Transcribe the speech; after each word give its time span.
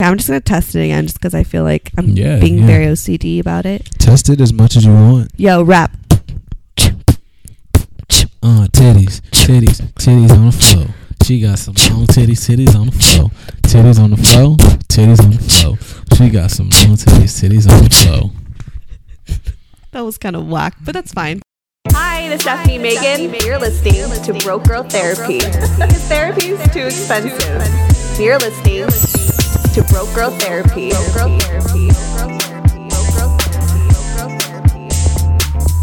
I'm 0.00 0.16
just 0.16 0.28
gonna 0.28 0.40
test 0.40 0.76
it 0.76 0.84
again, 0.84 1.04
just 1.06 1.16
because 1.18 1.34
I 1.34 1.42
feel 1.42 1.64
like 1.64 1.90
I'm 1.98 2.10
Yeah, 2.10 2.38
being 2.38 2.58
yeah. 2.58 2.66
very 2.66 2.86
OCD 2.86 3.40
about 3.40 3.66
it. 3.66 3.84
Test 3.98 4.28
it 4.28 4.40
as 4.40 4.52
much 4.52 4.76
as 4.76 4.84
you 4.84 4.92
want. 4.92 5.32
Yo, 5.36 5.62
rap. 5.64 5.90
Uh, 8.40 8.66
titties, 8.72 9.20
titties, 9.32 9.80
titties 9.94 10.30
on 10.30 10.46
the 10.46 10.52
floor. 10.52 10.86
She 11.24 11.40
got 11.40 11.58
some 11.58 11.74
long 11.90 12.06
titties, 12.06 12.46
titties 12.46 12.76
on 12.76 12.86
the 12.86 12.92
floor. 12.92 13.30
Titties 13.62 13.98
on 14.00 14.10
the 14.10 14.16
floor, 14.16 14.56
titties 14.88 15.20
on 15.20 15.30
the 15.32 15.38
floor. 15.38 15.76
She 16.16 16.30
got 16.30 16.52
some 16.52 16.66
long 16.70 16.96
titties, 16.96 17.42
titties 17.42 17.68
on 17.68 17.82
the 17.84 17.90
floor. 17.90 18.30
That 19.90 20.02
was 20.02 20.18
kind 20.18 20.36
of 20.36 20.46
whack, 20.46 20.76
but 20.84 20.92
that's 20.92 21.12
fine. 21.12 21.40
Hi, 21.90 22.28
this 22.28 22.36
is 22.36 22.42
Stephanie 22.42 22.78
Megan. 22.78 23.34
You're 23.44 23.58
listening 23.58 24.04
to 24.22 24.44
Broke 24.44 24.64
Girl 24.68 24.84
Therapy. 24.84 25.38
Because 25.78 26.04
therapy 26.08 26.48
is 26.50 26.72
too 26.72 26.82
expensive. 26.86 28.20
You're 28.20 28.38
listening 28.38 28.86
to 29.78 29.84
Broke 29.92 30.12
Girl 30.12 30.30
Therapy. 30.30 30.90
Broke 30.90 31.14
Girl 31.14 31.38
Therapy. 31.38 31.88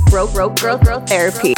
Broke 0.10 0.34
Girl 0.60 0.78
Girl 0.78 1.00
Therapy. 1.00 1.54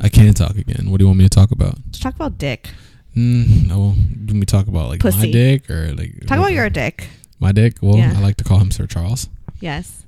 I 0.00 0.08
can't 0.08 0.34
talk 0.34 0.56
again. 0.56 0.90
What 0.90 0.98
do 0.98 1.04
you 1.04 1.08
want 1.08 1.18
me 1.18 1.24
to 1.24 1.28
talk 1.28 1.50
about? 1.50 1.76
Let's 1.84 1.98
talk 1.98 2.14
about 2.14 2.38
dick. 2.38 2.70
Mm, 3.14 3.66
no, 3.68 3.94
do 4.24 4.32
we 4.32 4.46
talk 4.46 4.66
about 4.66 4.88
like 4.88 5.04
my 5.04 5.30
dick 5.30 5.68
or 5.68 5.92
like 5.92 6.20
Talk 6.26 6.38
about 6.38 6.52
your 6.52 6.70
dick. 6.70 7.08
my 7.38 7.52
dick? 7.52 7.76
Well, 7.82 7.98
Yeah. 7.98 8.14
I 8.16 8.20
like 8.20 8.36
to 8.36 8.44
call 8.44 8.60
him 8.60 8.70
Sir 8.70 8.86
Charles. 8.86 9.28
Yes. 9.60 10.06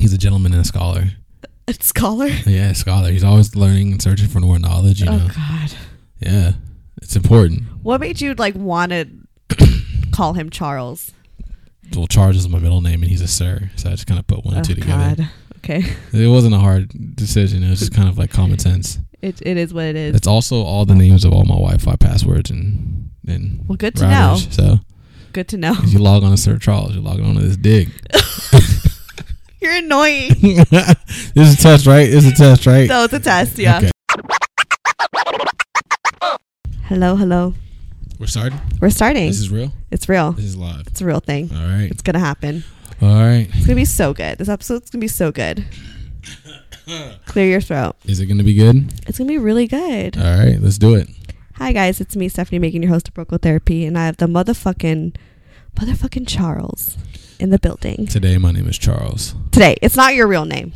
He's 0.00 0.12
a 0.12 0.18
gentleman 0.18 0.52
and 0.52 0.62
a 0.62 0.64
scholar. 0.64 1.10
A 1.68 1.74
scholar. 1.74 2.26
Yeah, 2.46 2.70
a 2.70 2.74
scholar. 2.74 3.12
He's 3.12 3.22
always 3.22 3.54
learning 3.54 3.92
and 3.92 4.02
searching 4.02 4.26
for 4.26 4.40
more 4.40 4.58
knowledge. 4.58 4.98
You 4.98 5.06
know. 5.06 5.28
Oh 5.30 5.32
God. 5.32 5.72
Yeah, 6.18 6.52
it's 7.00 7.14
important. 7.14 7.62
What 7.84 8.00
made 8.00 8.20
you 8.20 8.34
like 8.34 8.56
want 8.56 8.90
to 8.90 9.06
call 10.20 10.34
him 10.34 10.50
Charles? 10.50 11.12
Well, 11.96 12.06
Charles 12.06 12.36
is 12.36 12.46
my 12.46 12.58
middle 12.58 12.82
name, 12.82 13.02
and 13.02 13.10
he's 13.10 13.22
a 13.22 13.26
sir, 13.26 13.70
so 13.76 13.88
I 13.88 13.92
just 13.92 14.06
kind 14.06 14.20
of 14.20 14.26
put 14.26 14.44
one 14.44 14.54
and 14.54 14.64
oh 14.64 14.68
two 14.68 14.74
together. 14.74 15.14
God. 15.16 15.30
Okay. 15.58 15.82
It 16.12 16.28
wasn't 16.28 16.54
a 16.54 16.58
hard 16.58 17.16
decision. 17.16 17.62
It 17.62 17.70
was 17.70 17.78
just 17.78 17.94
kind 17.94 18.06
of 18.06 18.18
like 18.18 18.30
common 18.30 18.58
sense. 18.58 18.98
It 19.22 19.40
it 19.42 19.56
is 19.56 19.72
what 19.72 19.84
it 19.84 19.96
is. 19.96 20.14
It's 20.14 20.26
also 20.26 20.62
all 20.62 20.84
the 20.84 20.94
names 20.94 21.24
of 21.24 21.32
all 21.32 21.44
my 21.44 21.54
Wi-Fi 21.54 21.96
passwords 21.96 22.50
and 22.50 23.10
and 23.26 23.64
well, 23.66 23.76
good 23.76 23.96
to 23.96 24.04
routers. 24.04 24.52
So. 24.52 24.80
Good 25.32 25.48
to 25.48 25.56
know. 25.56 25.74
you 25.86 26.00
log 26.00 26.24
on 26.24 26.32
to 26.32 26.36
Sir 26.36 26.58
Charles, 26.58 26.92
you're 26.94 27.02
logging 27.04 27.24
on 27.24 27.36
to 27.36 27.40
this 27.40 27.56
dig. 27.56 27.90
You're 29.60 29.74
annoying. 29.74 30.30
this 30.40 31.36
is 31.36 31.54
a 31.54 31.56
test, 31.58 31.86
right? 31.86 32.10
This 32.10 32.24
is 32.24 32.32
a 32.32 32.34
test, 32.34 32.66
right? 32.66 32.88
So 32.88 33.04
it's 33.04 33.12
a 33.12 33.20
test, 33.20 33.58
yeah. 33.58 33.76
Okay. 33.76 33.90
Hello, 36.88 37.14
hello. 37.14 37.54
We're 38.20 38.26
starting. 38.26 38.60
We're 38.82 38.90
starting. 38.90 39.28
This 39.28 39.40
is 39.40 39.50
real. 39.50 39.72
it's 39.90 40.06
real. 40.08 40.32
This 40.32 40.44
is 40.44 40.56
live. 40.56 40.86
It's 40.86 41.00
a 41.00 41.06
real 41.06 41.20
thing. 41.20 41.50
All 41.52 41.66
right. 41.66 41.88
It's 41.90 42.02
gonna 42.02 42.18
happen. 42.20 42.62
All 43.00 43.08
right. 43.14 43.48
It's 43.54 43.64
gonna 43.66 43.74
be 43.76 43.86
so 43.86 44.12
good. 44.12 44.36
This 44.36 44.48
episode's 44.50 44.90
gonna 44.90 45.00
be 45.00 45.08
so 45.08 45.32
good. 45.32 45.64
Clear 47.26 47.46
your 47.46 47.60
throat. 47.62 47.96
Is 48.04 48.20
it 48.20 48.26
going 48.26 48.38
to 48.38 48.44
be 48.44 48.54
good? 48.54 48.92
It's 49.06 49.16
gonna 49.16 49.28
be 49.28 49.38
really 49.38 49.66
good. 49.66 50.18
All 50.18 50.38
right. 50.38 50.58
Let's 50.60 50.76
do 50.76 50.94
it. 50.94 51.08
Hi 51.54 51.72
guys, 51.72 52.00
it's 52.00 52.14
me, 52.16 52.28
Stephanie, 52.28 52.58
Megan 52.58 52.82
your 52.82 52.90
host 52.90 53.08
of 53.08 53.14
Broke 53.14 53.28
Girl 53.28 53.38
Therapy, 53.38 53.84
and 53.86 53.96
I 53.98 54.06
have 54.06 54.16
the 54.16 54.26
motherfucking, 54.26 55.14
motherfucking 55.76 56.26
Charles 56.26 56.96
in 57.38 57.50
the 57.50 57.58
building 57.58 58.06
Today, 58.06 58.38
my 58.38 58.50
name 58.50 58.66
is 58.66 58.78
Charles. 58.78 59.34
today. 59.52 59.76
It's 59.82 59.94
not 59.96 60.14
your 60.14 60.26
real 60.26 60.46
name. 60.46 60.72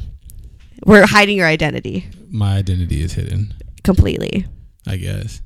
We're 0.85 1.07
hiding 1.07 1.37
your 1.39 1.47
identity 1.47 2.07
My 2.31 2.57
identity 2.57 3.03
is 3.03 3.15
hidden. 3.15 3.55
completely. 3.83 4.47
I 4.87 4.97
guess. 4.97 5.41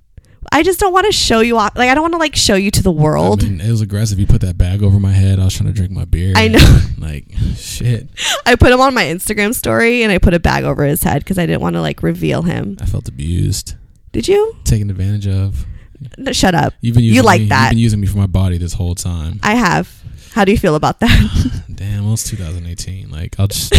I 0.53 0.63
just 0.63 0.81
don't 0.81 0.93
want 0.93 1.07
to 1.07 1.13
show 1.13 1.41
you 1.41 1.57
off. 1.59 1.77
Like 1.77 1.91
I 1.91 1.95
don't 1.95 2.03
want 2.03 2.15
to 2.15 2.19
like 2.19 2.37
show 2.37 2.55
you 2.55 2.71
to 2.73 2.83
the 2.83 2.91
world. 2.91 3.43
I 3.45 3.49
mean, 3.49 3.61
it 3.61 3.71
was 3.71 3.81
aggressive. 3.81 4.19
You 4.19 4.27
put 4.27 4.41
that 4.43 4.57
bag 4.59 4.83
over 4.83 4.99
my 4.99 5.13
head. 5.13 5.39
I 5.39 5.45
was 5.45 5.55
trying 5.55 5.69
to 5.69 5.73
drink 5.75 5.91
my 5.93 6.05
beer. 6.05 6.33
I 6.37 6.49
know. 6.49 6.81
Like 6.99 7.27
shit. 7.57 8.09
I 8.45 8.55
put 8.57 8.71
him 8.71 8.81
on 8.81 8.93
my 8.93 9.05
Instagram 9.05 9.55
story 9.55 10.03
and 10.03 10.13
I 10.13 10.19
put 10.19 10.35
a 10.35 10.41
bag 10.41 10.65
over 10.65 10.85
his 10.85 11.03
head 11.03 11.21
because 11.21 11.39
I 11.39 11.47
didn't 11.47 11.63
want 11.63 11.75
to 11.77 11.81
like 11.81 12.03
reveal 12.03 12.43
him. 12.43 12.77
I 12.83 12.87
felt 12.87 13.09
abused, 13.09 13.77
Did 14.13 14.29
you? 14.29 14.57
taken 14.65 14.91
advantage 14.91 15.27
of. 15.27 15.65
No, 16.19 16.33
shut 16.33 16.55
up. 16.55 16.75
You've 16.81 16.95
been 16.95 17.05
using 17.05 17.17
You 17.17 17.23
like 17.23 17.41
me, 17.43 17.49
that. 17.49 17.65
You've 17.65 17.71
been 17.71 17.79
using 17.79 18.01
me 18.01 18.07
for 18.09 18.19
my 18.19 18.27
body 18.27 18.59
this 18.59 18.75
whole 18.75 18.95
time. 18.95 19.41
I 19.43 19.55
have. 19.55 19.98
How 20.33 20.45
do 20.45 20.53
you 20.53 20.59
feel 20.59 20.75
about 20.75 21.01
that? 21.01 21.63
Damn, 21.75 22.05
well, 22.05 22.15
it's 22.15 22.25
2018. 22.31 23.11
Like, 23.11 23.39
I'll 23.39 23.47
just 23.49 23.73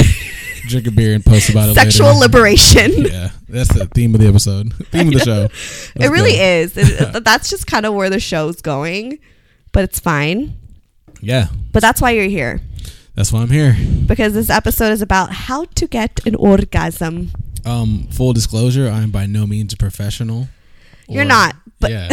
drink 0.68 0.88
a 0.88 0.92
beer 0.92 1.14
and 1.14 1.26
post 1.26 1.50
about 1.50 1.70
it. 1.70 1.76
Sexual 1.76 2.08
later. 2.08 2.20
liberation. 2.20 2.92
Yeah, 3.10 3.30
that's 3.48 3.74
the 3.74 3.86
theme 3.88 4.14
of 4.16 4.22
the 4.22 4.28
episode. 4.28 4.74
theme 4.92 5.08
of 5.08 5.14
the 5.14 5.20
show. 5.20 5.48
it 5.96 6.10
really 6.10 6.34
is. 6.38 6.74
It, 6.78 7.24
that's 7.24 7.50
just 7.50 7.66
kind 7.68 7.86
of 7.86 7.94
where 7.94 8.10
the 8.10 8.20
show's 8.20 8.62
going, 8.62 9.20
but 9.72 9.84
it's 9.84 10.00
fine. 10.00 10.58
Yeah, 11.22 11.48
But 11.74 11.82
that's 11.82 12.02
why 12.02 12.12
you're 12.12 12.30
here 12.30 12.62
that's 13.16 13.34
why 13.34 13.42
I'm 13.42 13.50
here. 13.50 13.76
because 14.06 14.32
this 14.34 14.50
episode 14.50 14.92
is 14.94 15.02
about 15.02 15.34
how 15.34 15.66
to 15.66 15.88
get 15.88 16.26
an 16.26 16.36
orgasm. 16.36 17.32
Um, 17.66 18.08
full 18.12 18.32
disclosure, 18.32 18.88
I 18.90 19.02
am 19.02 19.12
by 19.12 19.26
no 19.26 19.46
means 19.46 19.74
a 19.74 19.78
professional. 19.78 20.48
You're 21.10 21.24
Or- 21.24 21.28
not, 21.28 21.58
but 21.82 21.92
yeah, 21.92 22.08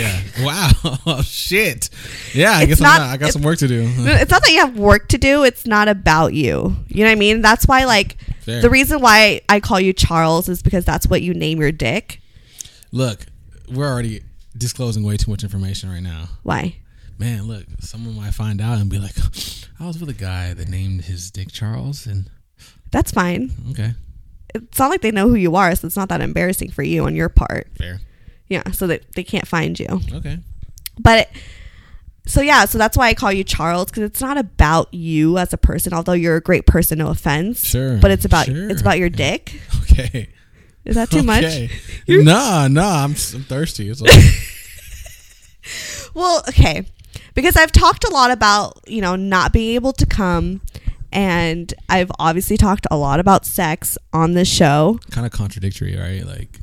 yeah. 0.00 0.44
Wow, 0.44 0.70
oh, 1.06 1.22
shit. 1.24 1.90
Yeah, 2.34 2.52
I 2.52 2.62
It's 2.62 2.68
guess 2.70 2.80
not- 2.80 3.00
I'm 3.00 3.06
not. 3.08 3.14
I 3.14 3.16
got 3.18 3.32
some 3.32 3.42
work 3.42 3.58
to 3.58 3.68
do. 3.68 3.82
it's 3.86 4.30
not 4.30 4.42
that 4.42 4.50
you 4.50 4.58
have 4.60 4.76
work 4.78 5.08
to 5.08 5.18
do. 5.18 5.44
It's 5.44 5.66
not 5.66 5.88
about 5.88 6.34
you. 6.34 6.76
You 6.88 7.04
know 7.04 7.10
what 7.10 7.12
I 7.12 7.16
mean? 7.16 7.40
That's 7.42 7.66
why, 7.66 7.84
like, 7.84 8.16
Fair. 8.40 8.62
the 8.62 8.70
reason 8.70 9.00
why 9.00 9.40
I 9.48 9.60
call 9.60 9.80
you 9.80 9.92
Charles 9.92 10.48
is 10.48 10.62
because 10.62 10.84
that's 10.84 11.06
what 11.06 11.22
you 11.22 11.34
name 11.34 11.60
your 11.60 11.72
dick. 11.72 12.20
Look, 12.92 13.26
we're 13.72 13.86
already 13.88 14.22
disclosing 14.56 15.02
way 15.04 15.16
too 15.16 15.30
much 15.30 15.42
information 15.44 15.90
right 15.90 16.02
now. 16.02 16.28
Why? 16.42 16.76
Man, 17.18 17.44
look, 17.46 17.64
someone 17.80 18.16
might 18.16 18.32
find 18.34 18.60
out 18.60 18.78
and 18.78 18.88
be 18.90 18.98
like, 18.98 19.14
I 19.80 19.86
was 19.86 19.98
with 20.00 20.08
a 20.08 20.14
guy 20.14 20.54
that 20.54 20.68
named 20.68 21.04
his 21.04 21.30
dick 21.30 21.52
Charles, 21.52 22.06
and 22.06 22.28
That's 22.90 23.12
fine. 23.12 23.50
okay, 23.70 23.92
It's 24.54 24.78
not 24.78 24.90
like 24.90 25.02
they 25.02 25.10
know 25.10 25.28
who 25.28 25.34
you 25.36 25.54
are, 25.56 25.74
so 25.76 25.86
it's 25.86 25.96
not 25.96 26.08
that 26.08 26.20
embarrassing 26.20 26.70
for 26.70 26.82
you 26.82 27.04
on 27.04 27.14
your 27.14 27.28
part. 27.28 27.68
fair. 27.76 28.00
Yeah, 28.50 28.70
so 28.72 28.86
that 28.88 29.10
they 29.14 29.24
can't 29.24 29.48
find 29.48 29.78
you. 29.80 29.86
Okay. 30.12 30.38
But 30.98 31.30
so 32.26 32.42
yeah, 32.42 32.66
so 32.66 32.76
that's 32.76 32.96
why 32.96 33.08
I 33.08 33.14
call 33.14 33.32
you 33.32 33.44
Charles 33.44 33.86
because 33.86 34.02
it's 34.02 34.20
not 34.20 34.36
about 34.36 34.92
you 34.92 35.38
as 35.38 35.52
a 35.54 35.56
person. 35.56 35.94
Although 35.94 36.12
you're 36.12 36.36
a 36.36 36.40
great 36.42 36.66
person, 36.66 36.98
no 36.98 37.08
offense. 37.08 37.64
Sure, 37.64 37.96
But 37.98 38.10
it's 38.10 38.26
about 38.26 38.46
sure. 38.46 38.68
it's 38.68 38.82
about 38.82 38.98
your 38.98 39.08
dick. 39.24 39.58
Okay. 39.82 40.28
Is 40.84 40.96
that 40.96 41.10
too 41.10 41.22
much? 41.22 41.44
Okay. 41.44 41.70
Nah, 42.08 42.66
nah, 42.68 43.04
I'm, 43.04 43.10
I'm 43.12 43.14
thirsty. 43.14 43.88
It's 43.88 44.02
all, 44.02 44.08
Well, 46.14 46.42
okay. 46.48 46.86
Because 47.34 47.56
I've 47.56 47.70
talked 47.70 48.02
a 48.04 48.10
lot 48.10 48.32
about, 48.32 48.80
you 48.88 49.00
know, 49.00 49.14
not 49.14 49.52
being 49.52 49.74
able 49.76 49.92
to 49.92 50.06
come 50.06 50.60
and 51.12 51.72
I've 51.88 52.10
obviously 52.18 52.56
talked 52.56 52.86
a 52.90 52.96
lot 52.96 53.20
about 53.20 53.44
sex 53.46 53.96
on 54.12 54.32
this 54.34 54.48
show. 54.48 54.98
kind 55.10 55.24
of 55.26 55.32
contradictory, 55.32 55.96
right? 55.96 56.24
Like 56.26 56.58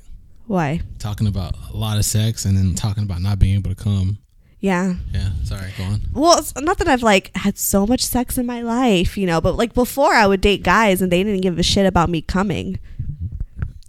Why? 0.47 0.81
talking 0.99 1.27
about 1.27 1.55
a 1.73 1.77
lot 1.77 1.97
of 1.97 2.05
sex 2.05 2.45
and 2.45 2.57
then 2.57 2.73
talking 2.75 3.03
about 3.03 3.21
not 3.21 3.37
being 3.39 3.55
able 3.55 3.69
to 3.73 3.81
come. 3.81 4.17
Yeah. 4.59 4.95
Yeah, 5.13 5.29
sorry, 5.43 5.71
go 5.77 5.83
on. 5.83 6.01
Well, 6.13 6.39
it's 6.39 6.55
not 6.55 6.79
that 6.79 6.87
I've 6.87 7.03
like 7.03 7.35
had 7.35 7.57
so 7.57 7.85
much 7.85 8.03
sex 8.05 8.37
in 8.37 8.45
my 8.45 8.61
life, 8.61 9.17
you 9.17 9.27
know, 9.27 9.39
but 9.39 9.55
like 9.55 9.73
before 9.73 10.13
I 10.13 10.25
would 10.25 10.41
date 10.41 10.63
guys 10.63 11.01
and 11.01 11.11
they 11.11 11.23
didn't 11.23 11.41
give 11.41 11.59
a 11.59 11.63
shit 11.63 11.85
about 11.85 12.09
me 12.09 12.21
coming. 12.21 12.79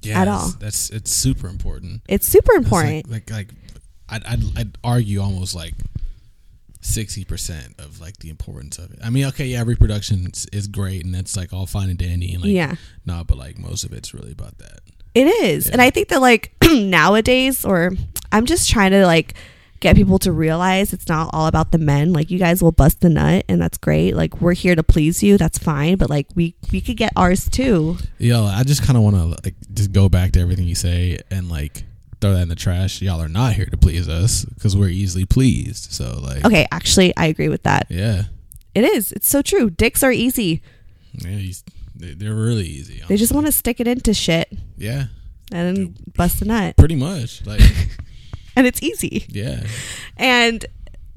Yeah, 0.03 0.21
At 0.21 0.29
all. 0.29 0.51
That's 0.61 0.91
it's 0.91 1.11
super 1.11 1.49
important. 1.49 2.03
It's 2.09 2.27
super 2.27 2.53
important. 2.55 3.11
Like, 3.11 3.31
like, 3.31 3.49
like 3.49 3.57
I'd, 4.09 4.25
I'd, 4.27 4.59
I'd 4.59 4.79
argue 4.85 5.21
almost 5.21 5.55
like 5.55 5.75
sixty 6.81 7.25
percent 7.25 7.75
of 7.79 8.01
like 8.01 8.19
the 8.19 8.31
importance 8.31 8.79
of 8.79 8.93
it. 8.93 8.99
I 9.03 9.11
mean, 9.11 9.25
okay, 9.27 9.47
yeah, 9.47 9.65
reproduction 9.67 10.27
is, 10.33 10.47
is 10.53 10.69
great 10.69 11.05
and 11.05 11.15
that's 11.15 11.37
like 11.37 11.53
all 11.53 11.67
fine 11.67 11.89
and 11.91 11.99
dandy 11.99 12.33
and 12.35 12.43
like 12.43 12.53
Yeah. 12.53 12.75
no, 13.07 13.25
but 13.25 13.39
like 13.39 13.59
most 13.59 13.85
of 13.85 13.93
it's 13.93 14.15
really 14.15 14.33
about 14.33 14.59
that. 14.59 14.81
It 15.15 15.27
is. 15.45 15.69
And 15.69 15.81
I 15.83 15.91
think 15.91 16.09
that 16.09 16.21
like 16.21 16.53
nowadays 16.73 17.65
or 17.65 17.93
I'm 18.33 18.47
just 18.47 18.69
trying 18.71 18.91
to 18.93 19.05
like 19.07 19.35
get 19.81 19.95
people 19.95 20.19
to 20.19 20.33
realize 20.33 20.93
it's 20.93 21.09
not 21.09 21.31
all 21.33 21.47
about 21.47 21.71
the 21.73 21.79
men. 21.79 22.13
Like 22.13 22.31
you 22.31 22.39
guys 22.39 22.63
will 22.63 22.73
bust 22.73 23.01
the 23.01 23.09
nut 23.09 23.45
and 23.49 23.61
that's 23.61 23.79
great. 23.79 24.15
Like 24.17 24.41
we're 24.41 24.53
here 24.55 24.75
to 24.75 24.83
please 24.83 25.23
you. 25.23 25.39
That's 25.39 25.59
fine, 25.59 25.97
but 25.97 26.11
like 26.11 26.27
we 26.35 26.55
we 26.73 26.81
could 26.81 26.97
get 26.97 27.13
ours 27.17 27.49
too. 27.49 27.97
Yo, 28.19 28.45
I 28.45 28.65
just 28.65 28.83
kind 28.83 28.97
of 28.97 29.03
want 29.03 29.17
to 29.17 29.25
like 29.45 29.55
just 29.73 29.93
go 29.93 30.09
back 30.09 30.33
to 30.33 30.41
everything 30.41 30.67
you 30.67 30.75
say 30.75 31.19
and 31.31 31.49
like 31.49 31.85
throw 32.21 32.35
that 32.35 32.43
in 32.43 32.49
the 32.49 32.57
trash. 32.57 33.01
Y'all 33.01 33.23
are 33.23 33.29
not 33.29 33.53
here 33.55 33.67
to 33.67 33.77
please 33.77 34.09
us 34.09 34.45
because 34.45 34.77
we're 34.77 34.89
easily 34.89 35.25
pleased. 35.25 35.93
So 35.93 36.19
like, 36.23 36.45
Okay, 36.45 36.67
actually 36.73 37.17
I 37.17 37.27
agree 37.27 37.49
with 37.49 37.63
that. 37.63 37.87
yeah, 37.89 38.25
It 38.75 38.85
is. 38.85 39.13
It's 39.13 39.29
so 39.29 39.41
true. 39.43 39.71
Dicks 39.71 40.03
are 40.03 40.11
easy. 40.13 40.61
yeah, 41.13 41.39
they- 41.99 42.15
they're 42.15 42.35
really 42.35 42.67
easy. 42.67 43.03
They 43.09 43.17
just 43.17 43.33
want 43.33 43.47
to 43.47 43.53
stick 43.53 43.81
it 43.81 43.87
into 43.89 44.15
shit 44.15 44.49
yeah, 44.77 45.07
and 45.53 45.77
then 45.77 45.95
bust 46.17 46.41
a 46.43 46.45
nut. 46.45 46.77
pretty 46.77 46.97
much. 46.97 47.45
Like, 47.47 47.61
And 48.57 48.67
it's 48.67 48.83
easy. 48.83 49.25
yeah, 49.29 49.63
And 50.17 50.65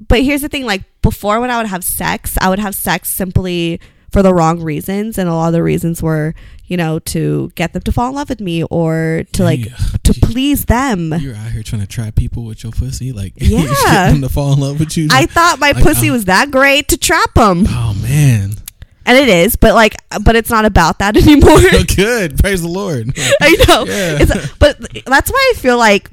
but 0.08 0.22
here's 0.22 0.42
the 0.42 0.48
thing 0.48 0.64
like 0.64 0.82
before 1.02 1.40
when 1.40 1.50
I 1.50 1.58
would 1.58 1.66
have 1.66 1.82
sex, 1.84 2.36
I 2.40 2.48
would 2.48 2.58
have 2.60 2.74
sex 2.74 3.08
simply 3.10 3.80
for 4.12 4.22
the 4.22 4.32
wrong 4.34 4.60
reasons 4.60 5.16
and 5.18 5.28
a 5.28 5.32
lot 5.34 5.46
of 5.48 5.52
the 5.54 5.62
reasons 5.62 6.02
were, 6.02 6.34
you 6.66 6.76
know, 6.76 6.98
to 7.00 7.50
get 7.54 7.72
them 7.72 7.82
to 7.82 7.90
fall 7.92 8.10
in 8.10 8.14
love 8.14 8.28
with 8.28 8.40
me 8.40 8.62
or 8.64 9.24
to 9.32 9.42
like 9.42 9.64
Yeah. 9.66 9.76
to 10.04 10.12
please 10.14 10.66
them. 10.66 11.14
you're 11.14 11.34
out 11.34 11.50
here 11.50 11.62
trying 11.62 11.80
to 11.82 11.88
trap 11.88 12.14
people 12.14 12.44
with 12.44 12.62
your 12.62 12.72
pussy, 12.72 13.10
like 13.10 13.32
Yeah. 13.36 14.10
them 14.10 14.20
to 14.20 14.28
fall 14.28 14.52
in 14.52 14.60
love 14.60 14.78
with 14.78 14.96
you. 14.96 15.08
I 15.10 15.26
thought 15.26 15.58
my 15.58 15.72
Like, 15.72 15.82
pussy 15.82 16.10
was 16.10 16.26
that 16.26 16.50
great 16.50 16.88
to 16.88 16.96
trap 16.98 17.34
them. 17.34 17.64
oh 17.68 17.94
man, 18.02 18.54
And 19.04 19.18
it 19.18 19.28
is, 19.28 19.56
but 19.56 19.74
like 19.74 19.96
but 20.24 20.36
it's 20.36 20.50
not 20.50 20.64
about 20.64 20.98
that 21.00 21.16
anymore. 21.22 21.58
good. 21.96 22.38
Praise 22.38 22.62
the 22.62 22.68
Lord. 22.68 23.12
I 23.40 23.56
know. 23.68 23.84
Yeah. 23.84 24.18
It's, 24.20 24.52
but 24.58 24.78
that's 25.06 25.30
why 25.30 25.52
I 25.54 25.58
feel 25.58 25.78
like 25.78 26.10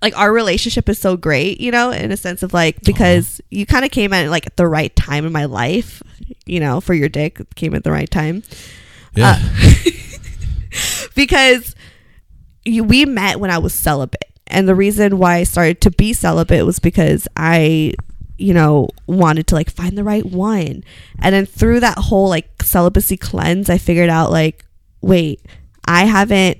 like 0.00 0.18
our 0.18 0.32
relationship 0.32 0.88
is 0.88 0.98
so 0.98 1.16
great, 1.16 1.60
you 1.60 1.70
know, 1.70 1.90
in 1.90 2.10
a 2.10 2.16
sense 2.16 2.42
of 2.42 2.52
like 2.52 2.80
because 2.82 3.40
you 3.50 3.66
kind 3.66 3.84
of 3.84 3.90
came 3.92 4.12
at 4.12 4.28
like 4.30 4.46
at 4.46 4.56
the 4.56 4.66
right 4.66 4.94
time 4.96 5.24
in 5.24 5.32
my 5.32 5.44
life, 5.44 6.02
you 6.44 6.58
know, 6.58 6.80
for 6.80 6.92
your 6.94 7.08
dick 7.08 7.40
came 7.54 7.74
at 7.74 7.84
the 7.84 7.92
right 7.92 8.10
time 8.10 8.42
Yeah, 9.14 9.38
uh, 9.38 9.90
because 11.14 11.76
you, 12.64 12.82
we 12.82 13.04
met 13.04 13.38
when 13.38 13.50
I 13.50 13.58
was 13.58 13.74
celibate, 13.74 14.24
and 14.48 14.66
the 14.68 14.74
reason 14.74 15.18
why 15.18 15.36
I 15.36 15.42
started 15.44 15.80
to 15.82 15.90
be 15.90 16.12
celibate 16.12 16.66
was 16.66 16.78
because 16.78 17.28
I 17.36 17.94
you 18.42 18.52
know 18.52 18.88
wanted 19.06 19.46
to 19.46 19.54
like 19.54 19.70
find 19.70 19.96
the 19.96 20.04
right 20.04 20.26
one. 20.26 20.84
And 21.18 21.34
then 21.34 21.46
through 21.46 21.80
that 21.80 21.98
whole 21.98 22.28
like 22.28 22.62
celibacy 22.62 23.16
cleanse 23.16 23.68
i 23.68 23.76
figured 23.76 24.08
out 24.08 24.30
like 24.30 24.64
wait 25.00 25.40
i 25.86 26.04
haven't 26.04 26.58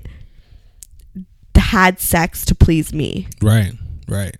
had 1.73 1.99
sex 1.99 2.45
to 2.45 2.53
please 2.53 2.93
me. 2.93 3.27
Right, 3.41 3.73
right. 4.07 4.35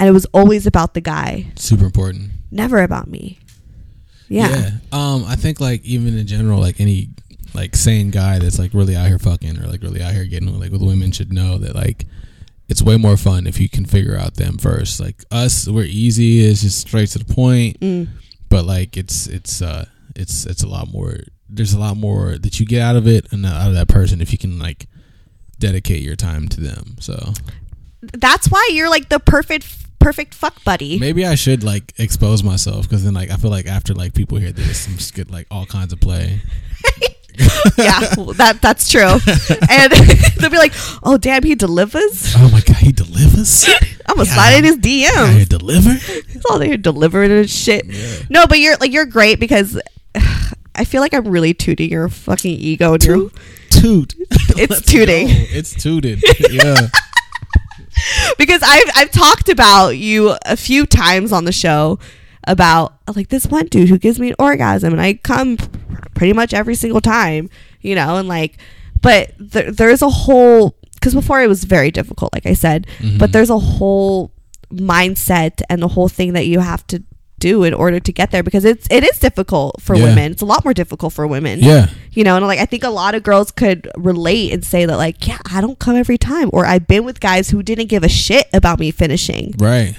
and 0.00 0.08
it 0.08 0.12
was 0.12 0.24
always 0.32 0.66
about 0.66 0.94
the 0.94 1.02
guy. 1.02 1.52
Super 1.56 1.84
important. 1.84 2.30
never 2.50 2.82
about 2.82 3.08
me. 3.08 3.38
Yeah, 4.30 4.70
Um, 4.92 5.24
I 5.26 5.36
think 5.36 5.60
like 5.60 5.84
even 5.84 6.16
in 6.16 6.26
general, 6.26 6.60
like 6.60 6.80
any 6.80 7.10
like 7.54 7.76
sane 7.76 8.10
guy 8.10 8.38
that's 8.38 8.58
like 8.58 8.72
really 8.74 8.96
out 8.96 9.08
here 9.08 9.18
fucking 9.18 9.58
or 9.58 9.66
like 9.66 9.82
really 9.82 10.02
out 10.02 10.12
here 10.12 10.24
getting 10.24 10.58
like 10.58 10.70
with 10.70 10.82
women 10.82 11.12
should 11.12 11.32
know 11.32 11.58
that 11.58 11.74
like 11.74 12.06
it's 12.68 12.82
way 12.82 12.96
more 12.96 13.16
fun 13.16 13.46
if 13.46 13.58
you 13.58 13.68
can 13.68 13.84
figure 13.86 14.16
out 14.16 14.34
them 14.34 14.58
first. 14.58 15.00
Like 15.00 15.24
us, 15.30 15.66
we're 15.66 15.84
easy. 15.84 16.44
It's 16.44 16.62
just 16.62 16.80
straight 16.80 17.08
to 17.10 17.18
the 17.18 17.34
point. 17.34 17.80
Mm. 17.80 18.08
But 18.48 18.64
like 18.64 18.96
it's 18.96 19.26
it's 19.26 19.62
uh 19.62 19.86
it's 20.14 20.46
it's 20.46 20.62
a 20.62 20.68
lot 20.68 20.92
more. 20.92 21.16
There's 21.48 21.72
a 21.72 21.78
lot 21.78 21.96
more 21.96 22.36
that 22.38 22.60
you 22.60 22.66
get 22.66 22.82
out 22.82 22.96
of 22.96 23.06
it 23.06 23.32
and 23.32 23.44
out 23.46 23.68
of 23.68 23.74
that 23.74 23.88
person 23.88 24.20
if 24.20 24.32
you 24.32 24.38
can 24.38 24.58
like 24.58 24.86
dedicate 25.58 26.02
your 26.02 26.16
time 26.16 26.48
to 26.48 26.60
them. 26.60 26.96
So 27.00 27.32
that's 28.00 28.48
why 28.48 28.70
you're 28.72 28.90
like 28.90 29.08
the 29.08 29.18
perfect 29.18 29.74
perfect 29.98 30.32
fuck 30.32 30.62
buddy 30.62 30.96
maybe 31.00 31.26
I 31.26 31.34
should 31.34 31.64
like 31.64 31.92
expose 31.98 32.44
myself 32.44 32.88
because 32.88 33.02
then 33.02 33.14
like 33.14 33.30
I 33.30 33.36
feel 33.36 33.50
like 33.50 33.66
after 33.66 33.94
like 33.94 34.14
people 34.14 34.38
hear 34.38 34.52
this, 34.52 34.86
I'm 34.86 34.96
just 34.96 35.14
get 35.14 35.30
like 35.30 35.46
all 35.50 35.66
kinds 35.66 35.92
of 35.92 36.00
play. 36.00 36.40
yeah 37.78 38.00
well, 38.16 38.32
that 38.34 38.58
that's 38.60 38.88
true 38.90 39.00
and 39.70 39.92
they'll 40.38 40.50
be 40.50 40.58
like 40.58 40.72
oh 41.04 41.16
damn 41.16 41.42
he 41.42 41.54
delivers 41.54 42.34
Oh 42.36 42.48
my 42.50 42.60
god, 42.60 42.76
he 42.76 42.92
delivers. 42.92 43.66
i'm 44.06 44.16
gonna 44.16 44.26
Yeah. 44.28 44.34
slide 44.34 44.54
in 44.58 44.64
his 44.64 44.76
I 44.76 44.78
dms 44.78 45.48
deliver. 45.48 45.90
It's 45.92 46.44
all 46.50 46.58
there 46.58 46.76
delivering 46.76 47.30
and 47.30 47.48
shit. 47.48 47.86
No, 48.30 48.46
but 48.46 48.58
you're 48.58 48.76
like 48.76 48.92
you're 48.92 49.06
great 49.06 49.38
because 49.40 49.80
I 50.74 50.84
feel 50.84 51.00
like 51.00 51.12
I'm 51.14 51.26
really 51.28 51.54
tooting 51.54 51.90
your 51.90 52.08
fucking 52.08 52.52
ego 52.52 52.94
and 52.94 53.04
your 53.04 53.30
Toot. 53.70 54.14
It's 54.18 54.70
Let's 54.70 54.82
tooting. 54.82 55.26
go. 55.28 55.32
It's 55.50 55.74
tooted. 55.74 56.22
Yeah. 56.50 56.88
because 58.38 58.62
I've 58.64 58.90
I've 58.94 59.10
talked 59.10 59.48
about 59.48 59.90
you 59.90 60.36
a 60.46 60.56
few 60.56 60.86
times 60.86 61.32
on 61.32 61.44
the 61.44 61.52
show 61.52 61.98
about 62.44 62.94
like 63.14 63.28
this 63.28 63.46
one 63.46 63.66
dude 63.66 63.88
who 63.88 63.98
gives 63.98 64.18
me 64.18 64.28
an 64.30 64.36
orgasm 64.38 64.92
and 64.92 65.02
I 65.02 65.14
come 65.14 65.56
pretty 66.14 66.32
much 66.32 66.54
every 66.54 66.74
single 66.74 67.00
time, 67.00 67.50
you 67.80 67.94
know, 67.94 68.16
and 68.16 68.28
like 68.28 68.58
but 69.00 69.32
there, 69.38 69.70
there's 69.70 70.02
a 70.02 70.08
whole 70.08 70.76
because 70.94 71.14
before 71.14 71.40
it 71.42 71.48
was 71.48 71.64
very 71.64 71.90
difficult, 71.90 72.32
like 72.32 72.46
I 72.46 72.54
said, 72.54 72.86
but 73.00 73.06
mm-hmm. 73.06 73.32
there's 73.32 73.50
a 73.50 73.58
whole 73.58 74.32
mindset 74.72 75.62
and 75.70 75.80
the 75.82 75.88
whole 75.88 76.08
thing 76.08 76.32
that 76.32 76.46
you 76.46 76.60
have 76.60 76.86
to 76.88 77.02
do 77.38 77.62
in 77.62 77.72
order 77.72 78.00
to 78.00 78.12
get 78.12 78.30
there 78.32 78.42
because 78.42 78.64
it's 78.64 78.88
it 78.90 79.04
is 79.04 79.18
difficult 79.18 79.80
for 79.80 79.94
Yeah. 79.94 80.04
women. 80.04 80.32
It's 80.32 80.42
a 80.42 80.46
lot 80.46 80.64
more 80.64 80.74
difficult 80.74 81.12
for 81.12 81.26
women. 81.26 81.60
Yeah. 81.60 81.88
You 82.12 82.24
know, 82.24 82.36
and 82.36 82.46
like 82.46 82.58
I 82.58 82.66
think 82.66 82.82
a 82.82 82.90
lot 82.90 83.14
of 83.14 83.22
girls 83.22 83.50
could 83.52 83.88
relate 83.96 84.52
and 84.52 84.64
say 84.64 84.86
that 84.86 84.96
like, 84.96 85.26
yeah, 85.26 85.38
I 85.50 85.60
don't 85.60 85.78
come 85.78 85.96
every 85.96 86.18
time 86.18 86.50
or 86.52 86.66
I've 86.66 86.86
been 86.86 87.04
with 87.04 87.20
guys 87.20 87.50
who 87.50 87.62
didn't 87.62 87.86
give 87.86 88.02
a 88.02 88.08
shit 88.08 88.48
about 88.52 88.80
me 88.80 88.90
finishing. 88.90 89.54
Right. 89.58 89.94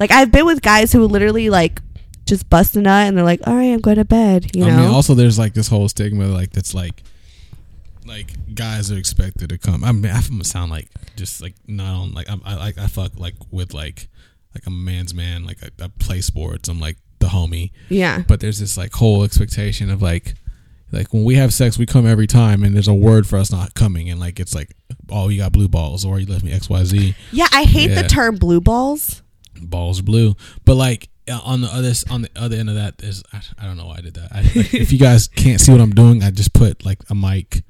Like 0.00 0.10
I've 0.10 0.30
been 0.32 0.46
with 0.46 0.60
guys 0.62 0.92
who 0.92 1.06
literally 1.06 1.50
like 1.50 1.80
just 2.26 2.48
bust 2.50 2.74
a 2.76 2.80
nut 2.80 3.06
and 3.08 3.16
they're 3.16 3.24
like, 3.24 3.46
"All 3.46 3.54
right, 3.54 3.72
I'm 3.72 3.80
going 3.80 3.96
to 3.96 4.04
bed," 4.04 4.54
you 4.56 4.64
know. 4.64 4.72
I 4.72 4.76
mean, 4.76 4.90
also 4.90 5.14
there's 5.14 5.38
like 5.38 5.54
this 5.54 5.68
whole 5.68 5.88
stigma, 5.88 6.26
like 6.26 6.50
that's 6.50 6.74
like, 6.74 7.02
like 8.06 8.54
guys 8.54 8.90
are 8.92 8.98
expected 8.98 9.48
to 9.50 9.58
come. 9.58 9.84
I 9.84 9.92
mean, 9.92 10.12
I'm 10.12 10.22
gonna 10.28 10.44
sound 10.44 10.70
like 10.70 10.88
just 11.16 11.40
like 11.40 11.54
not 11.66 11.94
on 11.94 12.12
like 12.12 12.30
I'm, 12.30 12.42
I 12.44 12.56
like 12.56 12.78
I 12.78 12.86
fuck 12.86 13.12
like 13.18 13.34
with 13.50 13.72
like 13.72 14.08
like 14.54 14.66
a 14.66 14.70
man's 14.70 15.14
man. 15.14 15.44
Like 15.44 15.58
I, 15.62 15.84
I 15.84 15.88
play 15.98 16.20
sports. 16.20 16.68
I'm 16.68 16.80
like 16.80 16.98
the 17.20 17.26
homie. 17.26 17.70
yeah. 17.88 18.22
But 18.26 18.40
there's 18.40 18.58
this 18.58 18.76
like 18.76 18.92
whole 18.92 19.24
expectation 19.24 19.90
of 19.90 20.02
like. 20.02 20.34
Like 20.92 21.12
when 21.12 21.24
we 21.24 21.34
have 21.34 21.52
sex, 21.52 21.76
we 21.76 21.86
come 21.86 22.06
every 22.06 22.28
time, 22.28 22.62
and 22.62 22.72
there's 22.72 22.86
a 22.86 22.94
word 22.94 23.26
for 23.26 23.36
us 23.36 23.50
not 23.50 23.74
coming, 23.74 24.08
and 24.10 24.20
like 24.20 24.38
it's 24.38 24.54
like, 24.54 24.76
oh, 25.10 25.28
you 25.28 25.38
got 25.38 25.50
blue 25.50 25.66
balls, 25.66 26.04
or 26.04 26.20
you 26.20 26.26
left 26.26 26.44
me 26.44 26.52
X, 26.52 26.68
Y, 26.70 26.84
Z. 26.84 27.16
Yeah, 27.32 27.48
I 27.50 27.64
hate 27.64 27.90
Yeah. 27.90 28.02
the 28.02 28.08
term 28.08 28.36
blue 28.36 28.60
balls. 28.60 29.20
Balls 29.60 30.00
blue. 30.00 30.34
But 30.64 30.74
like 30.76 31.08
uh, 31.30 31.40
on 31.44 31.60
the 31.62 31.68
other 31.68 31.92
on 32.10 32.22
the 32.22 32.30
other 32.36 32.56
end 32.56 32.68
of 32.68 32.74
that, 32.76 32.98
there's 32.98 33.22
I, 33.32 33.40
I 33.58 33.64
don't 33.66 33.76
know 33.76 33.86
why 33.86 33.96
I 33.98 34.00
did 34.00 34.14
that. 34.14 34.28
I, 34.32 34.42
like, 34.42 34.74
if 34.74 34.92
you 34.92 34.98
guys 34.98 35.28
can't 35.28 35.60
see 35.60 35.72
what 35.72 35.80
I'm 35.80 35.94
doing, 35.94 36.22
I 36.22 36.30
just 36.30 36.52
put 36.52 36.84
like 36.84 36.98
a 37.10 37.14
mic 37.14 37.62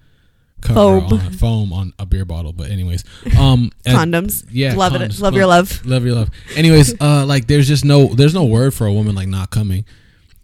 cover 0.60 1.00
Foam. 1.00 1.12
on 1.20 1.32
foam 1.32 1.72
on 1.72 1.92
a 1.98 2.06
beer 2.06 2.24
bottle. 2.24 2.52
But 2.52 2.70
anyways, 2.70 3.04
um, 3.38 3.70
Condoms. 3.86 4.46
yeah, 4.50 4.74
Love 4.74 4.94
it. 4.94 5.18
Love 5.20 5.34
your 5.34 5.46
love. 5.46 5.84
love 5.84 6.04
your 6.04 6.14
love. 6.14 6.30
Anyways, 6.56 7.00
uh, 7.00 7.26
like 7.26 7.46
there's 7.46 7.68
just 7.68 7.84
no 7.84 8.06
there's 8.06 8.34
no 8.34 8.44
word 8.44 8.72
for 8.74 8.86
a 8.86 8.92
woman 8.92 9.14
like 9.14 9.28
not 9.28 9.50
coming. 9.50 9.84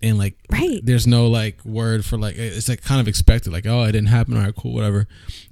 And 0.03 0.17
like, 0.17 0.35
Right. 0.51 0.81
there's 0.83 1.07
no 1.07 1.27
like 1.27 1.63
word 1.63 2.07
for 2.07 2.17
like 2.17 2.37
it's 2.39 2.71
like 2.71 2.83
kind 2.83 3.01
of 3.03 3.09
expected, 3.09 3.53
like 3.53 3.67
oh 3.67 3.83
it 3.85 3.93
didn't 3.93 4.09
happen, 4.09 4.35
all 4.37 4.43
right, 4.43 4.55
cool, 4.55 4.73
whatever. 4.73 5.07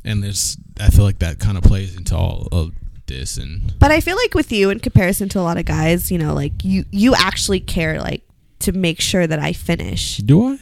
And 0.04 0.23
there's 0.23 0.57
I 0.80 0.88
feel 0.88 1.04
like 1.04 1.18
that 1.18 1.38
kind 1.38 1.59
of 1.59 1.64
plays 1.64 1.97
into 1.97 2.16
all 2.16 2.49
of 2.52 2.73
this, 3.09 3.37
and 3.37 3.75
But 3.81 3.91
I 3.91 4.00
feel 4.00 4.17
like 4.17 4.35
with 4.35 4.53
you 4.53 4.71
in 4.71 4.79
comparison 4.81 5.29
to 5.31 5.41
a 5.41 5.43
lot 5.43 5.59
of 5.59 5.65
guys, 5.65 6.11
you 6.12 6.19
know, 6.19 6.33
like 6.35 6.65
you 6.65 6.85
you 6.93 7.15
actually 7.15 7.61
care 7.61 8.00
like 8.00 8.23
to 8.61 8.73
make 8.73 9.00
sure 9.00 9.27
that 9.27 9.38
I 9.41 9.53
finish. 9.53 10.19
do 10.19 10.45
I? 10.47 10.59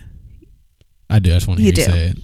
I 1.10 1.18
do. 1.18 1.30
I 1.30 1.34
just 1.34 1.46
want 1.46 1.60
to 1.60 1.64
You 1.66 1.72
hear 1.72 1.80
you 1.80 1.86
do. 1.86 1.92
say 1.92 2.06
it. 2.08 2.18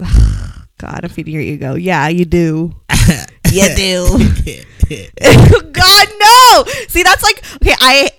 God, 0.78 1.00
I'm 1.04 1.08
feeding 1.10 1.32
your 1.34 1.42
ego. 1.42 1.74
Yeah, 1.74 2.08
you 2.08 2.24
do. 2.24 2.74
you 3.52 3.74
do. 3.76 4.18
God 5.72 6.08
no. 6.20 6.64
See, 6.88 7.02
that's 7.02 7.22
like 7.22 7.42
okay. 7.56 7.74
I 7.80 8.10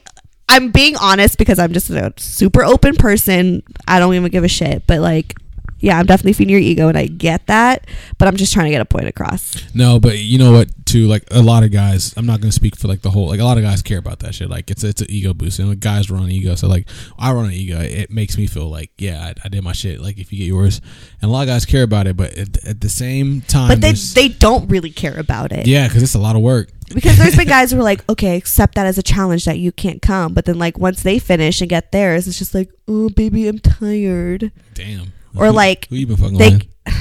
I'm 0.49 0.71
being 0.71 0.95
honest 0.97 1.37
because 1.37 1.59
I'm 1.59 1.73
just 1.73 1.89
a 1.89 2.11
super 2.17 2.63
open 2.63 2.95
person. 2.95 3.61
I 3.87 3.99
don't 3.99 4.13
even 4.15 4.31
give 4.31 4.43
a 4.43 4.47
shit. 4.47 4.85
But 4.87 4.99
like, 4.99 5.35
yeah, 5.79 5.97
I'm 5.99 6.05
definitely 6.05 6.33
feeding 6.33 6.51
your 6.51 6.59
ego, 6.59 6.87
and 6.87 6.97
I 6.97 7.07
get 7.07 7.47
that. 7.47 7.87
But 8.17 8.27
I'm 8.27 8.35
just 8.35 8.53
trying 8.53 8.65
to 8.65 8.71
get 8.71 8.81
a 8.81 8.85
point 8.85 9.07
across. 9.07 9.55
No, 9.73 9.99
but 9.99 10.17
you 10.19 10.37
know 10.37 10.51
what? 10.51 10.69
Too 10.85 11.05
like 11.07 11.23
a 11.31 11.41
lot 11.41 11.63
of 11.63 11.71
guys. 11.71 12.13
I'm 12.17 12.25
not 12.25 12.41
gonna 12.41 12.51
speak 12.51 12.75
for 12.75 12.87
like 12.87 13.01
the 13.01 13.11
whole. 13.11 13.27
Like 13.27 13.39
a 13.39 13.43
lot 13.43 13.57
of 13.57 13.63
guys 13.63 13.81
care 13.81 13.99
about 13.99 14.19
that 14.19 14.33
shit. 14.33 14.49
Like 14.49 14.71
it's 14.71 14.83
it's 14.83 15.01
an 15.01 15.07
ego 15.09 15.33
boost, 15.33 15.59
and 15.59 15.69
like, 15.69 15.79
guys 15.79 16.09
run 16.09 16.23
an 16.23 16.31
ego. 16.31 16.55
So 16.55 16.67
like 16.67 16.87
I 17.17 17.31
run 17.31 17.45
an 17.45 17.53
ego. 17.53 17.79
It 17.79 18.09
makes 18.11 18.37
me 18.37 18.47
feel 18.47 18.69
like 18.69 18.89
yeah, 18.97 19.23
I, 19.23 19.33
I 19.45 19.49
did 19.49 19.63
my 19.63 19.71
shit. 19.73 20.01
Like 20.01 20.17
if 20.17 20.31
you 20.33 20.39
get 20.39 20.47
yours, 20.47 20.81
and 21.21 21.29
a 21.29 21.31
lot 21.31 21.41
of 21.41 21.47
guys 21.47 21.65
care 21.65 21.83
about 21.83 22.07
it, 22.07 22.17
but 22.17 22.33
at, 22.35 22.65
at 22.65 22.81
the 22.81 22.89
same 22.89 23.41
time, 23.41 23.67
But 23.67 23.81
they 23.81 23.91
they 23.93 24.29
don't 24.29 24.67
really 24.67 24.89
care 24.89 25.17
about 25.17 25.51
it. 25.51 25.67
yeah, 25.67 25.87
because 25.87 26.01
it's 26.01 26.15
a 26.15 26.19
lot 26.19 26.35
of 26.35 26.41
work. 26.41 26.69
because 26.91 27.17
there's 27.19 27.35
been 27.35 27.47
guys 27.59 27.71
who 27.71 27.79
are 27.79 27.83
like, 27.83 28.03
okay, 28.09 28.35
accept 28.35 28.73
that 28.73 28.87
as 28.87 28.97
a 28.97 29.03
challenge 29.03 29.45
that 29.45 29.59
you 29.59 29.71
can't 29.71 30.01
come, 30.01 30.33
but 30.33 30.45
then 30.45 30.57
like 30.57 30.79
once 30.79 31.03
they 31.03 31.19
finish 31.19 31.61
and 31.61 31.69
get 31.69 31.91
theirs, 31.91 32.27
it's 32.27 32.39
just 32.39 32.55
like, 32.55 32.71
oh 32.87 33.09
baby, 33.09 33.47
I'm 33.47 33.59
tired. 33.59 34.51
Damn. 34.73 35.13
Or 35.35 35.47
Who- 35.47 35.51
like 35.53 35.87
who 35.89 35.95
you 35.95 36.07
been 36.07 36.17
fucking 36.17 36.37
they, 36.37 36.59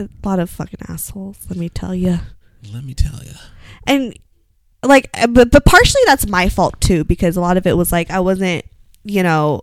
a 0.00 0.08
lot 0.24 0.38
of 0.38 0.50
fucking 0.50 0.80
assholes. 0.88 1.38
Let 1.48 1.58
me 1.58 1.68
tell 1.68 1.94
you. 1.94 2.18
Let 2.72 2.84
me 2.84 2.94
tell 2.94 3.20
you. 3.24 3.32
and 3.86 4.14
like 4.82 5.08
uh, 5.14 5.26
but, 5.26 5.50
but 5.50 5.64
partially 5.64 6.00
that's 6.06 6.26
my 6.26 6.48
fault 6.48 6.80
too 6.80 7.04
because 7.04 7.36
a 7.36 7.40
lot 7.40 7.56
of 7.58 7.66
it 7.66 7.76
was 7.76 7.92
like 7.92 8.10
i 8.10 8.18
wasn't 8.18 8.64
you 9.04 9.22
know 9.22 9.60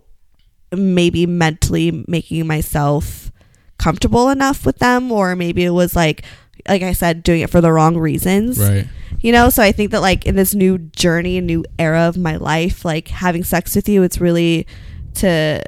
maybe 0.72 1.26
mentally 1.26 2.04
making 2.06 2.46
myself 2.46 3.32
comfortable 3.78 4.28
enough 4.28 4.64
with 4.64 4.78
them 4.78 5.10
or 5.10 5.34
maybe 5.34 5.64
it 5.64 5.70
was 5.70 5.96
like 5.96 6.24
like 6.68 6.82
i 6.82 6.92
said 6.92 7.24
doing 7.24 7.40
it 7.40 7.50
for 7.50 7.60
the 7.60 7.72
wrong 7.72 7.96
reasons 7.96 8.60
Right. 8.60 8.86
you 9.20 9.32
know 9.32 9.50
so 9.50 9.60
i 9.60 9.72
think 9.72 9.90
that 9.90 10.02
like 10.02 10.24
in 10.24 10.36
this 10.36 10.54
new 10.54 10.78
journey 10.78 11.40
new 11.40 11.64
era 11.80 12.02
of 12.02 12.16
my 12.16 12.36
life 12.36 12.84
like 12.84 13.08
having 13.08 13.42
sex 13.42 13.74
with 13.74 13.88
you 13.88 14.04
it's 14.04 14.20
really 14.20 14.68
to 15.14 15.62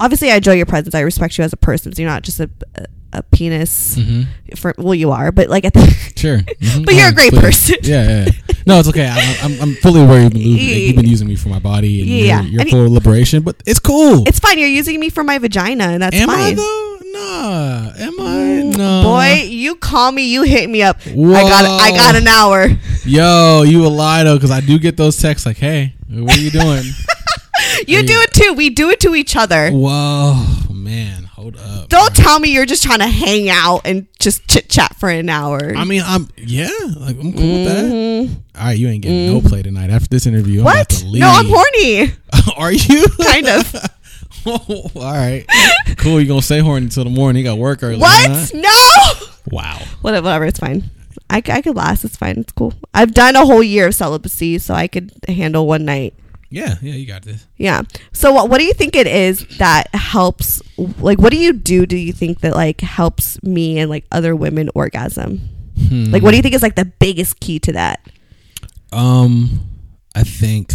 obviously 0.00 0.30
i 0.30 0.36
enjoy 0.36 0.52
your 0.52 0.66
presence 0.66 0.94
i 0.94 1.00
respect 1.00 1.36
you 1.38 1.44
as 1.44 1.52
a 1.52 1.56
person 1.56 1.92
so 1.94 2.02
you're 2.02 2.10
not 2.10 2.22
just 2.22 2.38
a, 2.40 2.50
a, 2.74 2.84
a 3.14 3.22
penis 3.24 3.96
Mm-hmm. 3.96 4.54
for 4.56 4.74
well 4.78 4.94
you 4.94 5.10
are 5.10 5.32
but 5.32 5.48
like 5.48 5.64
at 5.64 5.72
the 5.74 5.80
Sure. 6.16 6.38
Mhm. 6.38 6.84
But 6.86 6.94
you're 6.94 7.08
a 7.08 7.12
great 7.12 7.30
please. 7.32 7.40
person. 7.40 7.76
Yeah, 7.82 8.08
yeah, 8.08 8.24
yeah. 8.24 8.54
No, 8.66 8.78
it's 8.80 8.88
okay. 8.88 9.06
I'm, 9.06 9.36
I'm, 9.52 9.60
I'm 9.62 9.74
fully 9.76 10.00
aware 10.02 10.22
you've 10.22 10.32
been, 10.32 10.42
you've 10.42 10.96
been 10.96 11.06
using 11.06 11.28
me 11.28 11.36
for 11.36 11.50
my 11.50 11.58
body 11.58 12.00
and 12.00 12.08
Yeah. 12.08 12.40
you're, 12.40 12.52
you're 12.52 12.60
And 12.62 12.70
full 12.70 12.86
of 12.86 12.90
liberation, 12.92 13.42
but 13.42 13.56
it's 13.66 13.78
cool. 13.78 14.24
It's 14.26 14.38
fine. 14.38 14.58
You're 14.58 14.68
using 14.68 14.98
me 14.98 15.10
for 15.10 15.22
my 15.22 15.36
vagina, 15.36 15.84
and 15.84 16.02
that's 16.02 16.16
Am 16.16 16.30
I 16.30 16.54
though? 16.54 16.98
Nah. 17.12 17.92
Am 17.98 18.14
I? 18.18 18.62
No. 18.78 19.02
Boy, 19.04 19.42
you 19.46 19.76
call 19.76 20.10
me, 20.10 20.22
you 20.32 20.42
hit 20.42 20.70
me 20.70 20.82
up. 20.82 20.96
I 21.06 21.12
got 21.14 21.64
I 21.82 21.90
got 21.90 22.16
an 22.16 22.26
hour. 22.26 22.68
Yo, 23.04 23.62
you 23.62 23.84
a 23.84 23.88
lie 23.88 24.24
though, 24.24 24.36
because 24.36 24.50
I 24.50 24.60
do 24.62 24.78
get 24.78 24.96
those 24.96 25.18
texts 25.18 25.44
like, 25.44 25.58
"Hey, 25.58 25.94
what 26.08 26.34
are 26.36 26.40
you 26.40 26.50
doing?" 26.50 26.82
You 27.86 28.02
do 28.02 28.14
it 28.20 28.32
too. 28.32 28.52
We 28.54 28.70
do 28.70 28.90
it 28.90 29.00
to 29.00 29.14
each 29.14 29.36
other. 29.36 29.70
Whoa, 29.70 30.44
man, 30.72 31.24
hold 31.24 31.56
up. 31.56 31.88
Don't 31.88 32.14
tell 32.14 32.40
me 32.40 32.52
you're 32.52 32.66
just 32.66 32.82
trying 32.82 32.98
to 33.00 33.06
hang 33.06 33.48
out 33.48 33.82
and 33.84 34.06
just 34.18 34.46
chit 34.48 34.68
chat 34.68 34.96
for 34.96 35.08
an 35.08 35.28
hour. 35.28 35.72
I 35.76 35.84
mean, 35.84 36.02
I'm 36.04 36.28
yeah, 36.36 36.68
like 36.96 37.16
I'm 37.18 37.32
cool 37.32 37.52
with 37.52 37.64
that. 37.66 38.38
All 38.60 38.66
right, 38.66 38.78
you 38.78 38.88
ain't 38.88 39.02
getting 39.02 39.32
no 39.32 39.40
play 39.40 39.62
tonight 39.62 39.90
after 39.90 40.08
this 40.08 40.26
interview. 40.26 40.60
I'm 40.60 40.66
Mm-hmm. 40.66 40.78
what? 40.78 40.88
to 40.88 41.06
leave. 41.06 41.20
No, 41.20 41.30
I'm 41.30 41.46
horny. 41.48 42.12
Are 42.56 42.72
you? 42.72 43.06
Kind 43.24 43.48
of. 43.48 43.74
all 44.46 44.90
right, 45.02 45.44
cool. 45.98 46.20
You 46.20 46.26
gonna 46.28 46.42
stay 46.42 46.60
horny 46.60 46.86
until 46.86 47.04
the 47.04 47.10
morning? 47.10 47.44
You 47.44 47.50
got 47.50 47.58
work 47.58 47.82
early. 47.82 47.98
What? 47.98 48.30
huh? 48.30 48.46
No. 48.54 49.26
Wow. 49.56 49.78
Whatever. 50.02 50.24
Whatever. 50.26 50.44
It's 50.46 50.58
fine. 50.58 50.84
I, 51.28 51.38
I 51.48 51.60
could 51.62 51.74
last. 51.76 52.04
It's 52.04 52.16
fine. 52.16 52.38
It's 52.38 52.52
cool. 52.52 52.72
I've 52.94 53.12
done 53.12 53.34
a 53.36 53.44
whole 53.44 53.62
year 53.62 53.88
of 53.88 53.94
celibacy, 53.94 54.58
so 54.58 54.74
I 54.74 54.86
could 54.88 55.12
handle 55.28 55.66
one 55.66 55.84
night. 55.84 56.14
Yeah, 56.48 56.76
yeah, 56.80 56.94
you 56.94 57.06
got 57.06 57.22
this. 57.22 57.46
Yeah. 57.56 57.82
So 58.12 58.32
what 58.32 58.48
what 58.48 58.58
do 58.58 58.64
you 58.64 58.72
think 58.72 58.94
it 58.94 59.06
is 59.06 59.46
that 59.58 59.92
helps 59.94 60.62
like 60.76 61.18
what 61.18 61.32
do 61.32 61.38
you 61.38 61.52
do 61.52 61.86
do 61.86 61.96
you 61.96 62.12
think 62.12 62.40
that 62.40 62.54
like 62.54 62.80
helps 62.80 63.42
me 63.42 63.78
and 63.78 63.90
like 63.90 64.04
other 64.12 64.36
women 64.36 64.70
orgasm? 64.74 65.40
Hmm. 65.88 66.06
Like 66.06 66.22
what 66.22 66.30
do 66.30 66.36
you 66.36 66.42
think 66.42 66.54
is 66.54 66.62
like 66.62 66.76
the 66.76 66.84
biggest 66.84 67.40
key 67.40 67.58
to 67.60 67.72
that? 67.72 68.00
Um, 68.92 69.68
I 70.14 70.22
think 70.22 70.72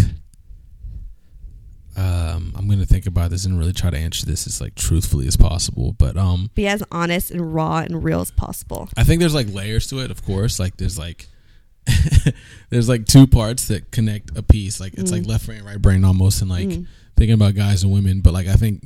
um 1.95 2.53
I'm 2.55 2.69
gonna 2.69 2.85
think 2.85 3.05
about 3.05 3.31
this 3.31 3.45
and 3.45 3.57
really 3.57 3.73
try 3.73 3.89
to 3.89 3.97
answer 3.97 4.25
this 4.25 4.47
as 4.47 4.61
like 4.61 4.75
truthfully 4.75 5.27
as 5.27 5.37
possible. 5.37 5.93
But 5.97 6.17
um, 6.17 6.51
Be 6.53 6.67
as 6.67 6.83
honest 6.91 7.31
and 7.31 7.53
raw 7.53 7.79
and 7.79 8.03
real 8.03 8.21
as 8.21 8.31
possible. 8.31 8.89
I 8.97 9.03
think 9.03 9.19
there's 9.19 9.35
like 9.35 9.51
layers 9.51 9.87
to 9.87 9.99
it. 9.99 10.11
Of 10.11 10.23
course, 10.23 10.59
like 10.59 10.77
there's 10.77 10.99
like 10.99 11.27
there's 12.69 12.87
like 12.89 13.05
two 13.05 13.27
parts 13.27 13.67
that 13.67 13.91
connect 13.91 14.37
a 14.37 14.43
piece. 14.43 14.79
Like 14.79 14.93
it's 14.95 15.11
like 15.11 15.25
left 15.25 15.45
brain, 15.45 15.63
right 15.63 15.81
brain 15.81 16.03
almost, 16.05 16.41
and 16.41 16.49
like 16.49 16.69
thinking 17.17 17.33
about 17.33 17.55
guys 17.55 17.83
and 17.83 17.91
women. 17.91 18.21
But 18.21 18.33
like 18.33 18.47
I 18.47 18.53
think 18.53 18.83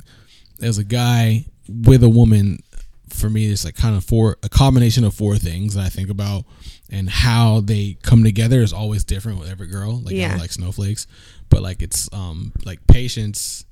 as 0.62 0.78
a 0.78 0.84
guy 0.84 1.46
with 1.68 2.02
a 2.02 2.08
woman, 2.08 2.62
for 3.10 3.28
me, 3.28 3.46
it's 3.46 3.64
like 3.64 3.76
kind 3.76 3.96
of 3.96 4.04
four 4.04 4.38
a 4.42 4.48
combination 4.48 5.04
of 5.04 5.14
four 5.14 5.36
things 5.36 5.74
that 5.74 5.84
I 5.84 5.88
think 5.88 6.10
about, 6.10 6.44
and 6.90 7.08
how 7.08 7.60
they 7.60 7.98
come 8.02 8.24
together 8.24 8.60
is 8.60 8.72
always 8.72 9.04
different 9.04 9.38
with 9.38 9.50
every 9.50 9.66
girl. 9.66 10.00
Like 10.00 10.14
Yeah. 10.14 10.34
yeah. 10.34 10.40
like 10.40 10.52
snowflakes, 10.52 11.06
but 11.48 11.62
like 11.62 11.82
it's 11.82 12.08
um 12.12 12.52
like 12.64 12.86
patience, 12.86 13.64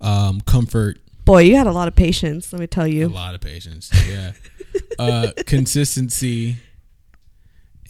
um 0.00 0.40
comfort, 0.42 0.98
Boy, 1.24 1.42
you 1.42 1.56
had 1.56 1.68
a 1.68 1.72
lot 1.72 1.86
of 1.86 1.94
patience, 1.94 2.52
let 2.52 2.58
me 2.58 2.66
tell 2.66 2.86
you, 2.86 3.06
a 3.06 3.08
lot 3.08 3.34
of 3.34 3.40
patience. 3.40 3.90
Yeah. 4.08 4.32
uh, 4.98 5.32
consistency 5.46 6.56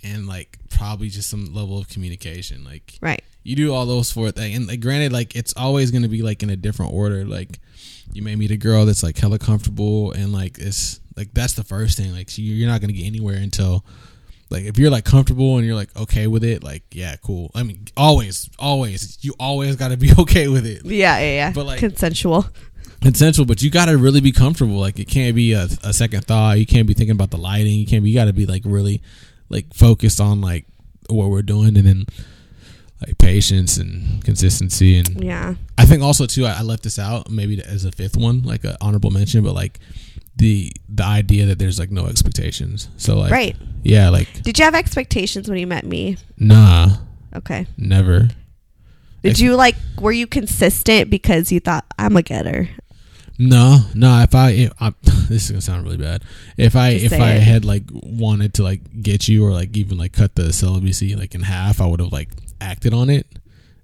and 0.03 0.27
like 0.27 0.59
probably 0.71 1.09
just 1.09 1.29
some 1.31 1.53
level 1.55 1.79
of 1.79 1.89
communication. 1.89 2.65
Like 2.65 2.95
Right. 3.01 3.23
you 3.43 3.57
do 3.57 3.73
all 3.73 3.87
those 3.87 4.11
four 4.13 4.31
things, 4.31 4.57
and 4.57 4.67
like 4.67 4.81
granted, 4.81 5.13
like 5.13 5.35
it's 5.37 5.55
always 5.57 5.91
going 5.91 6.03
to 6.03 6.09
be 6.09 6.23
like 6.23 6.43
in 6.43 6.51
a 6.51 6.57
different 6.57 6.93
order. 6.93 7.25
Like 7.25 7.59
you 8.13 8.23
may 8.23 8.37
meet 8.37 8.51
a 8.51 8.57
girl 8.57 8.85
that's 8.87 9.03
like 9.03 9.17
hella 9.19 9.39
comfortable, 9.39 10.13
and 10.13 10.33
like 10.33 10.59
it's 10.59 11.01
like 11.17 11.33
that's 11.35 11.55
the 11.55 11.65
first 11.65 11.97
thing. 11.97 12.13
Like 12.13 12.29
she, 12.31 12.43
you're 12.43 12.69
not 12.69 12.81
going 12.81 12.93
to 12.93 12.99
get 12.99 13.07
anywhere 13.07 13.37
until. 13.37 13.85
Like 14.51 14.65
if 14.65 14.77
you're 14.79 14.91
like 14.91 15.07
comfortable 15.07 15.57
and 15.57 15.65
you're 15.67 15.75
like 15.75 15.89
okay 15.97 16.27
with 16.27 16.45
it, 16.45 16.63
like 16.63 16.83
yeah, 16.93 17.17
cool. 17.23 17.51
I 17.55 17.63
mean, 17.63 17.87
always, 17.97 18.51
always, 18.59 19.17
you 19.23 19.33
always 19.41 19.77
got 19.77 19.93
to 19.93 19.97
be 19.97 20.11
okay 20.19 20.47
with 20.49 20.67
it. 20.67 20.85
Yeah, 20.85 21.19
yeah, 21.21 21.35
yeah. 21.35 21.53
But, 21.55 21.65
like- 21.65 21.79
consensual. 21.79 22.45
essential, 23.03 23.47
but 23.47 23.63
you 23.63 23.71
got 23.71 23.87
to 23.87 23.97
really 23.97 24.21
be 24.21 24.31
comfortable. 24.31 24.75
Like 24.75 24.99
it 24.99 25.07
can't 25.09 25.35
be 25.35 25.53
a, 25.55 25.69
a 25.83 25.95
second 25.95 26.27
thought. 26.27 26.59
You 26.59 26.67
can't 26.67 26.87
be 26.87 26.93
thinking 26.93 27.13
about 27.17 27.31
the 27.31 27.39
lighting. 27.39 27.79
You 27.79 27.87
can't 27.87 28.05
be. 28.05 28.11
You 28.11 28.17
got 28.17 28.27
to 28.27 28.35
be 28.35 28.45
like 28.45 28.61
really 28.67 29.01
like 29.53 29.73
focused 29.75 30.21
on 30.21 30.41
like 30.41 30.65
what 31.09 31.29
we're 31.31 31.43
doing, 31.43 31.77
and 31.77 31.87
then 31.87 32.07
like 33.07 33.19
patience 33.19 33.77
and 33.79 34.25
consistency. 34.25 34.99
And 34.99 35.23
Yeah. 35.23 35.55
I 35.77 35.85
think 35.85 36.03
also 36.03 36.27
too, 36.27 36.47
I, 36.47 36.59
I 36.59 36.63
left 36.63 36.85
this 36.85 36.99
out 36.99 37.31
maybe 37.31 37.61
as 37.63 37.85
a 37.85 37.93
fifth 37.93 38.17
one, 38.17 38.43
like 38.43 38.65
an 38.65 38.77
honorable 38.81 39.11
mention, 39.11 39.43
but 39.45 39.55
like 39.55 39.79
the 40.37 40.73
the 40.89 41.05
idea 41.05 41.47
that 41.47 41.59
there's 41.59 41.79
like 41.79 41.91
no 41.91 42.07
expectations. 42.07 42.89
So 42.97 43.19
like 43.19 43.31
Right. 43.33 43.57
yeah, 43.83 44.09
like 44.09 44.43
Did 44.43 44.59
you 44.59 44.65
have 44.65 44.75
expectations 44.75 45.49
when 45.49 45.59
you 45.59 45.67
met 45.67 45.85
me? 45.85 46.17
nah, 46.39 46.97
Okay. 47.35 47.67
never. 47.77 48.29
Did 49.23 49.31
Ex- 49.33 49.41
you 49.41 49.57
like 49.57 49.77
were 50.01 50.13
you 50.13 50.27
consistent 50.27 51.11
because 51.11 51.51
you 51.53 51.61
thought 51.61 51.85
I'm 51.99 52.17
a 52.17 52.23
getter? 52.23 52.69
No, 53.49 53.81
no. 53.95 54.21
If 54.23 54.35
I, 54.35 54.51
if 54.51 54.73
I 54.81 54.93
this 55.03 55.45
is 55.45 55.51
gonna 55.51 55.61
sound 55.61 55.85
really 55.85 55.97
bad. 55.97 56.23
If 56.57 56.77
I, 56.77 56.99
Just 56.99 57.15
if 57.15 57.21
I 57.21 57.33
it. 57.33 57.43
had 57.43 57.65
like 57.65 57.83
wanted 57.93 58.55
to 58.55 58.63
like 58.63 59.03
get 59.03 59.27
you 59.27 59.45
or 59.45 59.51
like 59.51 59.77
even 59.77 59.99
like 59.99 60.13
cut 60.13 60.35
the 60.37 60.53
celibacy 60.53 61.17
like 61.17 61.35
in 61.35 61.43
half, 61.43 61.81
I 61.81 61.87
would 61.87 62.01
have 62.01 62.13
like 62.13 62.29
acted 62.61 62.95
on 62.95 63.11
it. 63.11 63.27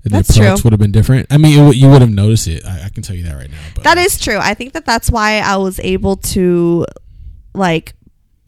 And 0.04 0.12
That's 0.12 0.28
the 0.28 0.42
approach 0.44 0.62
would 0.64 0.72
have 0.72 0.80
been 0.80 0.92
different. 0.92 1.26
I 1.30 1.38
mean, 1.38 1.58
it, 1.58 1.76
you 1.76 1.88
would 1.90 2.02
have 2.02 2.10
noticed 2.10 2.46
it. 2.46 2.64
I, 2.64 2.84
I 2.84 2.88
can 2.88 3.02
tell 3.02 3.16
you 3.16 3.24
that 3.24 3.34
right 3.34 3.50
now. 3.50 3.58
But 3.74 3.84
That 3.84 3.98
is 3.98 4.20
true. 4.20 4.38
I 4.38 4.54
think 4.54 4.72
that 4.74 4.86
that's 4.86 5.10
why 5.10 5.40
I 5.40 5.56
was 5.56 5.80
able 5.80 6.16
to 6.16 6.86
like 7.52 7.94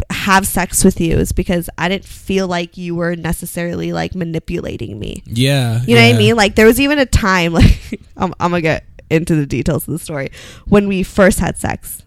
have 0.09 0.47
sex 0.47 0.83
with 0.85 1.01
you 1.01 1.17
is 1.17 1.33
because 1.33 1.69
I 1.77 1.89
didn't 1.89 2.05
feel 2.07 2.47
like 2.49 2.77
you 2.79 2.95
were 2.95 3.17
necessarily 3.17 3.93
like 3.93 4.15
manipulating 4.15 4.99
me. 4.99 5.23
yeah. 5.27 5.83
You 5.85 5.97
know 5.97 6.03
what 6.07 6.15
I 6.15 6.19
mean? 6.19 6.37
Like 6.37 6.55
there 6.55 6.67
was 6.67 6.81
even 6.81 6.99
a 6.99 7.07
time 7.07 7.53
like 7.61 8.01
I'm, 8.17 8.33
I'm 8.41 8.51
gonna 8.53 8.61
get 8.63 8.85
into 9.11 9.35
the 9.35 9.47
details 9.47 9.87
of 9.89 9.93
the 9.93 9.99
story 9.99 10.31
when 10.67 10.87
we 10.89 11.03
first 11.03 11.39
had 11.41 11.59
sex, 11.59 12.03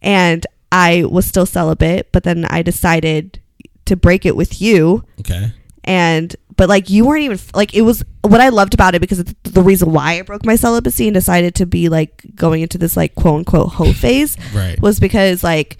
and 0.00 0.46
I 0.70 1.04
was 1.04 1.26
still 1.26 1.46
celibate, 1.46 2.10
but 2.12 2.22
then 2.24 2.44
I 2.46 2.62
decided 2.62 3.40
to 3.84 3.96
break 3.96 4.24
it 4.24 4.36
with 4.36 4.60
you, 4.60 5.04
Okay. 5.20 5.52
and 5.84 6.34
but 6.56 6.68
like 6.68 6.90
you 6.90 7.06
weren't 7.06 7.22
even 7.22 7.38
like 7.54 7.74
it 7.74 7.82
was 7.82 8.04
what 8.22 8.40
I 8.40 8.50
loved 8.50 8.74
about 8.74 8.94
it 8.94 9.00
because 9.00 9.18
it's 9.18 9.34
the 9.42 9.62
reason 9.62 9.92
why 9.92 10.18
I 10.18 10.22
broke 10.22 10.44
my 10.44 10.54
celibacy 10.56 11.08
and 11.08 11.14
decided 11.14 11.54
to 11.56 11.66
be 11.66 11.88
like 11.88 12.22
going 12.34 12.62
into 12.62 12.78
this 12.78 12.96
like 12.96 13.14
quote 13.14 13.38
unquote 13.38 13.70
hoe 13.72 13.92
phase 14.04 14.36
Right. 14.54 14.80
was 14.80 15.00
because 15.00 15.42
like 15.42 15.78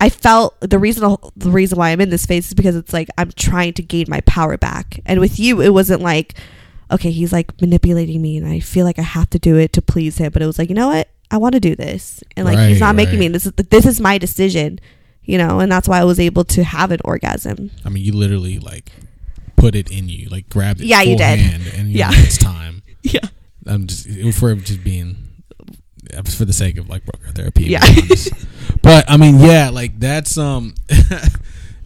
I 0.00 0.08
felt 0.10 0.60
the 0.60 0.78
reason 0.78 1.16
the 1.36 1.50
reason 1.50 1.78
why 1.78 1.90
I'm 1.90 2.00
in 2.00 2.10
this 2.10 2.26
phase 2.26 2.48
is 2.48 2.54
because 2.54 2.76
it's 2.76 2.92
like 2.92 3.08
I'm 3.16 3.30
trying 3.36 3.72
to 3.74 3.82
gain 3.82 4.06
my 4.08 4.20
power 4.22 4.58
back. 4.58 5.00
And 5.06 5.20
with 5.20 5.38
you, 5.38 5.62
it 5.62 5.70
wasn't 5.72 6.02
like, 6.02 6.34
okay, 6.94 7.10
he's 7.10 7.32
like 7.32 7.60
manipulating 7.60 8.20
me, 8.22 8.36
and 8.36 8.46
I 8.46 8.60
feel 8.60 8.84
like 8.84 8.98
I 8.98 9.02
have 9.02 9.30
to 9.30 9.38
do 9.38 9.56
it 9.56 9.72
to 9.74 9.82
please 9.82 10.18
him. 10.18 10.32
But 10.32 10.42
it 10.42 10.46
was 10.46 10.58
like, 10.58 10.68
you 10.68 10.74
know 10.74 10.88
what, 10.88 11.08
I 11.30 11.36
want 11.38 11.54
to 11.54 11.60
do 11.60 11.74
this, 11.76 12.22
and 12.36 12.46
like 12.46 12.58
he's 12.68 12.80
Right, 12.80 12.86
not 12.86 12.96
making 12.96 13.18
me. 13.18 13.28
This 13.28 13.46
is 13.46 13.52
this 13.52 13.86
is 13.86 14.00
my 14.00 14.18
decision, 14.18 14.78
you 15.24 15.38
know, 15.38 15.60
and 15.60 15.70
that's 15.70 15.88
why 15.88 16.00
I 16.00 16.04
was 16.04 16.18
able 16.20 16.44
to 16.44 16.64
have 16.64 16.90
an 16.90 17.00
orgasm. 17.04 17.70
I 17.84 17.88
mean, 17.88 18.04
you 18.04 18.12
literally 18.12 18.58
like 18.58 18.92
put 19.56 19.74
it 19.74 19.90
in 19.90 20.08
you, 20.08 20.28
like 20.28 20.48
grabbed 20.48 20.80
it. 20.80 20.86
Yeah, 20.86 21.02
you 21.02 21.16
did. 21.16 21.40
And 21.74 21.88
Yeah. 21.90 22.10
yeah, 22.10 22.22
it's 22.22 22.38
time. 22.38 22.82
Yeah, 23.02 23.20
I'm 23.66 23.86
just 23.86 24.06
it 24.06 24.24
was 24.24 24.38
for 24.38 24.54
just 24.54 24.82
being 24.82 25.16
for 26.24 26.44
the 26.46 26.54
sake 26.54 26.78
of 26.78 26.88
like 26.88 27.04
Broke 27.04 27.22
Girl 27.22 27.32
Therapy. 27.32 27.64
Yeah. 27.64 27.84
But 28.82 29.10
I 29.10 29.16
mean, 29.16 29.40
yeah, 29.40 29.70
like 29.70 29.98
that's 29.98 30.36
um, 30.36 30.74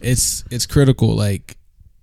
it's 0.01 0.43
it's 0.51 0.65
critical. 0.65 1.15
Like 1.15 1.57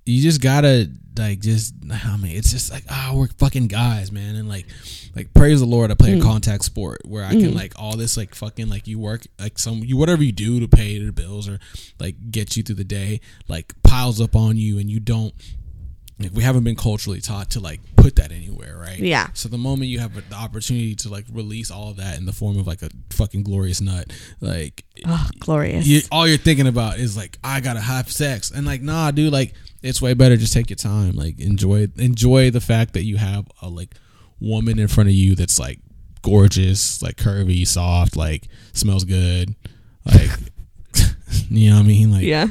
you 0.07 0.23
just 0.23 0.41
gotta 0.41 0.91
like 1.19 1.41
just 1.41 1.75
I 1.91 2.17
mean 2.17 2.37
it's 2.37 2.51
just 2.51 2.71
like 2.71 2.85
ah 2.91 3.13
we're 3.15 3.29
fucking 3.29 3.69
guys 3.69 4.13
man. 4.13 4.37
And 4.37 4.49
like 4.49 4.67
like 5.15 5.33
praise 5.35 5.61
the 5.61 5.67
Lord 5.67 5.91
I 5.91 5.95
play 5.95 6.19
a 6.19 6.23
contact 6.23 6.65
sport 6.65 7.03
where 7.05 7.25
I 7.25 7.31
can 7.31 7.55
like 7.55 7.73
all 7.79 7.97
this 7.97 8.17
like 8.17 8.35
fucking 8.35 8.69
like 8.69 8.87
you 8.87 8.99
work 8.99 9.23
like 9.39 9.59
some 9.59 9.83
you 9.85 9.97
whatever 9.97 10.23
you 10.23 10.33
do 10.33 10.61
to 10.61 10.69
pay 10.69 10.99
the 10.99 11.13
bills 11.13 11.49
or 11.49 11.59
like 11.99 12.17
get 12.31 12.57
you 12.57 12.63
through 12.63 12.77
the 12.77 12.85
day 12.85 13.21
like 13.49 13.75
piles 13.83 14.21
up 14.21 14.37
on 14.37 14.57
you 14.57 14.79
and 14.79 14.91
you 14.91 15.01
don't 15.01 15.35
like 16.19 16.31
we 16.33 16.43
haven't 16.43 16.65
been 16.65 16.77
culturally 16.77 17.21
taught 17.21 17.51
to 17.51 17.61
like 17.61 17.81
put 17.97 18.17
that 18.17 18.33
anywhere 18.33 18.77
right 18.79 18.99
Yeah. 18.99 19.29
so 19.35 19.49
the 19.51 19.59
moment 19.59 19.91
you 19.91 19.99
have 19.99 20.15
the 20.31 20.35
opportunity 20.35 20.95
to 20.97 21.09
like 21.11 21.27
release 21.31 21.71
all 21.71 21.91
of 21.91 21.97
that 21.99 22.17
in 22.19 22.25
the 22.25 22.33
form 22.33 22.59
of 22.59 22.67
like 22.67 22.81
a 22.83 22.89
fucking 23.11 23.43
glorious 23.43 23.81
nut 23.81 24.11
like 24.41 24.85
Oh, 25.05 25.29
glorious. 25.41 25.87
you, 25.87 26.01
all 26.11 26.27
you're 26.27 26.39
thinking 26.39 26.67
about 26.67 26.99
is 26.99 27.17
like 27.17 27.39
I 27.45 27.61
gotta 27.61 27.81
have 27.81 28.11
sex, 28.11 28.51
and 28.51 28.67
like 28.67 28.81
nah, 28.81 29.11
dude, 29.11 29.31
like 29.33 29.53
it's 29.83 30.01
way 30.01 30.15
better. 30.15 30.37
Just 30.39 30.55
take 30.55 30.71
your 30.71 30.77
time, 30.79 31.13
like 31.17 31.39
enjoy 31.39 31.89
enjoy 31.99 32.51
the 32.51 32.63
fact 32.63 32.95
that 32.95 33.05
you 33.05 33.19
have 33.19 33.47
a 33.61 33.69
like 33.69 33.95
woman 34.41 34.79
in 34.79 34.89
front 34.89 35.09
of 35.11 35.15
you 35.15 35.35
that's 35.35 35.59
like 35.59 35.81
gorgeous, 36.23 37.03
like 37.03 37.17
curvy, 37.17 37.67
soft, 37.67 38.17
like 38.17 38.49
smells 38.73 39.05
good, 39.05 39.55
like 40.07 40.31
you 41.51 41.69
know 41.71 41.77
what 41.77 41.85
I 41.85 41.87
mean, 41.89 42.11
like 42.13 42.23
yeah. 42.25 42.47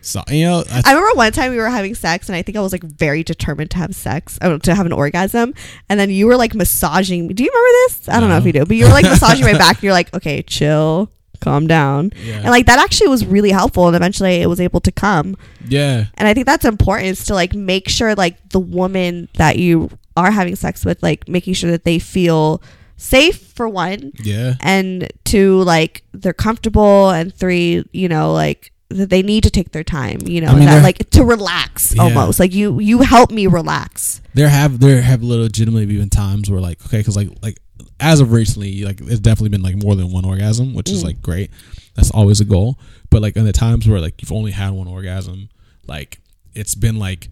So 0.00 0.22
you 0.28 0.44
know 0.44 0.64
I, 0.70 0.92
remember 0.92 1.16
one 1.16 1.32
time 1.32 1.50
we 1.50 1.58
were 1.58 1.68
having 1.68 1.94
sex, 1.94 2.28
and 2.28 2.36
I 2.36 2.42
think 2.42 2.56
I 2.56 2.60
was 2.60 2.72
like 2.72 2.82
very 2.82 3.22
determined 3.22 3.70
to 3.72 3.78
have 3.78 3.94
sex, 3.94 4.38
uh, 4.40 4.58
to 4.58 4.74
have 4.74 4.86
an 4.86 4.92
orgasm. 4.92 5.54
And 5.88 5.98
then 5.98 6.10
you 6.10 6.26
were 6.26 6.36
like 6.36 6.54
massaging 6.54 7.26
me. 7.26 7.34
Do 7.34 7.42
you 7.42 7.50
remember 7.50 7.70
this? 7.86 8.08
I 8.08 8.20
don't 8.20 8.28
know 8.28 8.38
if 8.38 8.44
you 8.44 8.52
do, 8.52 8.64
but 8.64 8.76
you 8.76 8.86
were 8.86 8.92
like 8.92 9.04
massaging 9.14 9.44
my 9.44 9.52
back. 9.52 9.76
And 9.76 9.84
you're 9.84 9.92
like, 9.92 10.12
okay, 10.14 10.42
chill, 10.42 11.10
calm 11.40 11.66
down. 11.66 12.12
Yeah. 12.22 12.36
And 12.36 12.50
like 12.50 12.66
that 12.66 12.78
actually 12.78 13.08
was 13.08 13.26
really 13.26 13.50
helpful. 13.50 13.86
And 13.86 13.96
eventually 13.96 14.36
it 14.36 14.46
was 14.46 14.60
able 14.60 14.80
to 14.80 14.92
come. 14.92 15.36
yeah, 15.66 16.06
And 16.14 16.28
I 16.28 16.34
think 16.34 16.46
that's 16.46 16.64
important 16.64 17.08
is 17.08 17.24
to 17.26 17.34
like 17.34 17.54
make 17.54 17.88
sure 17.88 18.14
like 18.14 18.50
the 18.50 18.60
woman 18.60 19.28
that 19.34 19.58
you 19.58 19.90
are 20.16 20.30
having 20.30 20.56
sex 20.56 20.84
with, 20.84 21.02
like 21.02 21.28
making 21.28 21.54
sure 21.54 21.70
that 21.70 21.84
they 21.84 21.98
feel 21.98 22.62
safe 22.96 23.40
for 23.54 23.66
one 23.66 24.12
yeah, 24.22 24.56
and 24.60 25.10
two 25.24 25.62
like 25.62 26.02
they're 26.12 26.34
comfortable 26.34 27.08
and 27.08 27.34
three 27.34 27.82
you 27.92 28.08
know 28.08 28.30
like 28.30 28.72
that 28.90 29.08
they 29.08 29.22
need 29.22 29.44
to 29.44 29.50
take 29.50 29.70
their 29.70 29.84
time 29.84 30.18
you 30.24 30.40
know 30.40 30.48
I 30.48 30.54
mean, 30.54 30.66
that 30.66 30.82
like 30.82 31.08
to 31.10 31.24
relax 31.24 31.94
Yeah. 31.94 32.02
almost. 32.02 32.40
Like 32.40 32.52
you 32.52 32.80
you 32.80 33.00
help 33.00 33.30
me 33.30 33.46
relax. 33.46 34.20
There 34.34 34.48
have 34.48 34.80
there 34.80 35.00
have 35.00 35.22
legitimately 35.22 35.86
been 35.86 36.10
times 36.10 36.50
where 36.50 36.60
like 36.60 36.84
okay 36.86 36.98
because 36.98 37.16
like 37.16 37.30
like 37.42 37.58
as 38.00 38.20
of 38.20 38.32
recently 38.32 38.84
like 38.84 39.00
it's 39.00 39.20
definitely 39.20 39.50
been 39.50 39.62
like 39.62 39.76
more 39.76 39.94
than 39.94 40.10
one 40.10 40.24
orgasm 40.24 40.74
which 40.74 40.90
is 40.90 41.02
mm. 41.02 41.06
like 41.06 41.22
great. 41.22 41.50
That's 41.94 42.10
always 42.10 42.40
a 42.40 42.44
goal. 42.44 42.78
But 43.10 43.22
like 43.22 43.36
in 43.36 43.44
the 43.44 43.52
times 43.52 43.88
where 43.88 44.00
like 44.00 44.20
you've 44.20 44.32
only 44.32 44.50
had 44.52 44.70
one 44.72 44.88
orgasm 44.88 45.48
like 45.86 46.20
it's 46.54 46.74
been 46.74 46.98
like 46.98 47.28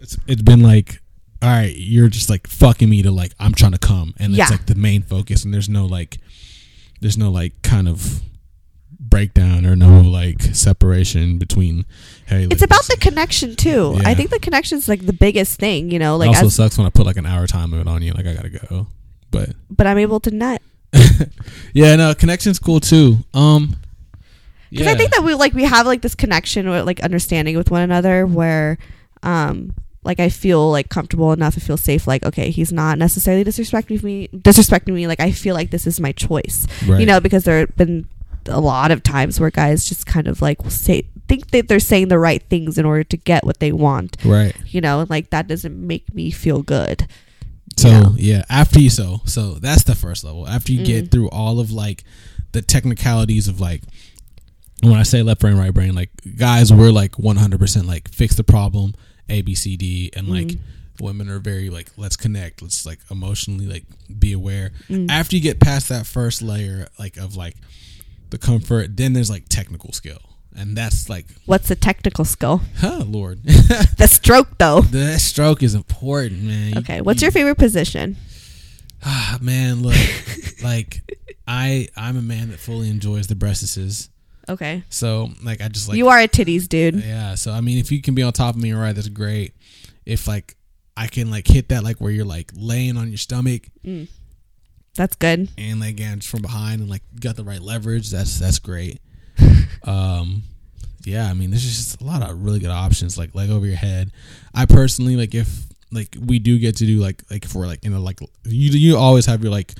it's 0.00 0.18
it's 0.26 0.42
been 0.42 0.62
like 0.62 1.00
all 1.42 1.48
right 1.48 1.74
you're 1.76 2.08
just 2.08 2.28
like 2.30 2.46
fucking 2.46 2.88
me 2.88 3.02
to 3.02 3.10
like 3.10 3.32
i'm 3.40 3.54
trying 3.54 3.72
to 3.72 3.78
come. 3.78 4.14
And 4.18 4.34
Yeah. 4.34 4.44
it's 4.44 4.50
like 4.50 4.66
the 4.66 4.74
main 4.74 5.02
focus. 5.02 5.44
And 5.44 5.54
there's 5.54 5.68
no 5.68 5.86
like 5.86 6.18
there's 7.00 7.16
no 7.18 7.30
like 7.30 7.62
kind 7.62 7.88
of 7.88 8.22
breakdown 9.08 9.66
or 9.66 9.76
no 9.76 10.00
like 10.00 10.42
separation 10.42 11.38
between 11.38 11.84
hey 12.26 12.44
it's 12.44 12.60
like, 12.60 12.70
about 12.70 12.84
the 12.86 12.96
connection 13.00 13.54
too 13.54 13.98
i 14.04 14.14
think 14.14 14.30
the 14.30 14.38
connection 14.38 14.78
is 14.78 14.88
like 14.88 15.04
the 15.06 15.12
biggest 15.12 15.58
thing 15.60 15.90
you 15.90 15.98
know 15.98 16.14
it 16.14 16.18
like 16.18 16.28
also 16.28 16.46
as, 16.46 16.54
sucks 16.54 16.78
when 16.78 16.86
I 16.86 16.90
put 16.90 17.06
like 17.06 17.16
an 17.16 17.26
hour 17.26 17.46
time 17.46 17.70
limit 17.70 17.86
on 17.86 18.02
you. 18.02 18.12
Like 18.12 18.26
I 18.26 18.34
gotta 18.34 18.50
go. 18.50 18.86
But 19.30 19.50
but 19.70 19.86
i'm 19.86 19.98
able 19.98 20.20
to 20.20 20.30
nut 20.30 20.62
yeah, 21.72 21.96
no, 21.96 22.14
connection's 22.14 22.58
cool 22.58 22.80
too. 22.80 23.18
Um, 23.32 23.76
because 24.70 24.86
yeah, 24.86 24.92
i 24.92 24.96
think 24.96 25.12
that 25.12 25.22
we 25.22 25.34
like 25.34 25.52
we 25.52 25.64
have 25.64 25.86
like 25.86 26.02
this 26.02 26.14
connection 26.14 26.68
or 26.68 26.82
like 26.82 27.00
understanding 27.00 27.56
with 27.56 27.70
one 27.70 27.82
another 27.82 28.26
where 28.26 28.78
um 29.22 29.74
like 30.04 30.20
I 30.20 30.28
feel 30.28 30.70
like 30.70 30.90
comfortable 30.90 31.32
enough. 31.32 31.54
I 31.56 31.60
feel 31.60 31.78
safe. 31.78 32.06
Like 32.06 32.24
okay, 32.26 32.50
he's 32.50 32.72
not 32.72 32.98
necessarily 32.98 33.42
disrespecting 33.42 34.02
me. 34.02 34.28
Disrespecting 34.28 34.92
me. 34.92 35.06
Like 35.06 35.20
I 35.20 35.32
feel 35.32 35.54
like 35.54 35.70
this 35.70 35.86
is 35.86 35.98
my 35.98 36.12
choice. 36.12 36.66
right. 36.86 37.00
you 37.00 37.06
know 37.06 37.20
because 37.20 37.44
there 37.44 37.60
have 37.60 37.76
been 37.76 38.06
a 38.48 38.60
lot 38.60 38.90
of 38.90 39.02
times 39.02 39.38
where 39.40 39.50
guys 39.50 39.84
just 39.88 40.06
kind 40.06 40.26
of 40.28 40.40
like 40.42 40.58
say 40.68 41.02
think 41.28 41.50
that 41.52 41.68
they're 41.68 41.80
saying 41.80 42.08
the 42.08 42.18
right 42.18 42.42
things 42.50 42.76
in 42.78 42.84
order 42.84 43.02
to 43.04 43.16
get 43.16 43.44
what 43.44 43.58
they 43.60 43.72
want 43.72 44.16
right. 44.24 44.54
you 44.66 44.80
know 44.80 45.00
and 45.00 45.10
like 45.10 45.30
that 45.30 45.46
doesn't 45.46 45.74
make 45.86 46.12
me 46.14 46.30
feel 46.30 46.62
good 46.62 47.06
So 47.76 47.88
Yeah. 47.88 48.08
yeah, 48.16 48.42
after 48.48 48.78
you 48.80 48.90
so 48.90 49.20
so 49.24 49.54
that's 49.54 49.84
the 49.84 49.94
first 49.94 50.22
level. 50.24 50.46
After 50.46 50.72
you 50.72 50.80
Mm. 50.80 50.84
get 50.86 51.10
through 51.10 51.28
all 51.30 51.58
of 51.60 51.70
like 51.72 52.04
the 52.52 52.62
technicalities 52.62 53.48
of 53.48 53.58
like 53.60 53.82
when 54.82 54.94
I 54.94 55.02
say 55.02 55.22
left 55.22 55.40
brain, 55.40 55.56
right 55.56 55.72
brain, 55.72 55.94
like 55.94 56.10
guys, 56.36 56.72
we're 56.72 56.92
like 56.92 57.18
one 57.18 57.36
hundred 57.36 57.58
percent 57.58 57.86
like 57.86 58.08
fix 58.10 58.36
the 58.36 58.44
problem, 58.44 58.94
A 59.28 59.42
B 59.42 59.54
C 59.54 59.76
D, 59.76 60.10
and 60.14 60.28
like 60.28 60.46
Mm. 60.48 60.58
women 61.00 61.28
are 61.30 61.40
very 61.40 61.70
like 61.70 61.90
let's 61.96 62.16
connect, 62.16 62.62
let's 62.62 62.84
like 62.86 63.00
emotionally 63.10 63.66
like 63.66 63.84
be 64.18 64.32
aware. 64.32 64.70
Mm. 64.90 65.10
After 65.10 65.34
you 65.36 65.42
get 65.42 65.58
past 65.58 65.88
that 65.88 66.06
first 66.06 66.42
layer 66.42 66.86
like 66.98 67.16
of 67.16 67.34
like 67.34 67.56
the 68.40 68.46
comfort, 68.46 68.96
then 68.96 69.12
there's 69.12 69.30
like 69.30 69.48
technical 69.48 69.92
skill, 69.92 70.18
and 70.56 70.76
that's 70.76 71.08
like 71.08 71.26
what's 71.46 71.68
the 71.68 71.76
technical 71.76 72.24
skill 72.24 72.60
huh, 72.78 73.04
Lord, 73.06 73.42
the 73.44 74.06
stroke 74.10 74.58
though 74.58 74.80
that 74.82 75.20
stroke 75.20 75.62
is 75.62 75.74
important, 75.74 76.42
man. 76.42 76.78
Okay 76.78 77.00
what's 77.00 77.20
you- 77.22 77.26
your 77.26 77.32
favorite 77.32 77.58
position 77.58 78.16
Ah, 79.06 79.36
man, 79.42 79.82
look, 79.82 79.94
like 80.62 81.02
I 81.46 81.88
I'm 81.96 82.16
a 82.16 82.22
man 82.22 82.50
that 82.50 82.58
fully 82.58 82.88
enjoys 82.88 83.26
the 83.26 83.34
breastises. 83.34 84.08
okay 84.48 84.82
So 84.88 85.28
like 85.42 85.60
I 85.60 85.68
just 85.68 85.88
like 85.88 85.98
you 85.98 86.08
are 86.08 86.18
a 86.20 86.28
titties 86.28 86.68
dude 86.68 86.94
yeah. 86.96 87.34
So 87.34 87.52
I 87.52 87.60
mean, 87.60 87.78
if 87.78 87.92
you 87.92 88.00
can 88.00 88.14
be 88.14 88.22
on 88.22 88.32
top 88.32 88.54
of 88.54 88.60
me, 88.62 88.72
all 88.72 88.80
right, 88.80 88.94
that's 88.94 89.08
great. 89.08 89.52
If 90.06 90.26
like 90.26 90.56
I 90.96 91.06
can 91.08 91.30
like 91.30 91.46
hit 91.46 91.68
that 91.68 91.82
like 91.84 92.00
where 92.00 92.10
you're 92.12 92.24
like 92.24 92.50
laying 92.56 92.96
on 92.96 93.08
your 93.08 93.18
stomach 93.18 93.64
that's 94.96 95.16
good 95.16 95.48
and 95.58 95.80
like 95.80 95.90
again 95.90 96.20
from 96.20 96.42
behind 96.42 96.80
and 96.80 96.88
like 96.90 97.02
got 97.20 97.36
the 97.36 97.44
right 97.44 97.60
leverage, 97.60 98.10
that's 98.10 98.38
that's 98.38 98.58
great. 98.58 99.00
um, 99.84 100.42
yeah, 101.04 101.28
I 101.28 101.34
mean, 101.34 101.50
there's 101.50 101.64
just 101.64 102.00
a 102.00 102.04
lot 102.04 102.22
of 102.22 102.44
really 102.44 102.58
good 102.60 102.70
options 102.70 103.18
like 103.18 103.34
leg 103.34 103.50
over 103.50 103.66
your 103.66 103.76
head. 103.76 104.10
I 104.54 104.66
personally 104.66 105.16
like 105.16 105.34
if 105.34 105.48
like 105.92 106.16
we 106.20 106.38
do 106.38 106.58
get 106.58 106.76
to 106.76 106.86
do 106.86 106.98
like 107.00 107.22
like 107.30 107.44
for 107.44 107.66
like 107.66 107.84
you 107.84 107.90
know 107.90 108.00
like 108.00 108.20
you 108.44 108.70
you 108.70 108.96
always 108.96 109.26
have 109.26 109.42
your 109.42 109.52
like 109.52 109.74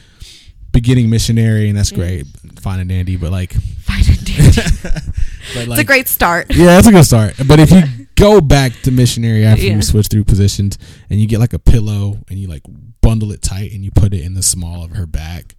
beginning 0.72 1.08
missionary 1.08 1.68
and 1.68 1.78
that's 1.78 1.92
great, 1.92 2.26
fine 2.60 2.80
and 2.80 2.88
dandy, 2.88 3.16
but 3.16 3.30
like 3.30 3.52
fine 3.82 4.02
and 4.06 4.24
dandy 4.24 4.50
but 5.54 5.68
like 5.68 5.78
it's 5.78 5.78
a 5.78 5.84
great 5.84 6.08
start 6.08 6.46
yeah, 6.50 6.66
that's 6.66 6.86
a 6.86 6.92
good 6.92 7.04
start. 7.04 7.34
But 7.46 7.60
if 7.60 7.70
you 7.70 7.82
go 8.16 8.40
back 8.40 8.72
to 8.82 8.90
missionary 8.90 9.44
after 9.44 9.64
Yeah. 9.64 9.74
you 9.76 9.82
switch 9.82 10.08
through 10.08 10.24
positions 10.24 10.78
and 11.10 11.20
you 11.20 11.26
get 11.26 11.38
like 11.40 11.52
a 11.52 11.58
pillow 11.58 12.18
and 12.28 12.38
you 12.38 12.48
like 12.48 12.62
bundle 13.14 13.32
it 13.32 13.42
tight 13.42 13.72
and 13.72 13.84
you 13.84 13.90
put 13.90 14.12
it 14.12 14.22
in 14.22 14.34
the 14.34 14.42
small 14.42 14.82
of 14.84 14.90
her 14.92 15.06
back, 15.06 15.54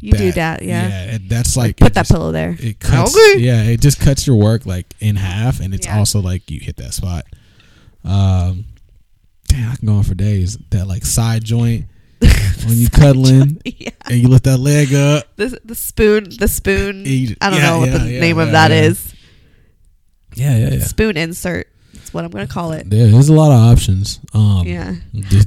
you 0.00 0.12
do 0.12 0.32
that 0.32 0.62
yeah, 0.62 0.88
yeah, 0.88 1.04
it, 1.16 1.28
that's 1.28 1.56
like 1.56 1.76
put 1.76 1.92
that 1.94 2.02
just- 2.02 2.12
pillow 2.12 2.32
there 2.32 2.56
It 2.58 2.78
cuts, 2.80 3.14
Okay. 3.16 3.40
yeah, 3.40 3.64
it 3.64 3.80
just 3.80 3.98
cuts 4.00 4.26
your 4.26 4.36
work 4.36 4.64
like 4.66 4.94
in 5.00 5.16
half, 5.16 5.60
and 5.60 5.74
it's 5.74 5.86
Yeah. 5.86 5.98
also 5.98 6.20
like 6.20 6.50
you 6.50 6.60
hit 6.60 6.76
that 6.76 6.94
spot. 6.94 7.24
Um, 8.04 8.64
damn, 9.48 9.72
I 9.72 9.76
can 9.76 9.86
go 9.86 9.94
on 9.94 10.04
for 10.04 10.14
days. 10.14 10.56
That 10.70 10.86
like 10.86 11.04
side 11.04 11.44
joint 11.44 11.86
when 12.20 12.76
you 12.76 12.88
cuddling 12.88 13.60
yeah 13.64 13.90
and 14.08 14.18
you 14.20 14.28
lift 14.28 14.44
that 14.44 14.58
leg 14.58 14.92
up. 14.94 15.24
the, 15.36 15.60
the 15.64 15.74
spoon 15.74 16.28
the 16.38 16.48
spoon 16.48 17.04
You- 17.04 17.36
i 17.40 17.50
don't 17.50 17.58
yeah, 17.60 17.66
know 17.70 17.78
what 17.80 17.92
the 17.92 18.10
yeah, 18.10 18.20
name 18.20 18.38
of 18.38 18.48
yeah, 18.48 18.52
that 18.52 18.70
yeah. 18.70 18.82
is. 18.82 19.14
Yeah, 20.34 20.56
yeah, 20.56 20.74
yeah. 20.74 20.84
spoon 20.84 21.16
insert 21.16 21.68
that's 22.08 22.14
what 22.14 22.24
i'm 22.24 22.30
gonna 22.30 22.46
call 22.46 22.72
it 22.72 22.86
Yeah, 22.86 23.06
there's 23.06 23.28
a 23.28 23.34
lot 23.34 23.52
of 23.52 23.72
options. 23.72 24.20
Um, 24.32 24.66
yeah 24.66 24.94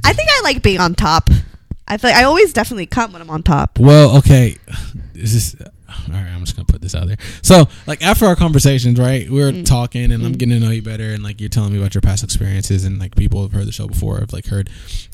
I 0.04 0.12
think 0.12 0.28
I 0.30 0.40
like 0.44 0.62
being 0.62 0.80
on 0.80 0.94
top. 0.94 1.28
I 1.88 1.96
feel 1.96 2.10
like 2.10 2.18
I 2.18 2.24
always 2.24 2.52
definitely 2.52 2.86
come 2.86 3.12
when 3.12 3.20
I'm 3.20 3.30
on 3.30 3.42
top. 3.42 3.78
Well, 3.78 4.18
okay. 4.18 4.56
this 5.14 5.34
Is 5.34 5.56
all 5.60 6.14
right? 6.14 6.28
I'm 6.32 6.40
just 6.40 6.56
gonna 6.56 6.66
put 6.66 6.80
this 6.80 6.94
out 6.94 7.06
there. 7.06 7.16
So, 7.42 7.68
like 7.86 8.02
after 8.02 8.26
our 8.26 8.36
conversations, 8.36 8.98
right? 8.98 9.28
We 9.28 9.40
were 9.40 9.62
talking, 9.62 10.12
and 10.12 10.24
I'm 10.24 10.32
getting 10.32 10.60
to 10.60 10.64
know 10.64 10.70
you 10.70 10.82
better, 10.82 11.12
and 11.12 11.22
like 11.22 11.40
you're 11.40 11.50
telling 11.50 11.72
me 11.72 11.78
about 11.78 11.94
your 11.94 12.02
past 12.02 12.22
experiences, 12.22 12.84
and 12.84 12.98
like 12.98 13.16
people 13.16 13.42
have 13.42 13.52
heard 13.52 13.66
the 13.66 13.72
show 13.72 13.88
before, 13.88 14.18
have 14.20 14.32
like 14.32 14.46
heard. 14.46 14.70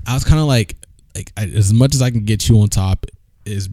I 0.06 0.14
was 0.14 0.24
kind 0.24 0.40
of 0.40 0.46
like, 0.46 0.76
like 1.14 1.32
I, 1.36 1.44
as 1.44 1.72
much 1.72 1.94
as 1.94 2.02
I 2.02 2.10
can 2.10 2.24
get 2.24 2.48
you 2.48 2.60
on 2.60 2.68
top 2.68 3.06
is 3.44 3.68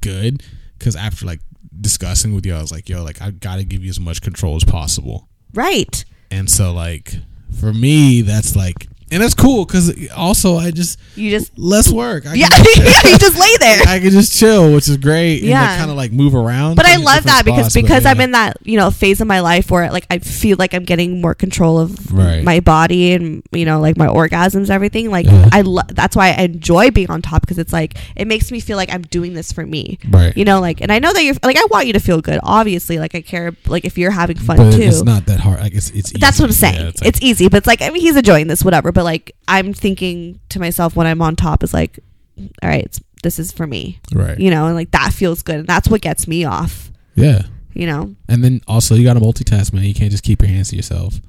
good, 0.00 0.42
because 0.78 0.96
after 0.96 1.26
like 1.26 1.40
discussing 1.80 2.34
with 2.34 2.44
you, 2.44 2.54
I 2.54 2.60
was 2.60 2.72
like, 2.72 2.88
yo, 2.88 3.04
like 3.04 3.22
I 3.22 3.30
gotta 3.30 3.64
give 3.64 3.84
you 3.84 3.90
as 3.90 4.00
much 4.00 4.20
control 4.22 4.56
as 4.56 4.64
possible, 4.64 5.28
Right. 5.54 6.04
And 6.30 6.50
so 6.50 6.72
like 6.72 7.14
for 7.60 7.72
me, 7.72 8.22
that's 8.22 8.56
like 8.56 8.86
and 9.10 9.22
that's 9.22 9.34
cool 9.34 9.64
because 9.64 9.92
also 10.12 10.56
I 10.56 10.70
just 10.70 10.98
You 11.16 11.30
just 11.30 11.56
less 11.58 11.90
work. 11.90 12.26
I 12.26 12.34
yeah, 12.34 12.48
can, 12.48 12.64
yeah, 12.84 13.10
you 13.10 13.18
just 13.18 13.38
lay 13.38 13.56
there. 13.58 13.82
I 13.86 13.98
can 14.00 14.10
just 14.10 14.38
chill, 14.38 14.72
which 14.74 14.88
is 14.88 14.96
great. 14.96 15.42
Yeah. 15.42 15.72
and 15.72 15.78
kind 15.78 15.90
of 15.90 15.96
like 15.96 16.12
move 16.12 16.34
around. 16.34 16.76
But 16.76 16.86
I 16.86 16.96
love 16.96 17.24
that 17.24 17.44
because 17.44 17.72
spots, 17.72 17.74
but 17.74 17.82
because 17.82 18.06
I'm 18.06 18.20
in 18.20 18.32
that 18.32 18.56
you 18.64 18.76
know 18.76 18.90
phase 18.90 19.20
of 19.20 19.26
my 19.26 19.40
life 19.40 19.70
where 19.70 19.90
like 19.90 20.06
I 20.10 20.18
feel 20.18 20.56
like 20.58 20.74
I'm 20.74 20.84
getting 20.84 21.20
more 21.20 21.34
control 21.34 21.78
of 21.78 22.12
Right. 22.12 22.42
my 22.44 22.60
body 22.60 23.12
and 23.12 23.42
you 23.52 23.64
know 23.64 23.80
like 23.80 23.96
my 23.96 24.06
orgasms 24.06 24.54
and 24.54 24.70
everything. 24.70 25.10
Like 25.10 25.26
Yeah. 25.26 25.48
I 25.52 25.62
lo- 25.62 25.82
that's 25.88 26.16
why 26.16 26.28
I 26.32 26.42
enjoy 26.42 26.90
being 26.90 27.10
on 27.10 27.22
top 27.22 27.42
because 27.42 27.58
it's 27.58 27.72
like 27.72 27.96
it 28.16 28.26
makes 28.26 28.50
me 28.52 28.60
feel 28.60 28.76
like 28.76 28.92
I'm 28.92 29.02
doing 29.02 29.34
this 29.34 29.52
for 29.52 29.64
me. 29.66 29.98
right. 30.10 30.36
You 30.36 30.44
know, 30.44 30.60
like, 30.60 30.80
and 30.80 30.90
I 30.92 30.98
know 30.98 31.12
that 31.12 31.22
you're 31.24 31.34
like, 31.42 31.56
I 31.56 31.64
want 31.70 31.86
you 31.86 31.92
to 31.94 32.00
feel 32.00 32.20
good. 32.20 32.38
Obviously, 32.42 32.98
like, 32.98 33.14
I 33.14 33.20
care, 33.20 33.52
like, 33.66 33.84
if 33.84 33.98
you're 33.98 34.10
having 34.12 34.36
fun 34.38 34.56
but 34.56 34.72
too. 34.72 34.82
it's 34.82 35.02
not 35.02 35.26
that 35.26 35.40
hard. 35.40 35.60
Like 35.60 35.74
it's 35.74 35.90
it's. 35.90 36.12
That's 36.18 36.38
what 36.38 36.46
I'm 36.46 36.52
saying. 36.52 36.76
Yeah, 36.76 36.88
it's, 36.88 37.02
like- 37.02 37.22
easy, 37.22 37.48
but 37.48 37.58
it's 37.58 37.66
like, 37.66 37.82
I 37.82 37.90
mean, 37.90 38.00
he's 38.00 38.16
enjoying 38.16 38.46
this, 38.46 38.64
whatever. 38.64 38.92
But 38.92 38.99
like, 39.02 39.34
I'm 39.48 39.72
thinking 39.72 40.40
to 40.50 40.58
myself 40.60 40.96
when 40.96 41.06
I'm 41.06 41.20
on 41.22 41.36
top 41.36 41.62
is 41.62 41.72
like, 41.74 41.98
all 42.62 42.68
right, 42.68 42.84
it's, 42.84 43.00
this 43.22 43.38
is 43.38 43.52
for 43.52 43.66
me, 43.66 44.00
right. 44.14 44.38
you 44.38 44.50
know, 44.50 44.66
and 44.66 44.74
like 44.74 44.90
that 44.92 45.12
feels 45.12 45.42
good, 45.42 45.56
and 45.56 45.66
that's 45.66 45.88
what 45.88 46.00
gets 46.00 46.26
me 46.26 46.44
off, 46.44 46.90
Yeah, 47.14 47.42
you 47.74 47.86
know. 47.86 48.14
and 48.28 48.42
then 48.42 48.62
also 48.66 48.94
you 48.94 49.04
got 49.04 49.14
to 49.14 49.20
multitask, 49.20 49.72
man. 49.74 49.84
You 49.84 49.94
can't 49.94 50.10
just 50.10 50.24
keep 50.24 50.40
your 50.40 50.48
hands 50.48 50.70
to 50.70 50.76
yourself. 50.76 51.20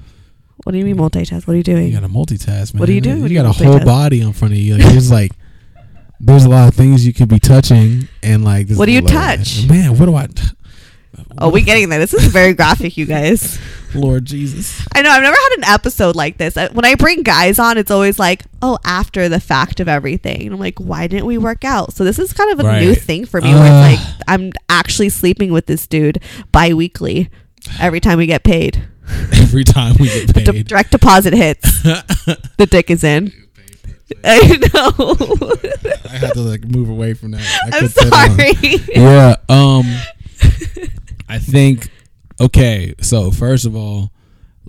What 0.63 0.71
do 0.71 0.77
you 0.77 0.85
mean 0.85 0.95
multitask? 0.95 1.47
What 1.47 1.53
are 1.53 1.57
you 1.57 1.63
doing? 1.63 1.87
You 1.87 1.93
got 1.93 2.01
to 2.01 2.07
multitask, 2.07 2.73
man. 2.73 2.79
What 2.79 2.87
are 2.87 2.93
you 2.93 3.01
doing? 3.01 3.21
when 3.21 3.31
You 3.31 3.37
you 3.37 3.43
got 3.43 3.49
a 3.49 3.63
whole 3.63 3.83
body 3.83 4.21
in 4.21 4.31
front 4.31 4.53
of 4.53 4.59
you. 4.59 4.77
Like 4.77 4.85
there's 4.91 5.11
like. 5.11 5.31
There's 6.23 6.45
a 6.45 6.49
lot 6.49 6.67
of 6.67 6.75
things 6.75 7.03
you 7.03 7.13
could 7.13 7.29
be 7.29 7.39
touching, 7.39 8.07
and 8.21 8.43
like, 8.45 8.67
this 8.67 8.77
What 8.77 8.85
do 8.85 8.91
you 8.91 9.01
touch? 9.01 9.67
man? 9.67 9.97
What 9.97 10.05
do 10.05 10.13
I? 10.15 10.27
Oh, 11.37 11.49
we 11.49 11.61
getting 11.61 11.89
there. 11.89 11.99
This 11.99 12.13
is 12.13 12.25
very 12.25 12.53
graphic, 12.53 12.97
you 12.97 13.05
guys. 13.05 13.59
Lord 13.95 14.25
Jesus. 14.25 14.85
I 14.95 15.01
know. 15.01 15.09
I've 15.09 15.21
never 15.21 15.35
had 15.35 15.57
an 15.57 15.63
episode 15.65 16.15
like 16.15 16.37
this. 16.37 16.55
When 16.55 16.85
I 16.85 16.95
bring 16.95 17.23
guys 17.23 17.59
on, 17.59 17.77
it's 17.77 17.91
always 17.91 18.17
like, 18.19 18.43
oh, 18.61 18.77
after 18.85 19.27
the 19.29 19.39
fact 19.39 19.79
of 19.79 19.87
everything. 19.87 20.43
And 20.43 20.53
I'm 20.53 20.59
like, 20.59 20.79
why 20.79 21.07
didn't 21.07 21.25
we 21.25 21.37
work 21.37 21.63
out? 21.65 21.93
So 21.93 22.03
this 22.03 22.19
is 22.19 22.31
kind 22.33 22.51
of 22.51 22.65
a 22.65 22.79
new 22.79 22.95
thing 22.95 23.25
for 23.25 23.41
me 23.41 23.53
where 23.53 23.71
Uh. 23.71 23.89
it's 23.91 24.03
like 24.05 24.15
I'm 24.27 24.51
actually 24.69 25.09
sleeping 25.09 25.51
with 25.51 25.65
this 25.65 25.87
dude 25.87 26.21
bi 26.51 26.73
weekly 26.73 27.29
every 27.79 27.99
time 27.99 28.17
we 28.17 28.25
get 28.27 28.43
paid. 28.43 28.87
Every 29.33 29.65
time 29.65 29.95
we 29.99 30.07
get 30.07 30.33
D- 30.33 30.45
paid, 30.51 30.67
direct 30.67 30.91
deposit 30.91 31.33
hits. 31.33 31.81
the 31.83 32.67
dick 32.69 32.89
is 32.89 33.03
in. 33.03 33.33
I 34.23 34.57
know. 34.73 34.93
I 36.09 36.17
had 36.17 36.33
to 36.33 36.39
like 36.41 36.63
move 36.63 36.87
away 36.89 37.13
from 37.13 37.31
that. 37.31 37.41
I 37.41 37.77
I'm 37.77 37.81
could 37.81 37.91
sit 37.91 38.13
on- 38.13 38.29
sorry. 38.37 38.85
Yeah. 38.95 39.35
Um. 39.49 39.85
I 41.31 41.39
think. 41.39 41.89
Okay. 42.41 42.93
So 43.01 43.31
first 43.31 43.65
of 43.65 43.75
all, 43.75 44.11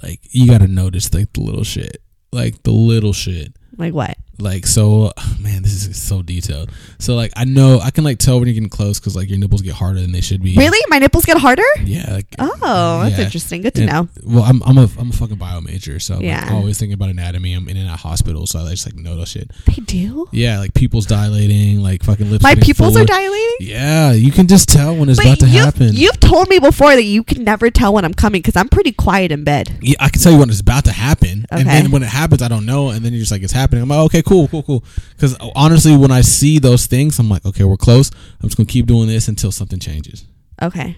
like 0.01 0.21
you 0.31 0.47
got 0.47 0.61
to 0.61 0.69
notice 0.69 1.13
like 1.13 1.33
the 1.33 1.41
little 1.41 1.65
shit, 1.65 1.99
like 2.31 2.63
the 2.63 2.71
little 2.71 3.13
shit. 3.13 3.57
like 3.77 3.93
what? 3.93 4.17
Like 4.39 4.67
so, 4.67 5.13
man, 5.41 5.63
this 5.63 5.87
is 5.87 6.01
so 6.01 6.23
detailed. 6.23 6.71
So 6.99 7.15
like 7.15 7.33
I 7.37 7.45
know 7.45 7.79
I 7.81 7.91
can 7.91 8.03
like 8.05 8.19
tell 8.19 8.39
when 8.39 8.49
you're 8.49 8.55
getting 8.55 8.69
close 8.69 8.99
because 8.99 9.15
like 9.15 9.29
your 9.29 9.39
nipples 9.39 9.63
get 9.63 9.75
harder 9.75 10.01
than 10.01 10.13
they 10.13 10.21
should 10.21 10.43
be. 10.43 10.57
Really? 10.57 10.79
My 10.89 10.99
nipples 10.99 11.25
get 11.25 11.39
harder? 11.39 11.63
Yeah. 11.85 12.13
Like, 12.15 12.27
Oh, 12.39 13.01
that's 13.05 13.19
yeah. 13.19 13.25
interesting. 13.25 13.63
Good 13.63 13.75
to 13.75 13.83
And- 13.83 13.91
know. 13.93 14.09
Well, 14.25 14.43
I'm 14.45 14.63
I'm 14.65 14.79
a 14.79 14.89
I'm 14.99 15.11
a 15.11 15.13
fucking 15.13 15.37
bio 15.37 15.61
major, 15.61 16.01
so 16.01 16.15
I'm 16.15 16.21
like, 16.21 16.27
Yeah. 16.29 16.49
always 16.53 16.79
thinking 16.79 16.95
about 16.95 17.11
anatomy. 17.11 17.53
I'm 17.55 17.69
in 17.69 17.77
and 17.77 17.89
out 17.89 17.95
of 17.95 18.01
hospital, 18.01 18.47
so 18.47 18.61
I 18.61 18.71
just 18.71 18.87
like 18.87 18.97
know 18.97 19.17
those 19.17 19.29
shit. 19.29 19.51
They 19.67 19.75
do? 19.83 20.29
Yeah, 20.33 20.59
like 20.59 20.75
pupils 20.75 21.07
dilating, 21.07 21.81
like 21.81 22.03
fucking 22.03 22.31
lips. 22.31 22.43
My 22.43 22.55
pupils 22.55 22.97
are 22.97 23.05
dilating? 23.05 23.57
Yeah, 23.61 24.13
you 24.13 24.33
can 24.33 24.49
just 24.49 24.69
tell 24.69 24.97
when 24.97 25.09
it's 25.09 25.21
about 25.21 25.39
to 25.41 25.47
happen. 25.47 25.91
you've 25.95 26.19
told 26.21 26.49
me 26.49 26.59
before 26.59 26.95
that 26.97 27.05
you 27.05 27.23
can 27.23 27.45
never 27.45 27.71
tell 27.71 27.93
when 27.93 28.05
I'm 28.05 28.15
coming 28.15 28.41
because 28.41 28.57
I'm 28.57 28.69
pretty 28.69 28.93
quiet 28.93 29.31
in 29.31 29.45
bed. 29.45 29.79
yeah, 29.83 29.97
I 30.01 30.09
can 30.09 30.21
tell 30.21 30.33
you 30.33 30.39
when 30.39 30.49
it's 30.51 30.61
about 30.61 30.85
to 30.87 30.93
happen, 30.93 31.47
and 31.51 31.69
then 31.69 31.91
when 31.91 32.03
it 32.03 32.09
happens, 32.09 32.43
I 32.43 32.49
don't 32.49 32.67
know, 32.67 32.89
and 32.91 33.05
then 33.05 33.13
you're 33.13 33.21
just 33.21 33.31
like, 33.33 33.43
it's 33.43 33.53
happening. 33.53 33.83
I'm 33.83 33.89
like, 33.89 33.99
okay, 34.07 34.22
cool, 34.23 34.49
cool, 34.49 34.63
cool. 34.63 34.85
Because 35.17 35.39
uh, 35.39 35.51
honestly, 35.55 35.97
when 35.97 36.11
I 36.11 36.21
see 36.23 36.59
those 36.59 36.87
things, 36.87 37.19
I'm 37.19 37.29
like, 37.29 37.45
okay, 37.47 37.65
we're 37.65 37.77
close. 37.77 38.11
I'm 38.43 38.49
just 38.49 38.57
gonna 38.57 38.67
keep 38.67 38.87
doing 38.87 39.09
this 39.09 39.29
until 39.29 39.53
something 39.53 39.79
changes, 39.79 40.25
Okay. 40.61 40.97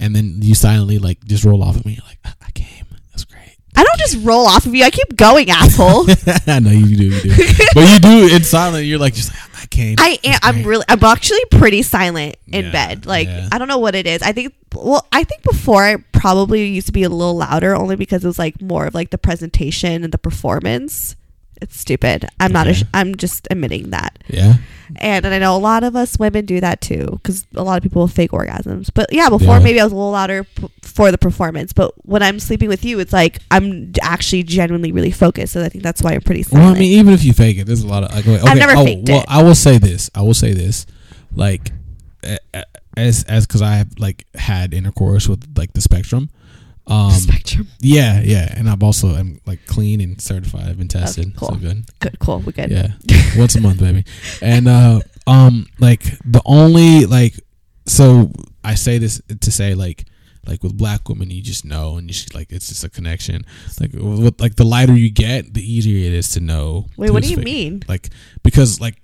and 0.00 0.14
then 0.14 0.36
you 0.42 0.54
silently 0.54 0.98
like 0.98 1.22
just 1.24 1.44
roll 1.44 1.62
off 1.62 1.76
of 1.76 1.84
me. 1.86 1.94
You're 1.94 2.06
like, 2.06 2.18
I, 2.24 2.32
I 2.46 2.50
came. 2.52 2.86
That's 3.10 3.24
great. 3.24 3.56
I 3.76 3.84
don't 3.84 3.98
just 3.98 4.18
roll 4.24 4.46
off 4.46 4.64
of 4.66 4.74
you. 4.74 4.84
I 4.84 4.90
keep 4.90 5.16
going, 5.16 5.50
asshole. 5.50 6.06
I 6.46 6.60
know 6.60 6.70
you 6.70 6.96
do, 6.96 7.04
you 7.04 7.20
do, 7.20 7.30
but 7.74 7.88
you 7.92 7.98
do 7.98 8.34
in 8.34 8.42
silent. 8.42 8.86
You're 8.86 8.98
like, 8.98 9.14
just 9.14 9.30
like, 9.30 9.62
I 9.62 9.66
came. 9.66 9.96
I 9.98 10.18
am. 10.24 10.38
I'm 10.42 10.62
really. 10.62 10.84
I'm 10.88 11.02
actually 11.04 11.44
pretty 11.50 11.82
silent 11.82 12.36
in 12.46 12.66
Yeah, 12.66 12.72
bed. 12.72 13.06
Like 13.06 13.28
yeah. 13.28 13.48
I 13.52 13.58
don't 13.58 13.68
know 13.68 13.78
what 13.78 13.94
it 13.94 14.06
is. 14.06 14.22
I 14.22 14.32
think. 14.32 14.54
Well, 14.74 15.06
I 15.12 15.24
think 15.24 15.42
before 15.42 15.82
I 15.82 15.96
probably 16.12 16.66
used 16.66 16.86
to 16.88 16.92
be 16.92 17.02
a 17.02 17.08
little 17.08 17.36
louder, 17.36 17.74
only 17.74 17.96
because 17.96 18.22
it 18.24 18.26
was 18.26 18.38
like 18.38 18.60
more 18.60 18.86
of 18.86 18.94
like 18.94 19.08
the 19.10 19.16
presentation 19.18 20.04
and 20.04 20.12
the 20.12 20.18
performance. 20.18 21.16
It's 21.60 21.78
stupid. 21.80 22.28
I'm 22.38 22.52
not. 22.52 22.66
Okay. 22.68 22.82
A, 22.82 22.96
I'm 22.96 23.14
just 23.14 23.48
admitting 23.50 23.90
that. 23.90 24.18
Yeah. 24.28 24.54
And, 24.96 25.24
and 25.24 25.34
I 25.34 25.38
know 25.38 25.56
a 25.56 25.58
lot 25.58 25.82
of 25.84 25.96
us 25.96 26.18
women 26.18 26.46
do 26.46 26.60
that 26.60 26.80
too, 26.80 27.06
because 27.22 27.46
a 27.54 27.62
lot 27.64 27.76
of 27.76 27.82
people 27.82 28.06
have 28.06 28.14
fake 28.14 28.30
orgasms. 28.30 28.90
But 28.92 29.12
yeah, 29.12 29.28
before 29.28 29.56
Yeah. 29.56 29.62
maybe 29.62 29.80
I 29.80 29.84
was 29.84 29.92
a 29.92 29.96
little 29.96 30.12
louder 30.12 30.44
p- 30.44 30.68
for 30.82 31.10
the 31.10 31.18
performance. 31.18 31.72
But 31.72 31.92
when 32.06 32.22
I'm 32.22 32.38
sleeping 32.38 32.68
with 32.68 32.84
you, 32.84 33.00
it's 33.00 33.12
like 33.12 33.38
I'm 33.50 33.92
actually 34.02 34.44
genuinely 34.44 34.92
really 34.92 35.10
focused. 35.10 35.54
So 35.54 35.64
I 35.64 35.68
think 35.68 35.82
that's 35.82 36.02
why 36.02 36.12
I'm 36.12 36.20
pretty 36.20 36.44
Well. 36.52 36.68
I 36.68 36.74
mean, 36.74 36.82
even 36.82 37.14
if 37.14 37.24
you 37.24 37.32
fake 37.32 37.58
it, 37.58 37.66
there's 37.66 37.82
a 37.82 37.88
lot 37.88 38.04
of. 38.04 38.14
Like, 38.14 38.26
okay, 38.26 38.54
never 38.54 38.76
oh, 38.76 38.84
faked 38.84 39.08
well, 39.08 39.20
it. 39.20 39.26
I 39.28 39.42
will 39.42 39.54
say 39.54 39.78
this. 39.78 40.10
I 40.14 40.22
will 40.22 40.34
say 40.34 40.52
this, 40.52 40.86
like, 41.34 41.72
as 42.96 43.24
as 43.24 43.46
because 43.46 43.62
I 43.62 43.76
have 43.76 43.88
like 43.98 44.26
had 44.34 44.72
intercourse 44.72 45.28
with 45.28 45.46
like 45.56 45.72
the 45.72 45.80
spectrum. 45.80 46.30
Um, 46.88 47.10
Spectrum. 47.10 47.66
yeah, 47.80 48.20
yeah, 48.22 48.54
and 48.56 48.68
I've 48.68 48.82
also 48.82 49.08
I'm 49.08 49.40
like 49.44 49.66
clean 49.66 50.00
and 50.00 50.20
certified. 50.20 50.68
I've 50.68 50.78
been 50.78 50.88
tested, 50.88 51.34
cool. 51.36 51.48
so 51.48 51.54
good. 51.56 51.84
Good. 51.98 52.18
Cool. 52.20 52.40
We're 52.40 52.52
good. 52.52 52.70
Yeah, 52.70 52.88
once 53.36 53.56
a 53.56 53.60
month, 53.60 53.80
baby. 53.80 54.04
And 54.40 54.68
uh, 54.68 55.00
um, 55.26 55.66
like 55.80 56.02
the 56.24 56.42
only 56.44 57.06
like, 57.06 57.34
so 57.86 58.30
I 58.62 58.76
say 58.76 58.98
this 58.98 59.20
to 59.40 59.50
say 59.50 59.74
like, 59.74 60.04
like 60.46 60.62
with 60.62 60.76
black 60.78 61.08
women, 61.08 61.30
you 61.30 61.42
just 61.42 61.64
know, 61.64 61.96
and 61.96 62.08
you 62.08 62.14
just 62.14 62.34
like 62.34 62.52
it's 62.52 62.68
just 62.68 62.84
a 62.84 62.88
connection. 62.88 63.44
Like 63.80 63.90
with 63.92 64.40
like 64.40 64.54
the 64.54 64.64
lighter 64.64 64.94
you 64.94 65.10
get, 65.10 65.54
the 65.54 65.60
easier 65.60 66.06
it 66.06 66.12
is 66.12 66.30
to 66.30 66.40
know. 66.40 66.86
Wait, 66.96 67.10
what 67.10 67.24
do 67.24 67.30
you 67.30 67.38
mean? 67.38 67.82
Like 67.88 68.10
because 68.44 68.80
like 68.80 68.96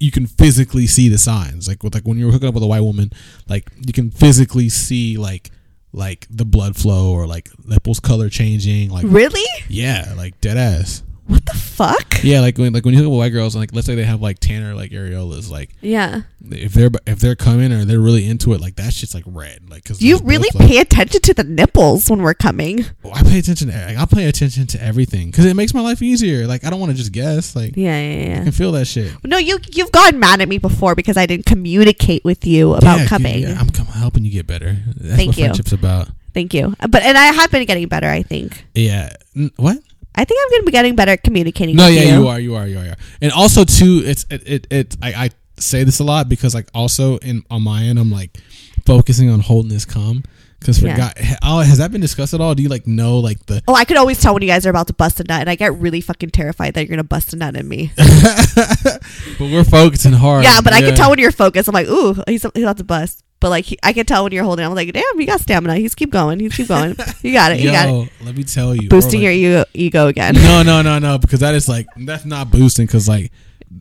you 0.00 0.10
can 0.10 0.26
physically 0.26 0.88
see 0.88 1.08
the 1.08 1.18
signs. 1.18 1.68
Like 1.68 1.84
with 1.84 1.94
like 1.94 2.02
when 2.02 2.18
you're 2.18 2.32
hooking 2.32 2.48
up 2.48 2.54
with 2.54 2.64
a 2.64 2.66
white 2.66 2.80
woman, 2.80 3.12
like 3.48 3.70
you 3.86 3.92
can 3.92 4.10
physically 4.10 4.68
see 4.68 5.16
like 5.16 5.52
like 5.92 6.26
the 6.30 6.44
blood 6.44 6.76
flow 6.76 7.12
or 7.12 7.26
like 7.26 7.50
nipples 7.64 8.00
color 8.00 8.28
changing. 8.28 8.90
Like 8.90 9.04
Really? 9.08 9.46
yeah, 9.68 10.14
like 10.16 10.40
dead 10.40 10.56
ass. 10.56 11.02
What 11.30 11.46
the 11.46 11.54
fuck? 11.54 12.22
Yeah, 12.24 12.40
like 12.40 12.58
when 12.58 12.72
like 12.72 12.84
when 12.84 12.92
you 12.92 13.00
look 13.00 13.12
at 13.12 13.16
white 13.16 13.28
girls, 13.30 13.54
like 13.56 13.70
let's 13.72 13.86
say 13.86 13.94
they 13.94 14.02
have 14.04 14.20
like 14.20 14.40
tanner 14.40 14.74
like 14.74 14.90
areolas, 14.90 15.50
like 15.50 15.70
Yeah. 15.80 16.22
if 16.50 16.74
they're 16.74 16.90
if 17.06 17.20
they're 17.20 17.36
coming 17.36 17.72
or 17.72 17.84
they're 17.84 18.00
really 18.00 18.26
into 18.26 18.52
it, 18.52 18.60
like 18.60 18.76
that 18.76 18.92
shit's 18.92 19.14
like 19.14 19.22
red, 19.26 19.70
like 19.70 19.84
because 19.84 20.02
You 20.02 20.18
really 20.18 20.48
pay 20.58 20.78
attention 20.78 21.20
to 21.22 21.32
the 21.34 21.44
nipples 21.44 22.10
when 22.10 22.20
we're 22.20 22.34
coming. 22.34 22.84
Oh, 23.04 23.12
I 23.14 23.22
pay 23.22 23.38
attention. 23.38 23.68
To, 23.68 23.74
like, 23.86 23.96
I 23.96 24.04
pay 24.06 24.26
attention 24.26 24.66
to 24.68 24.82
everything 24.82 25.30
because 25.30 25.44
it 25.46 25.54
makes 25.54 25.72
my 25.72 25.80
life 25.80 26.02
easier. 26.02 26.46
Like 26.46 26.64
I 26.64 26.70
don't 26.70 26.80
want 26.80 26.90
to 26.92 26.98
just 26.98 27.12
guess. 27.12 27.54
Like 27.56 27.76
Yeah, 27.76 27.98
yeah, 28.00 28.26
yeah. 28.28 28.40
I 28.40 28.42
can 28.44 28.52
feel 28.52 28.72
that 28.72 28.86
shit. 28.86 29.12
No, 29.24 29.38
you 29.38 29.58
you've 29.72 29.92
gotten 29.92 30.18
mad 30.18 30.40
at 30.40 30.48
me 30.48 30.58
before 30.58 30.94
because 30.94 31.16
I 31.16 31.26
didn't 31.26 31.46
communicate 31.46 32.24
with 32.24 32.44
you 32.46 32.74
about 32.74 32.98
Yeah, 32.98 33.06
coming. 33.06 33.38
Yeah, 33.42 33.58
I'm, 33.60 33.68
I'm 33.78 33.86
helping 33.86 34.24
you 34.24 34.32
get 34.32 34.46
better. 34.48 34.76
That's 34.96 35.14
Thank 35.16 35.28
what 35.28 35.36
you. 35.38 35.44
friendship's 35.44 35.72
about. 35.72 36.08
Thank 36.34 36.54
you. 36.54 36.74
But 36.88 37.02
and 37.02 37.16
I 37.16 37.26
have 37.26 37.50
been 37.50 37.64
getting 37.66 37.88
better. 37.88 38.08
I 38.08 38.22
think. 38.22 38.64
Yeah. 38.74 39.14
N- 39.36 39.50
What? 39.56 39.78
I 40.14 40.24
think 40.24 40.40
I'm 40.42 40.50
gonna 40.50 40.64
be 40.64 40.72
getting 40.72 40.96
better 40.96 41.12
at 41.12 41.22
communicating. 41.22 41.76
No, 41.76 41.86
with 41.86 41.94
yeah, 41.94 42.02
you. 42.02 42.20
you 42.22 42.28
are, 42.28 42.40
you 42.40 42.54
are, 42.56 42.66
you 42.66 42.78
are, 42.78 42.84
you 42.84 42.90
are. 42.90 42.96
And 43.22 43.32
also 43.32 43.64
too, 43.64 44.02
it's 44.04 44.26
it, 44.30 44.42
it, 44.46 44.66
it 44.70 44.96
I, 45.02 45.26
I 45.26 45.30
say 45.58 45.84
this 45.84 46.00
a 46.00 46.04
lot 46.04 46.28
because 46.28 46.54
like 46.54 46.68
also 46.74 47.18
in 47.18 47.44
on 47.50 47.62
my 47.62 47.84
end, 47.84 47.98
I'm 47.98 48.10
like 48.10 48.38
focusing 48.84 49.30
on 49.30 49.40
holding 49.40 49.70
this 49.70 49.84
calm 49.84 50.24
because 50.60 50.78
for 50.78 50.86
Yeah. 50.86 50.96
God, 50.96 51.14
oh, 51.42 51.60
has 51.60 51.78
that 51.78 51.90
been 51.90 52.00
discussed 52.00 52.34
at 52.34 52.40
all? 52.40 52.54
Do 52.54 52.62
you 52.62 52.68
like 52.68 52.86
know 52.86 53.18
like 53.18 53.44
the 53.46 53.62
Oh, 53.66 53.74
I 53.74 53.84
could 53.84 53.96
always 53.96 54.20
tell 54.20 54.34
when 54.34 54.42
you 54.42 54.48
guys 54.48 54.64
are 54.66 54.70
about 54.70 54.86
to 54.88 54.92
bust 54.92 55.18
a 55.18 55.24
nut, 55.24 55.40
and 55.40 55.50
I 55.50 55.54
get 55.56 55.74
really 55.78 56.00
fucking 56.00 56.30
terrified 56.30 56.74
that 56.74 56.82
you're 56.82 56.90
gonna 56.90 57.02
bust 57.04 57.32
a 57.32 57.36
nut 57.36 57.56
in 57.56 57.66
me. 57.66 57.92
but 57.96 59.00
we're 59.40 59.64
focusing 59.64 60.12
hard. 60.12 60.44
yeah, 60.44 60.60
but 60.60 60.72
I 60.72 60.80
can 60.80 60.94
tell 60.94 61.10
when 61.10 61.18
you're 61.18 61.32
focused. 61.32 61.68
I'm 61.68 61.72
like, 61.74 61.88
ooh, 61.88 62.14
he's, 62.26 62.42
he's 62.54 62.62
about 62.62 62.76
to 62.78 62.84
bust. 62.84 63.24
But 63.40 63.48
like, 63.48 63.64
he, 63.64 63.78
I 63.82 63.94
can 63.94 64.04
tell 64.04 64.24
when 64.24 64.32
you're 64.32 64.44
holding. 64.44 64.66
I'm 64.66 64.74
like, 64.74 64.92
damn, 64.92 65.02
you 65.18 65.26
got 65.26 65.40
stamina. 65.40 65.76
He's 65.76 65.94
keep 65.94 66.10
going. 66.10 66.40
He's 66.40 66.54
keep 66.54 66.68
going. 66.68 66.94
You 67.22 67.32
got 67.32 67.52
it. 67.52 67.60
You 67.60 67.66
Yo, 67.68 67.72
got 67.72 67.88
it. 67.88 68.12
let 68.22 68.36
me 68.36 68.44
tell 68.44 68.74
you, 68.74 68.88
Boosting 68.90 69.20
like- 69.20 69.24
your 69.24 69.32
ego, 69.32 69.64
ego 69.72 70.06
again. 70.08 70.34
No, 70.34 70.62
no, 70.62 70.82
no, 70.82 70.98
no, 70.98 71.16
because 71.18 71.40
that 71.40 71.54
is 71.54 71.68
like 71.68 71.86
that's 71.96 72.24
not 72.26 72.50
boosting. 72.50 72.84
Because 72.86 73.08
like 73.08 73.32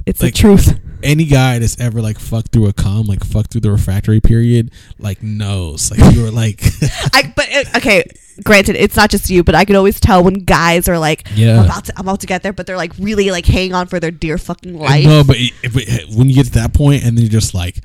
It's 0.06 0.22
like- 0.24 0.34
the 0.34 0.40
truth. 0.40 0.80
Any 1.04 1.26
guy 1.26 1.60
that's 1.60 1.80
ever 1.80 2.02
like 2.02 2.20
fucked 2.20 2.52
through 2.52 2.68
a 2.68 2.74
cum, 2.74 3.04
like 3.04 3.24
fucked 3.24 3.52
through 3.52 3.62
the 3.62 3.72
refractory 3.72 4.20
period, 4.22 4.72
like 4.98 5.22
knows. 5.24 5.92
Like 5.92 6.14
you 6.16 6.24
were 6.24 6.32
like, 6.32 6.62
I 7.14 7.34
but 7.36 7.48
uh, 7.54 7.78
okay. 7.78 8.04
Granted, 8.44 8.78
it's 8.78 8.96
not 8.96 9.10
just 9.10 9.30
you, 9.30 9.44
but 9.44 9.54
I 9.54 9.66
can 9.66 9.76
always 9.76 10.00
tell 10.00 10.24
when 10.24 10.36
guys 10.46 10.88
are 10.88 10.98
like, 10.98 11.28
Yeah. 11.36 11.60
I'm 11.60 11.66
about 11.66 11.86
to, 11.86 11.94
I'm 11.98 12.06
about 12.08 12.22
to 12.22 12.28
get 12.28 12.42
there, 12.42 12.54
but 12.54 12.66
they're 12.68 12.78
like 12.78 12.94
really 12.98 13.32
like 13.32 13.46
hanging 13.46 13.74
on 13.74 13.88
for 13.88 14.00
their 14.00 14.12
dear 14.12 14.38
fucking 14.38 14.78
life. 14.80 15.04
no, 15.06 15.24
but, 15.26 15.36
it, 15.38 15.54
but 15.74 16.16
when 16.18 16.30
you 16.30 16.36
get 16.36 16.46
to 16.46 16.52
that 16.54 16.74
point, 16.74 17.04
and 17.04 17.18
then 17.18 17.24
you're 17.26 17.30
just 17.32 17.54
like, 17.54 17.82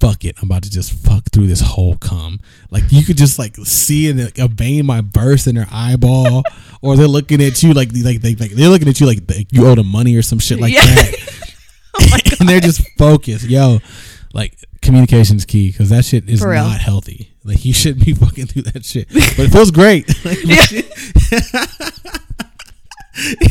fuck 0.00 0.24
it, 0.24 0.34
I'm 0.42 0.48
about 0.50 0.64
to 0.64 0.70
just 0.72 0.90
fuck 0.92 1.22
through 1.32 1.46
this 1.46 1.60
whole 1.60 1.96
cum. 1.98 2.40
Like 2.72 2.82
you 2.90 3.04
could 3.04 3.16
just 3.16 3.38
like 3.38 3.54
see 3.58 4.08
it, 4.08 4.16
like, 4.16 4.38
a 4.38 4.48
vein 4.48 4.86
my 4.86 5.02
burst 5.02 5.46
in 5.46 5.54
their 5.54 5.68
eyeball, 5.70 6.42
or 6.82 6.96
they're 6.96 7.06
looking 7.06 7.40
at 7.40 7.62
you 7.62 7.72
like 7.72 7.90
like 7.94 8.20
they 8.22 8.34
like 8.34 8.50
they're 8.50 8.70
looking 8.70 8.88
at 8.88 8.98
you 9.00 9.06
like, 9.06 9.20
like 9.30 9.52
you 9.52 9.64
owe 9.68 9.76
them 9.76 9.86
money 9.86 10.16
or 10.16 10.22
some 10.22 10.40
shit 10.40 10.58
like 10.58 10.72
Yeah. 10.74 10.84
that, 10.84 11.41
Oh 12.00 12.16
and 12.40 12.48
they're 12.48 12.60
just 12.60 12.82
focused. 12.98 13.44
Yo, 13.48 13.78
like 14.32 14.56
communication's 14.80 15.44
key 15.44 15.70
because 15.70 15.90
that 15.90 16.04
shit 16.04 16.28
is 16.28 16.42
not 16.42 16.80
healthy. 16.80 17.32
Like 17.44 17.64
you 17.64 17.72
shouldn't 17.74 18.04
be 18.06 18.14
fucking 18.14 18.46
through 18.46 18.62
that 18.62 18.84
shit, 18.84 19.08
but 19.08 19.40
it 19.40 19.50
feels 19.50 19.70
great. 19.70 20.06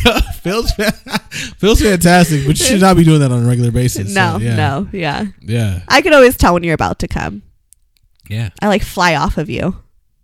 Yo, 0.03 0.19
feels 0.41 0.71
feels 1.57 1.81
fantastic, 1.81 2.47
but 2.47 2.59
you 2.59 2.65
should 2.65 2.81
not 2.81 2.97
be 2.97 3.03
doing 3.03 3.19
that 3.19 3.31
on 3.31 3.45
a 3.45 3.47
regular 3.47 3.69
basis. 3.71 4.11
no, 4.13 4.37
So, 4.39 4.43
yeah. 4.43 4.55
no, 4.55 4.87
yeah. 4.91 5.25
yeah, 5.41 5.81
I 5.87 6.01
can 6.01 6.13
always 6.13 6.35
tell 6.35 6.55
when 6.55 6.63
you're 6.63 6.73
about 6.73 6.97
to 6.99 7.07
come. 7.07 7.43
yeah, 8.27 8.49
I 8.59 8.67
like 8.67 8.81
fly 8.83 9.13
off 9.15 9.37
of 9.37 9.51
you. 9.51 9.75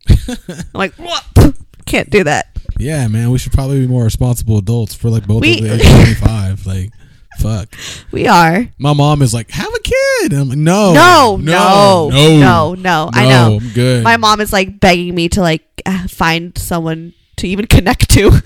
I'm 0.09 0.37
like, 0.73 0.93
"Whoop." 0.95 1.55
can't 1.85 2.09
do 2.09 2.23
that. 2.23 2.47
yeah, 2.79 3.07
man. 3.07 3.29
We 3.29 3.37
should 3.37 3.53
probably 3.53 3.79
be 3.81 3.87
more 3.87 4.03
responsible 4.03 4.57
adults 4.57 4.95
for 4.95 5.09
like 5.11 5.27
both 5.27 5.41
We- 5.41 5.59
of 5.59 5.63
the 5.65 5.73
age 5.75 5.81
of 5.85 5.87
twenty 5.91 6.13
five. 6.15 6.65
Like, 6.65 6.89
fuck. 7.37 7.73
We 8.11 8.27
are. 8.27 8.67
My 8.77 8.93
mom 8.93 9.21
is 9.21 9.33
like, 9.33 9.49
have 9.51 9.73
a 9.73 9.79
kid. 9.79 10.33
I'm 10.33 10.49
like, 10.49 10.57
no, 10.57 10.93
No, 10.93 11.37
no, 11.39 12.09
no, 12.09 12.39
no, 12.39 12.73
no. 12.75 13.09
I 13.13 13.29
know. 13.29 13.59
I'm 13.61 13.69
good. 13.73 14.03
My 14.03 14.17
mom 14.17 14.41
is 14.41 14.51
like 14.53 14.79
begging 14.79 15.13
me 15.15 15.29
to 15.29 15.41
like 15.41 15.63
uh, 15.85 16.07
find 16.07 16.57
someone 16.57 17.13
to 17.37 17.47
even 17.47 17.65
connect 17.75 18.09
to. 18.11 18.31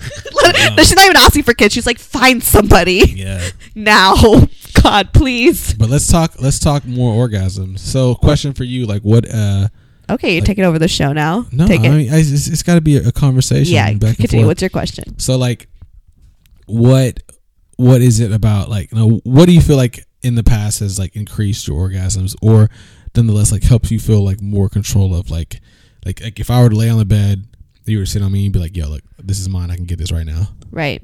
She's 0.78 0.94
not 0.94 1.04
even 1.04 1.16
asking 1.16 1.42
for 1.44 1.54
kids. 1.54 1.74
She's 1.74 1.86
like, 1.86 1.98
find 1.98 2.42
somebody 2.42 3.02
yeah. 3.16 3.48
now. 3.74 4.14
God, 4.82 5.12
please. 5.12 5.74
But 5.74 5.90
let's 5.90 6.08
talk. 6.10 6.40
Let's 6.40 6.58
talk 6.58 6.84
more 6.84 7.28
orgasms. 7.28 7.78
So, 7.80 8.14
question 8.14 8.52
for 8.52 8.64
you: 8.64 8.86
like, 8.86 9.02
what? 9.02 9.26
uh 9.32 9.68
Okay, 10.10 10.34
you're 10.34 10.44
taking 10.44 10.64
over 10.64 10.78
the 10.78 10.88
show 10.88 11.12
now. 11.12 11.46
No, 11.52 11.66
Take 11.66 11.82
I 11.82 11.84
it. 11.86 11.90
mean, 11.90 12.12
I, 12.12 12.18
it's, 12.18 12.48
it's 12.48 12.62
got 12.62 12.74
to 12.74 12.80
be 12.80 12.96
a, 12.96 13.08
a 13.08 13.12
conversation. 13.12 13.72
yeah, 13.72 13.88
continue. 13.90 14.46
What's 14.46 14.60
your 14.60 14.68
question? 14.68 15.18
So 15.18 15.36
like 15.36 15.68
what 16.66 17.20
what 17.82 18.00
is 18.00 18.20
it 18.20 18.30
about 18.30 18.68
like 18.68 18.92
you 18.92 18.98
know, 18.98 19.20
what 19.24 19.46
do 19.46 19.52
you 19.52 19.60
feel 19.60 19.76
like 19.76 20.06
in 20.22 20.36
the 20.36 20.44
past 20.44 20.78
has 20.78 20.98
like 20.98 21.16
increased 21.16 21.66
your 21.66 21.88
orgasms 21.88 22.36
or 22.40 22.70
nonetheless 23.16 23.50
like 23.50 23.64
helps 23.64 23.90
you 23.90 23.98
feel 23.98 24.24
like 24.24 24.40
more 24.40 24.68
control 24.68 25.14
of 25.14 25.30
like 25.30 25.60
like 26.06 26.22
like 26.22 26.38
if 26.38 26.48
I 26.48 26.62
were 26.62 26.68
to 26.68 26.76
lay 26.76 26.88
on 26.88 26.98
the 26.98 27.04
bed, 27.04 27.44
you 27.84 27.98
were 27.98 28.06
sitting 28.06 28.24
on 28.24 28.32
me, 28.32 28.40
you'd 28.40 28.52
be 28.52 28.60
like, 28.60 28.76
yo, 28.76 28.86
look, 28.88 29.02
this 29.18 29.40
is 29.40 29.48
mine, 29.48 29.70
I 29.70 29.76
can 29.76 29.84
get 29.84 29.98
this 29.98 30.12
right 30.12 30.24
now. 30.24 30.48
Right. 30.70 31.02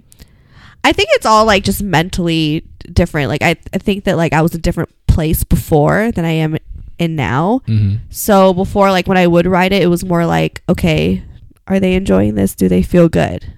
I 0.84 0.92
think 0.92 1.08
it's 1.12 1.26
all 1.26 1.44
like 1.44 1.64
just 1.64 1.82
mentally 1.82 2.64
different. 2.92 3.28
Like 3.28 3.42
I, 3.42 3.56
I 3.72 3.78
think 3.78 4.04
that 4.04 4.16
like 4.16 4.32
I 4.32 4.42
was 4.42 4.54
a 4.54 4.58
different 4.58 4.90
place 5.08 5.42
before 5.42 6.12
than 6.12 6.24
I 6.24 6.30
am 6.30 6.56
in 7.00 7.16
now. 7.16 7.62
Mm-hmm. 7.66 7.96
So 8.10 8.54
before, 8.54 8.92
like 8.92 9.08
when 9.08 9.18
I 9.18 9.26
would 9.26 9.46
write 9.46 9.72
it, 9.72 9.82
it 9.82 9.88
was 9.88 10.04
more 10.04 10.24
like, 10.26 10.62
okay, 10.68 11.24
are 11.66 11.80
they 11.80 11.94
enjoying 11.94 12.36
this? 12.36 12.54
Do 12.54 12.68
they 12.68 12.82
feel 12.82 13.08
good? 13.08 13.57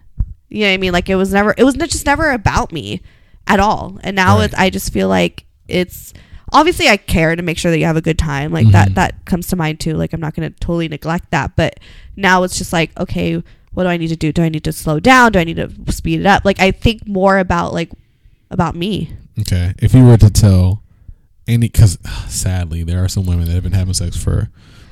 You 0.51 0.61
know 0.63 0.69
what 0.69 0.75
I 0.75 0.77
mean? 0.79 0.93
Like 0.93 1.09
it 1.09 1.15
was 1.17 1.33
never, 1.33 1.55
it 1.57 1.65
was 1.65 1.75
just 1.77 2.05
never 2.07 2.31
about 2.33 2.73
me 2.73 3.01
at 3.47 3.61
all. 3.61 3.99
And 4.03 4.15
now 4.17 4.39
Right. 4.39 4.53
I 4.59 4.69
just 4.71 4.93
feel 4.93 5.09
like 5.09 5.45
it's 5.69 6.13
obviously 6.53 6.89
I 6.89 6.97
care 6.97 7.35
to 7.37 7.43
make 7.43 7.57
sure 7.59 7.71
that 7.71 7.79
you 7.79 7.85
have 7.87 7.97
a 7.97 8.03
good 8.03 8.19
time. 8.19 8.53
Like 8.53 8.67
Mhm. 8.67 8.73
that, 8.73 8.95
that 8.97 9.25
comes 9.25 9.47
to 9.49 9.57
mind 9.57 9.79
too. 9.81 9.95
Like 9.95 10.13
I'm 10.13 10.21
not 10.21 10.35
going 10.35 10.53
to 10.53 10.59
totally 10.61 10.89
neglect 10.89 11.31
that. 11.31 11.55
But 11.57 11.79
now 12.17 12.43
it's 12.43 12.59
just 12.59 12.73
like, 12.73 12.91
okay, 12.99 13.43
what 13.73 13.85
do 13.85 13.89
I 13.89 13.97
need 13.97 14.09
to 14.09 14.17
do? 14.17 14.33
Do 14.33 14.43
I 14.43 14.49
need 14.49 14.65
to 14.65 14.73
slow 14.73 14.99
down? 14.99 15.31
Do 15.33 15.39
I 15.39 15.45
need 15.45 15.57
to 15.57 15.71
speed 15.93 16.21
it 16.21 16.27
up? 16.27 16.45
Like 16.45 16.59
I 16.61 16.73
think 16.73 17.07
more 17.07 17.39
about 17.39 17.73
like, 17.73 17.91
about 18.51 18.75
me. 18.75 19.11
Okay. 19.39 19.73
If 19.79 19.95
you 19.95 20.05
were 20.05 20.17
to 20.17 20.29
tell 20.31 20.83
any 21.47 21.69
cuz 21.69 21.97
sadly 22.29 22.83
there 22.83 23.03
are 23.05 23.09
some 23.09 23.25
women 23.27 23.47
that 23.47 23.53
have 23.53 23.63
been 23.63 23.73
having 23.73 23.95
sex 23.95 24.17
for 24.17 24.49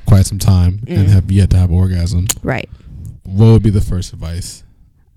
quite 0.07 0.27
some 0.27 0.39
time 0.39 0.81
and 0.87 1.09
Mm. 1.09 1.11
have 1.11 1.31
yet 1.33 1.51
to 1.51 1.57
have 1.59 1.71
orgasm, 1.73 2.29
Right. 2.45 2.69
what 3.25 3.47
would 3.47 3.63
be 3.65 3.71
the 3.71 3.81
first 3.81 4.13
advice? 4.13 4.63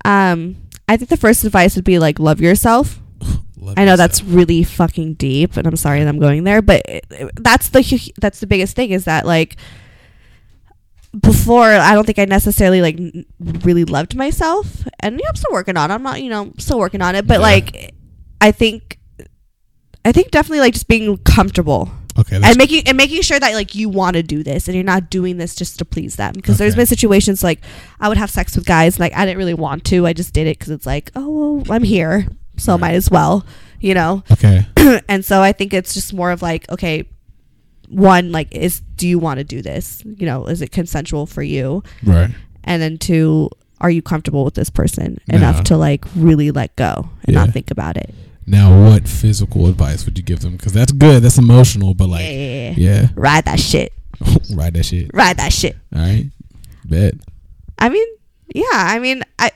Um, 0.04 0.56
I 0.88 0.96
think 0.96 1.10
the 1.10 1.16
first 1.16 1.44
advice 1.44 1.76
would 1.76 1.84
be 1.84 1.98
like, 1.98 2.18
love 2.18 2.40
yourself. 2.40 2.98
Love 3.56 3.74
I 3.76 3.84
know 3.84 3.92
yourself. 3.92 3.98
that's 3.98 4.24
really 4.24 4.64
fucking 4.64 5.14
deep, 5.14 5.56
and 5.56 5.66
I'm 5.66 5.76
sorry 5.76 6.00
that 6.00 6.08
I'm 6.08 6.18
going 6.18 6.42
there, 6.44 6.60
but 6.62 6.82
it, 6.88 7.06
it- 7.10 7.30
that's 7.36 7.68
the 7.68 8.12
that's 8.20 8.40
the 8.40 8.46
biggest 8.46 8.74
thing 8.74 8.90
is 8.90 9.04
that 9.04 9.24
like 9.24 9.56
before 11.20 11.64
I 11.66 11.92
don't 11.94 12.04
think 12.06 12.18
I 12.18 12.24
necessarily 12.24 12.80
like 12.80 12.96
n- 12.98 13.24
really 13.38 13.84
loved 13.84 14.16
myself, 14.16 14.84
and 15.00 15.20
yeah, 15.20 15.26
I'm 15.28 15.36
still 15.36 15.52
working 15.52 15.76
on. 15.76 15.90
it. 15.90 15.94
I'm 15.94 16.02
not, 16.02 16.22
you 16.22 16.30
know, 16.30 16.52
still 16.58 16.78
working 16.78 17.02
on 17.02 17.14
it, 17.14 17.26
but 17.26 17.34
Yeah. 17.34 17.40
like 17.40 17.94
I 18.40 18.50
think 18.50 18.98
I 20.04 20.10
think 20.12 20.30
definitely 20.30 20.60
like 20.60 20.72
just 20.74 20.88
being 20.88 21.16
comfortable 21.18 21.90
Okay, 22.22 22.40
and 22.42 22.56
making 22.56 22.88
and 22.88 22.96
making 22.96 23.22
sure 23.22 23.38
that 23.38 23.52
like 23.54 23.74
you 23.74 23.88
want 23.90 24.14
to 24.14 24.22
do 24.22 24.42
this 24.42 24.66
and 24.68 24.74
you're 24.74 24.82
not 24.84 25.10
doing 25.10 25.36
this 25.36 25.54
just 25.54 25.78
to 25.78 25.84
please 25.84 26.16
them 26.16 26.32
because 26.34 26.56
there's 26.58 26.74
been 26.74 26.86
situations 26.86 27.42
like 27.44 27.60
I 28.00 28.08
would 28.08 28.16
have 28.16 28.30
sex 28.30 28.56
with 28.56 28.64
guys 28.64 28.98
like 28.98 29.14
I 29.14 29.24
didn't 29.26 29.38
really 29.38 29.54
want 29.54 29.84
to 29.86 30.06
I 30.06 30.12
just 30.14 30.32
did 30.32 30.46
it 30.46 30.58
because 30.58 30.70
it's 30.70 30.86
like 30.86 31.10
oh 31.14 31.52
well, 31.66 31.72
I'm 31.72 31.82
here 31.82 32.26
so 32.56 32.72
Right. 32.72 32.80
might 32.80 32.94
as 32.94 33.10
well 33.10 33.44
you 33.80 33.94
know 33.94 34.22
okay. 34.32 34.66
and 35.08 35.24
so 35.24 35.42
I 35.42 35.52
think 35.52 35.74
it's 35.74 35.92
just 35.94 36.12
more 36.14 36.30
of 36.30 36.40
like 36.42 36.70
okay 36.70 37.04
one 37.88 38.32
like 38.32 38.54
is 38.54 38.80
do 38.96 39.06
you 39.06 39.18
want 39.18 39.38
to 39.38 39.44
do 39.44 39.60
this 39.60 40.02
you 40.04 40.24
know 40.26 40.46
is 40.46 40.62
it 40.62 40.72
consensual 40.72 41.26
for 41.26 41.42
you 41.42 41.82
Right. 42.04 42.30
and 42.64 42.80
then 42.80 42.96
two 42.98 43.50
are 43.80 43.90
you 43.90 44.00
comfortable 44.00 44.44
with 44.44 44.54
this 44.54 44.70
person 44.70 45.18
Yeah. 45.26 45.36
enough 45.36 45.64
to 45.64 45.76
like 45.76 46.04
really 46.14 46.50
let 46.50 46.74
go 46.76 47.10
and 47.24 47.34
Yeah. 47.34 47.44
not 47.44 47.50
think 47.52 47.70
about 47.70 47.96
it 47.96 48.14
Now, 48.46 48.84
what 48.90 49.06
physical 49.08 49.66
advice 49.68 50.04
would 50.04 50.18
you 50.18 50.24
give 50.24 50.40
them? 50.40 50.56
Because 50.56 50.72
that's 50.72 50.92
good. 50.92 51.22
That's 51.22 51.38
emotional, 51.38 51.94
but 51.94 52.08
like, 52.08 52.24
yeah, 52.24 52.74
yeah, 52.76 53.06
ride 53.14 53.44
that 53.44 53.60
shit 53.60 53.92
ride 54.54 54.74
that 54.74 54.84
shit. 54.84 55.10
ride 55.14 55.36
that 55.38 55.52
shit 55.52 55.76
All 55.94 56.00
right, 56.02 56.26
bet. 56.84 57.14
I 57.78 57.88
mean, 57.88 58.06
yeah, 58.54 58.64
I 58.72 58.98
mean, 58.98 59.22
I 59.38 59.50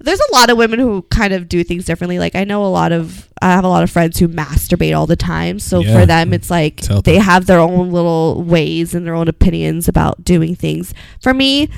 there's 0.00 0.20
a 0.20 0.32
lot 0.32 0.48
of 0.48 0.56
women 0.56 0.78
who 0.78 1.02
kind 1.10 1.32
of 1.32 1.48
do 1.48 1.64
things 1.64 1.84
differently. 1.84 2.18
Like 2.18 2.34
I 2.36 2.44
know 2.44 2.64
a 2.64 2.68
lot 2.68 2.92
of 2.92 3.28
I 3.42 3.48
have 3.50 3.64
a 3.64 3.68
lot 3.68 3.82
of 3.82 3.90
friends 3.90 4.18
who 4.18 4.28
masturbate 4.28 4.96
all 4.96 5.06
the 5.06 5.16
time. 5.16 5.58
So 5.58 5.80
Yeah. 5.80 5.98
for 6.00 6.06
them 6.06 6.32
it's 6.32 6.50
like 6.50 6.84
healthy. 6.84 7.12
they 7.12 7.18
have 7.18 7.46
their 7.46 7.58
own 7.58 7.90
little 7.90 8.42
ways 8.44 8.94
and 8.94 9.04
their 9.06 9.14
own 9.14 9.26
opinions 9.28 9.88
about 9.88 10.22
doing 10.24 10.54
things. 10.54 10.94
For 11.20 11.34
me, 11.34 11.68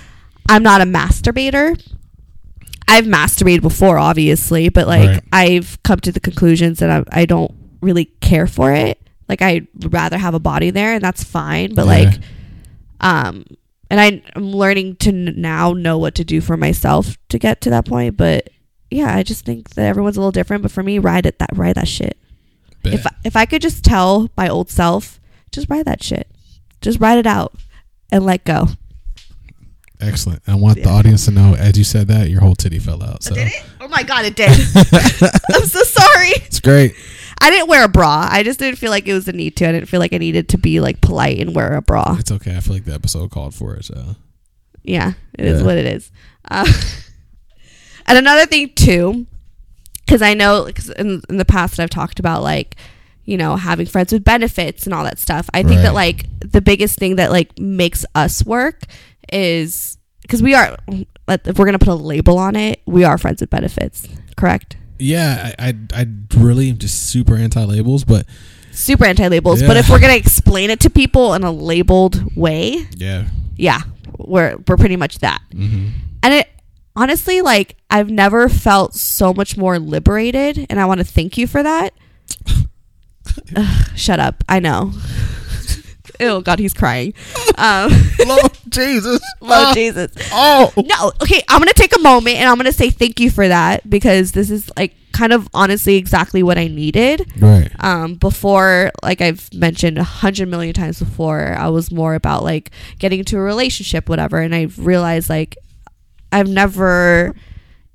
I'm 0.49 0.63
not 0.63 0.81
a 0.81 0.85
masturbator. 0.85 1.81
I've 2.91 3.05
masturbated 3.07 3.63
before 3.63 3.99
obviously, 3.99 4.69
but 4.69 4.87
like 4.87 5.09
Right. 5.09 5.23
I've 5.33 5.83
come 5.83 6.01
to 6.01 6.13
the 6.13 6.21
conclusions 6.21 6.79
that 6.81 6.91
I 6.91 7.23
I 7.23 7.25
don't 7.27 7.55
really 7.81 8.07
care 8.21 8.47
for 8.47 8.73
it. 8.73 8.99
Like 9.29 9.43
I'd 9.43 9.69
rather 9.85 10.19
have 10.19 10.35
a 10.35 10.41
body 10.41 10.71
there 10.71 10.93
and 10.95 11.03
that's 11.03 11.23
fine, 11.25 11.75
but 11.75 11.83
Yeah. 11.87 11.93
like 11.93 12.21
um 13.01 13.45
and 13.91 14.01
I, 14.01 14.23
i'm 14.37 14.53
learning 14.53 14.97
to 14.97 15.09
n- 15.09 15.35
now 15.39 15.73
know 15.73 15.99
what 15.99 16.15
to 16.17 16.25
do 16.25 16.41
for 16.41 16.57
myself 16.57 17.17
to 17.31 17.39
get 17.39 17.61
to 17.63 17.71
that 17.71 17.87
point 17.87 18.17
but 18.17 18.49
yeah 18.91 19.17
i 19.17 19.23
just 19.23 19.45
think 19.47 19.71
that 19.71 19.87
everyone's 19.87 20.17
a 20.17 20.21
little 20.21 20.31
different 20.33 20.63
but 20.63 20.71
for 20.71 20.83
me 20.83 20.99
ride 20.99 21.25
it 21.27 21.39
that 21.39 21.51
ride 21.55 21.77
that 21.77 21.89
shit 21.89 22.19
bet. 22.83 22.93
if 22.95 23.07
if 23.25 23.37
i 23.37 23.47
could 23.47 23.63
just 23.63 23.83
tell 23.83 24.29
my 24.37 24.49
old 24.49 24.69
self 24.71 25.19
just 25.51 25.69
ride 25.71 25.87
that 25.87 26.03
shit 26.03 26.29
just 26.83 27.01
ride 27.01 27.19
it 27.19 27.27
out 27.27 27.55
and 28.13 28.25
let 28.27 28.45
go 28.45 28.69
Excellent. 30.01 30.43
I 30.47 30.55
want 30.55 30.77
the 30.83 30.89
audience 30.89 31.25
to 31.27 31.31
know, 31.31 31.55
as 31.55 31.77
you 31.79 31.85
said 31.85 32.09
that, 32.09 32.29
your 32.31 32.41
whole 32.41 32.55
titty 32.55 32.79
fell 32.79 33.03
out. 33.03 33.23
So 33.23 33.35
did 33.35 33.49
it 33.49 33.65
oh 33.81 33.89
my 33.89 34.03
god 34.03 34.25
it 34.25 34.37
did 34.37 34.49
i'm 35.55 35.67
so 35.67 35.83
sorry 35.83 36.29
it's 36.29 36.61
great. 36.61 36.95
i 37.41 37.51
didn't 37.51 37.67
wear 37.69 37.85
a 37.85 37.89
bra 37.89 38.29
i 38.31 38.43
just 38.45 38.59
didn't 38.61 38.77
feel 38.79 38.91
like 38.91 39.09
it 39.09 39.13
was 39.15 39.27
a 39.27 39.33
need 39.33 39.57
to 39.57 39.69
i 39.69 39.73
didn't 39.73 39.89
feel 39.89 39.99
like 39.99 40.13
i 40.13 40.19
needed 40.19 40.49
to 40.51 40.59
be 40.59 40.79
like 40.81 41.01
polite 41.01 41.39
and 41.41 41.57
wear 41.57 41.75
a 41.75 41.83
bra 41.83 42.17
It's 42.21 42.31
okay. 42.31 42.57
I 42.57 42.61
feel 42.61 42.75
like 42.75 42.85
the 42.85 42.95
episode 42.95 43.31
called 43.31 43.55
for 43.55 43.75
it. 43.75 43.85
So 43.87 44.17
yeah, 44.85 45.15
it 45.39 45.45
is 45.47 45.61
Yeah. 45.61 45.67
what 45.67 45.77
it 45.77 45.87
is. 45.87 46.11
Uh, 46.49 46.71
and 48.07 48.19
another 48.19 48.47
thing 48.47 48.71
too, 48.75 49.27
because 50.07 50.23
I 50.23 50.35
know 50.35 50.71
'cause 50.73 50.91
in, 50.91 51.23
in 51.29 51.37
the 51.37 51.45
past 51.45 51.79
I've 51.81 51.91
talked 51.91 52.19
about 52.21 52.43
like, 52.43 52.77
you 53.25 53.37
know, 53.37 53.57
having 53.57 53.87
friends 53.87 54.13
with 54.13 54.25
benefits 54.25 54.85
and 54.87 54.95
all 54.95 55.05
that 55.05 55.19
stuff. 55.19 55.49
I 55.55 55.63
think 55.63 55.83
that 55.83 55.95
like 55.95 56.27
the 56.41 56.61
biggest 56.61 56.99
thing 56.99 57.17
that 57.17 57.31
like 57.31 57.59
makes 57.59 58.05
us 58.15 58.45
work 58.45 58.83
is 59.33 59.99
because 60.23 60.43
we 60.43 60.55
are, 60.55 60.77
if 61.29 61.59
we're 61.59 61.65
gonna 61.65 61.79
put 61.79 61.89
a 61.89 61.95
label 61.95 62.39
on 62.39 62.57
it, 62.57 62.81
we 62.87 63.05
are 63.05 63.19
friends 63.19 63.41
with 63.41 63.51
benefits, 63.51 64.09
correct? 64.37 64.77
yeah, 64.99 65.53
I 65.59 65.69
I, 65.69 65.75
I 66.03 66.07
really 66.37 66.69
am 66.71 66.79
just 66.79 67.09
super 67.09 67.35
anti 67.35 67.65
labels, 67.65 68.05
but 68.05 68.27
Super 68.73 69.05
anti 69.05 69.27
labels, 69.29 69.63
but 69.63 69.77
if 69.77 69.89
we're 69.91 69.99
gonna 70.01 70.15
explain 70.15 70.71
it 70.71 70.81
to 70.81 70.91
people 70.91 71.35
in 71.35 71.43
a 71.43 71.51
labeled 71.51 72.37
way, 72.37 72.87
yeah. 72.97 73.27
yeah, 73.57 73.81
we're 74.19 74.57
we're 74.69 74.77
pretty 74.77 74.97
much 74.97 75.19
that. 75.19 75.41
hmm 75.53 75.89
And 76.23 76.35
it 76.35 76.49
honestly, 76.95 77.41
like, 77.41 77.77
I've 77.91 78.11
never 78.11 78.49
felt 78.49 78.95
so 78.95 79.35
much 79.35 79.57
more 79.57 79.79
liberated, 79.79 80.67
and 80.71 80.79
I 80.79 80.85
want 80.85 80.99
to 80.99 81.05
thank 81.05 81.37
you 81.37 81.47
for 81.47 81.63
that. 81.63 81.95
Ugh, 83.57 83.87
shut 83.97 84.21
up. 84.21 84.45
I 84.49 84.61
know. 84.61 84.93
Oh 86.21 86.41
God, 86.41 86.59
he's 86.59 86.75
crying. 86.75 87.15
Um, 87.59 87.93
Lord 88.27 88.53
Jesus. 88.71 89.21
Lord 89.43 89.75
Jesus. 89.75 90.11
Oh. 90.33 90.73
No, 90.79 91.13
okay. 91.21 91.43
I'm 91.47 91.59
gonna 91.59 91.75
take 91.75 91.95
a 91.95 92.01
moment 92.01 92.37
and 92.37 92.49
I'm 92.49 92.57
gonna 92.57 92.73
say 92.73 92.89
thank 92.89 93.21
you 93.21 93.31
for 93.31 93.47
that 93.47 93.89
because 93.91 94.33
this 94.33 94.51
is 94.51 94.71
like 94.79 94.95
kind 95.13 95.35
of 95.35 95.47
honestly 95.53 95.97
exactly 95.97 96.43
what 96.43 96.57
I 96.57 96.69
needed. 96.69 97.31
Right. 97.39 97.71
Um, 97.81 98.15
before, 98.15 98.93
like 99.03 99.21
I've 99.21 99.53
mentioned 99.53 99.99
a 99.99 100.05
hundred 100.05 100.49
million 100.49 100.73
times 100.73 101.01
before, 101.01 101.55
I 101.59 101.69
was 101.69 101.93
more 101.93 102.15
about 102.15 102.45
like 102.45 102.71
getting 102.99 103.19
into 103.19 103.37
a 103.37 103.43
relationship, 103.43 104.09
whatever. 104.09 104.39
And 104.39 104.55
I 104.55 104.69
realized 104.79 105.29
like 105.29 105.59
I've 106.33 106.49
never 106.49 107.35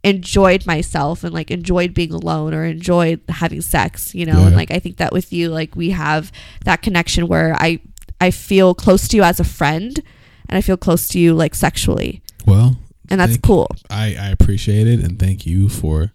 enjoyed 0.04 0.68
myself 0.68 1.24
and 1.24 1.34
like 1.34 1.50
enjoyed 1.50 1.96
being 1.96 2.12
alone 2.12 2.54
or 2.54 2.66
enjoyed 2.66 3.20
having 3.30 3.62
sex, 3.62 4.14
you 4.14 4.28
know. 4.28 4.40
Yeah. 4.42 4.48
And 4.48 4.56
like 4.56 4.70
I 4.70 4.78
think 4.78 4.98
that 4.98 5.12
with 5.12 5.34
you, 5.34 5.50
like 5.50 5.76
we 5.76 5.90
have 5.90 6.32
that 6.66 6.84
connection 6.84 7.28
where 7.28 7.56
I 7.56 7.80
I 8.22 8.32
feel 8.32 8.74
close 8.74 9.08
to 9.10 9.18
you 9.18 9.24
as 9.24 9.40
a 9.40 9.44
friend, 9.44 10.02
and 10.50 10.58
I 10.58 10.62
feel 10.62 10.78
close 10.78 11.08
to 11.10 11.20
you 11.20 11.34
like 11.34 11.56
sexually, 11.56 12.22
Well, 12.46 12.78
and 13.10 13.20
that's 13.20 13.38
cool. 13.38 13.68
I, 13.90 14.16
I 14.20 14.30
appreciate 14.30 14.88
it 14.88 15.00
and 15.04 15.20
thank 15.20 15.46
you 15.46 15.70
for 15.70 16.12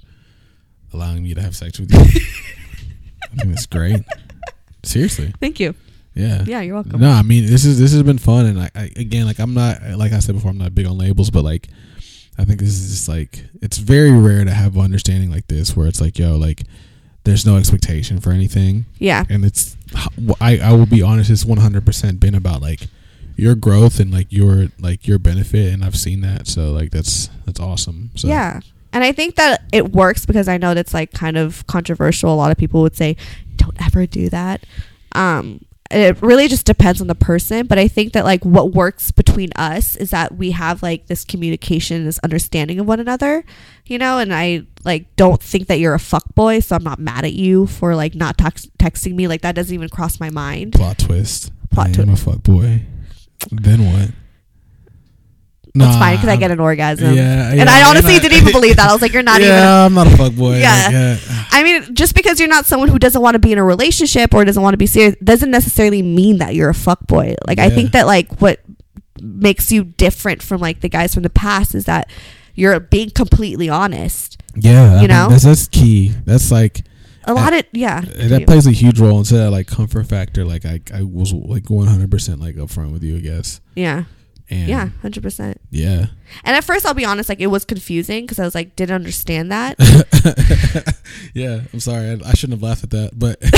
allowing 0.93 1.23
me 1.23 1.35
to 1.35 1.43
have 1.43 1.55
sex 1.55 1.79
with 1.79 1.93
you. 1.93 1.99
I 3.33 3.37
think 3.37 3.51
that's 3.51 3.67
great. 3.67 4.03
Seriously. 4.83 5.33
Thank 5.41 5.61
you. 5.61 5.75
Yeah. 6.15 6.43
Yeah, 6.47 6.61
you're 6.63 6.75
welcome. 6.75 7.01
No, 7.01 7.11
I 7.11 7.23
mean 7.23 7.47
this 7.47 7.65
is 7.65 7.79
this 7.79 7.93
has 7.93 8.03
been 8.03 8.19
fun, 8.19 8.47
and 8.47 8.61
I, 8.61 8.71
I 8.75 8.91
again 8.97 9.27
like 9.27 9.39
I'm 9.39 9.55
not 9.55 9.81
like 9.97 10.13
I 10.13 10.19
said 10.19 10.35
before 10.35 10.51
I'm 10.51 10.59
not 10.59 10.75
big 10.75 10.87
on 10.87 10.99
labels, 10.99 11.31
but 11.31 11.45
like 11.45 11.69
I 12.39 12.45
think 12.45 12.59
this 12.59 12.71
is 12.71 12.91
just 12.91 13.09
like 13.09 13.45
it's 13.63 13.79
very 13.79 14.11
rare 14.11 14.45
to 14.45 14.51
have 14.51 14.77
understanding 14.77 15.31
like 15.31 15.47
this 15.47 15.77
where 15.77 15.87
it's 15.87 16.01
like 16.01 16.19
yo 16.19 16.37
like 16.37 16.63
there's 17.25 17.45
no 17.47 17.57
expectation 17.57 18.21
for 18.21 18.31
anything, 18.33 18.87
Yeah. 18.99 19.25
and 19.29 19.45
it's 19.45 19.77
I 20.41 20.59
I 20.59 20.73
will 20.73 20.87
be 20.87 21.03
honest, 21.03 21.31
it's 21.31 21.45
100 21.45 21.85
percent 21.85 22.21
been 22.21 22.35
about 22.35 22.63
like 22.63 22.81
your 23.37 23.55
growth 23.55 24.01
and 24.01 24.13
like 24.13 24.27
your 24.31 24.69
like 24.79 25.07
your 25.07 25.19
benefit, 25.19 25.73
and 25.73 25.85
I've 25.85 25.97
seen 25.97 26.21
that, 26.23 26.47
so 26.47 26.73
like 26.73 26.91
that's 26.91 27.29
that's 27.47 27.61
awesome. 27.61 28.11
So 28.15 28.29
Yeah. 28.29 28.61
And 28.93 29.05
I 29.05 29.13
think 29.13 29.37
that 29.37 29.63
it 29.73 29.93
works 29.93 30.27
because 30.27 30.49
I 30.49 30.57
know 30.59 30.75
that's 30.75 30.93
like 30.93 31.13
kind 31.13 31.37
of 31.37 31.65
controversial. 31.69 32.33
A 32.33 32.35
lot 32.35 32.51
of 32.51 32.59
people 32.59 32.83
would 32.83 32.97
say, 32.97 33.17
don't 33.57 33.81
ever 33.81 34.05
do 34.05 34.29
that. 34.31 34.65
Um, 35.13 35.61
it 35.91 36.23
really 36.23 36.47
just 36.47 36.67
depends 36.67 37.01
on 37.01 37.09
the 37.09 37.15
person. 37.15 37.67
But 37.67 37.79
I 37.79 37.89
think 37.89 38.13
that 38.13 38.25
like 38.25 38.45
what 38.45 38.73
works 38.73 39.11
between 39.11 39.51
us 39.57 39.97
is 39.97 40.11
that 40.11 40.37
we 40.37 40.53
have 40.53 40.83
like 40.83 41.07
this 41.07 41.25
communication, 41.25 42.05
this 42.05 42.19
understanding 42.21 42.79
of 42.79 42.87
one 42.87 43.01
another, 43.01 43.45
you 43.87 43.99
know, 43.99 44.19
and 44.19 44.33
I 44.33 44.67
like 44.85 45.15
don't 45.17 45.43
think 45.43 45.67
that 45.67 45.79
you're 45.79 45.95
a 45.95 45.99
fuck 46.01 46.35
boy. 46.35 46.61
So 46.61 46.77
I'm 46.77 46.85
not 46.85 46.99
mad 46.99 47.25
at 47.25 47.33
you 47.33 47.67
for 47.67 47.97
like 47.97 48.15
not 48.15 48.39
tex- 48.39 48.69
texting 48.79 49.15
me. 49.15 49.27
Like 49.27 49.43
that 49.43 49.55
doesn't 49.55 49.75
even 49.75 49.89
cross 49.89 50.21
my 50.21 50.31
mind. 50.31 50.75
plot 50.75 50.99
twist. 50.99 51.53
Plot 51.71 51.99
I 51.99 52.03
am 52.03 52.11
a 52.11 52.17
fuck 52.17 52.43
boy. 52.43 52.83
Then 53.51 53.93
what? 53.93 54.11
That's 55.75 55.95
Nah, 55.95 55.99
fine 56.01 56.17
because 56.17 56.29
I 56.29 56.37
get 56.37 56.51
an 56.51 56.59
orgasm. 56.61 57.15
Yeah, 57.15 57.53
and 57.53 57.69
I 57.71 57.89
honestly 57.89 58.15
and 58.17 58.21
I- 58.25 58.29
didn't 58.29 58.41
even 58.43 58.53
believe 58.53 58.77
that. 58.77 58.89
I 58.91 58.93
was 58.93 59.01
like, 59.03 59.13
you're 59.13 59.23
not 59.23 59.41
yeah, 59.41 59.47
even 59.47 59.69
I'm 59.69 59.95
not 59.95 60.07
a 60.13 60.17
fuck 60.17 60.35
boy. 60.35 60.57
Yeah. 60.61 60.83
Like, 60.87 60.93
yeah. 60.93 61.45
I 61.53 61.63
mean, 61.63 61.95
just 61.95 62.15
because 62.15 62.41
you're 62.41 62.49
not 62.49 62.67
someone 62.67 62.89
who 62.89 62.99
doesn't 62.99 63.21
want 63.23 63.35
to 63.35 63.39
be 63.39 63.53
in 63.53 63.59
a 63.59 63.65
relationship 63.65 64.35
or 64.35 64.45
doesn't 64.45 64.63
want 64.63 64.75
to 64.75 64.79
be 64.79 64.87
serious 64.87 65.15
doesn't 65.23 65.51
necessarily 65.51 66.03
mean 66.03 66.39
that 66.39 66.55
you're 66.57 66.71
a 66.71 66.75
fuck 66.75 67.07
boy. 67.07 67.35
Like 67.47 67.59
I 67.61 67.71
think 67.71 67.93
that 67.93 68.07
like 68.07 68.41
what 68.41 68.61
makes 69.21 69.71
you 69.71 69.85
different 69.85 70.43
from 70.43 70.61
like 70.61 70.81
the 70.81 70.89
guys 70.89 71.15
from 71.15 71.23
the 71.23 71.31
past 71.31 71.75
is 71.75 71.85
that 71.85 72.11
you're 72.55 72.81
being 72.81 73.11
completely 73.11 73.69
honest. 73.69 74.43
Yeah, 74.57 74.83
I 74.83 74.95
You 74.95 75.01
mean, 75.03 75.09
know? 75.09 75.29
that's 75.29 75.45
that's 75.45 75.69
key. 75.69 76.09
That's 76.25 76.51
like 76.51 76.83
A 77.25 77.35
lot 77.35 77.53
of 77.53 77.63
yeah. 77.73 78.03
Eh, 78.17 78.29
that 78.29 78.47
plays 78.47 78.67
a 78.67 78.73
huge 78.73 78.99
role 78.99 79.19
into 79.19 79.35
that 79.35 79.51
like 79.51 79.67
comfort 79.69 80.07
factor. 80.09 80.45
Like 80.45 80.65
I, 80.65 80.81
I 80.93 81.03
was 81.03 81.33
like 81.33 81.71
100 81.71 82.11
percent 82.11 82.41
like 82.41 82.57
upfront 82.57 82.93
with 82.93 83.05
you, 83.05 83.19
I 83.19 83.21
guess. 83.21 83.61
yeah. 83.77 84.05
And 84.51 84.69
Yeah, 84.69 84.89
100%. 85.03 85.57
yeah, 85.71 86.07
And 86.45 86.57
at 86.57 86.65
first 86.65 86.85
I'll 86.85 86.95
be 86.95 87.05
honest 87.05 87.29
like 87.29 87.41
it 87.41 87.47
was 87.47 87.65
confusing 87.65 88.25
because 88.25 88.39
I 88.41 88.45
was 88.45 88.55
like 88.55 88.75
didn't 88.77 88.97
understand 88.97 89.53
that. 89.53 89.77
yeah. 91.35 91.61
I'm 91.73 91.81
sorry, 91.81 92.11
I, 92.11 92.29
I 92.29 92.35
shouldn't 92.35 92.61
have 92.61 92.63
laughed 92.63 92.83
at 92.85 92.91
that, 92.91 93.19
but 93.19 93.39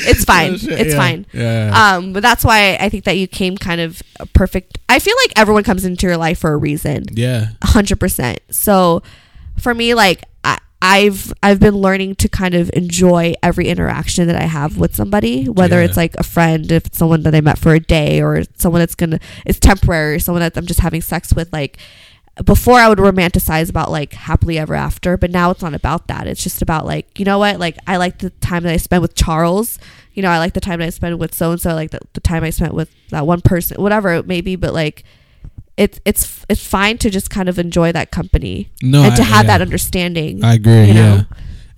it's 0.00 0.24
fine. 0.24 0.52
Oh, 0.52 0.54
it's 0.54 0.92
yeah. 0.92 0.96
fine. 0.96 1.26
Yeah, 1.32 1.94
Um, 1.96 2.12
but 2.12 2.22
that's 2.22 2.44
why 2.44 2.76
I 2.80 2.88
think 2.88 3.04
that 3.04 3.16
you 3.18 3.26
came 3.28 3.56
kind 3.56 3.80
of 3.80 4.02
perfect. 4.32 4.78
I 4.88 4.98
feel 4.98 5.14
like 5.24 5.32
everyone 5.38 5.64
comes 5.64 5.84
into 5.84 6.06
your 6.06 6.16
life 6.16 6.38
for 6.38 6.52
a 6.52 6.56
reason. 6.56 7.04
yeah, 7.12 7.48
hundred 7.62 8.00
percent. 8.00 8.40
So 8.50 9.02
for 9.58 9.74
me, 9.74 9.94
like 9.94 10.24
I've 10.80 11.32
I've 11.42 11.58
been 11.58 11.74
learning 11.74 12.14
to 12.16 12.28
kind 12.28 12.54
of 12.54 12.70
enjoy 12.72 13.34
every 13.42 13.66
interaction 13.68 14.28
that 14.28 14.36
I 14.40 14.44
have 14.46 14.78
with 14.78 14.94
somebody, 14.94 15.48
whether 15.48 15.78
Yeah. 15.80 15.86
it's 15.86 15.96
like 15.96 16.14
a 16.16 16.22
friend, 16.22 16.70
if 16.70 16.86
it's 16.86 16.98
someone 16.98 17.22
that 17.24 17.34
I 17.34 17.40
met 17.40 17.58
for 17.58 17.74
a 17.74 17.80
day, 17.80 18.20
or 18.22 18.44
someone 18.56 18.80
that's 18.80 18.94
gonna 18.94 19.18
it's 19.44 19.58
temporary, 19.58 20.20
someone 20.20 20.40
that 20.40 20.56
I'm 20.56 20.66
just 20.66 20.80
having 20.80 21.00
sex 21.02 21.34
with. 21.34 21.52
Like 21.52 21.78
before, 22.44 22.78
I 22.78 22.88
would 22.88 22.98
romanticize 22.98 23.68
about 23.68 23.90
like 23.90 24.12
happily 24.12 24.56
ever 24.56 24.74
after, 24.76 25.16
but 25.16 25.32
now 25.32 25.50
it's 25.50 25.62
not 25.62 25.74
about 25.74 26.06
that. 26.06 26.28
It's 26.28 26.42
just 26.44 26.62
about 26.62 26.86
like 26.86 27.18
you 27.18 27.24
know 27.24 27.38
what, 27.40 27.58
like 27.58 27.76
I 27.88 27.96
like 27.96 28.18
the 28.18 28.30
time 28.30 28.62
that 28.62 28.72
I 28.72 28.76
spent 28.76 29.02
with 29.02 29.16
Charles. 29.16 29.80
You 30.14 30.22
know, 30.22 30.30
I 30.30 30.38
like 30.38 30.52
the 30.52 30.60
time 30.60 30.78
that 30.78 30.86
I 30.86 30.90
spent 30.90 31.18
with 31.18 31.34
so 31.34 31.50
and 31.50 31.60
so. 31.60 31.74
Like 31.74 31.90
the, 31.90 31.98
the 32.12 32.20
time 32.20 32.44
I 32.44 32.50
spent 32.50 32.74
with 32.74 32.90
that 33.10 33.26
one 33.26 33.40
person, 33.40 33.82
whatever 33.82 34.12
it 34.14 34.28
may 34.28 34.40
be. 34.40 34.54
But 34.54 34.74
like 34.74 35.02
it's 35.78 35.98
it's 36.04 36.44
it's 36.50 36.66
fine 36.66 36.98
to 36.98 37.08
just 37.08 37.30
kind 37.30 37.48
of 37.48 37.58
enjoy 37.58 37.92
that 37.92 38.10
company 38.10 38.70
No, 38.82 39.02
and 39.04 39.16
to 39.16 39.22
I- 39.22 39.24
have 39.24 39.44
yeah. 39.46 39.58
that 39.58 39.62
understanding. 39.62 40.44
I 40.44 40.54
agree. 40.54 40.84
you 40.88 40.94
know? 40.94 41.14
yeah. 41.16 41.22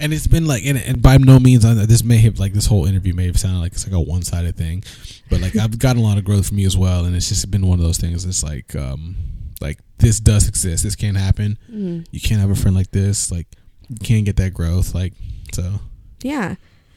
And 0.02 0.14
it's 0.14 0.26
been 0.26 0.46
like, 0.46 0.64
and, 0.64 0.78
and 0.78 1.02
by 1.02 1.18
no 1.18 1.38
means, 1.38 1.62
I, 1.62 1.74
this 1.74 2.02
may 2.02 2.16
have 2.16 2.38
like 2.38 2.54
this 2.54 2.64
whole 2.64 2.86
interview 2.86 3.12
may 3.14 3.26
have 3.26 3.38
sounded 3.38 3.58
like 3.60 3.72
it's 3.72 3.86
like 3.86 3.94
a 3.94 4.00
one 4.00 4.22
sided 4.22 4.56
thing, 4.56 4.82
but 5.28 5.42
like 5.42 5.54
I've 5.56 5.78
gotten 5.78 6.00
a 6.02 6.04
lot 6.04 6.16
of 6.16 6.24
growth 6.24 6.48
from 6.48 6.58
you 6.58 6.66
as 6.66 6.74
well, 6.76 7.04
and 7.04 7.14
it's 7.14 7.28
just 7.28 7.50
been 7.50 7.66
one 7.66 7.78
of 7.78 7.84
those 7.84 7.98
things. 7.98 8.24
It's 8.24 8.42
like, 8.42 8.74
um, 8.74 9.14
like 9.60 9.78
this 9.98 10.18
does 10.18 10.48
exist. 10.48 10.84
This 10.84 10.96
can't 10.96 11.18
happen. 11.18 11.58
Mhm. 11.70 12.06
You 12.10 12.18
can't 12.20 12.40
have 12.40 12.48
a 12.50 12.54
friend 12.56 12.74
like 12.74 12.90
this. 12.92 13.30
Like 13.30 13.46
you 13.90 13.96
can't 14.02 14.24
get 14.24 14.36
that 14.36 14.54
growth. 14.54 14.94
Like 14.94 15.12
so. 15.52 15.80
Yeah. 16.22 16.54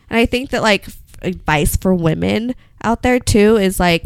And 0.09 0.17
I 0.19 0.25
think 0.25 0.51
that 0.51 0.61
like 0.61 0.87
f- 0.87 0.97
advice 1.23 1.75
for 1.75 1.93
women 1.93 2.55
out 2.85 3.01
there 3.01 3.19
too 3.19 3.57
is 3.57 3.81
like 3.81 4.05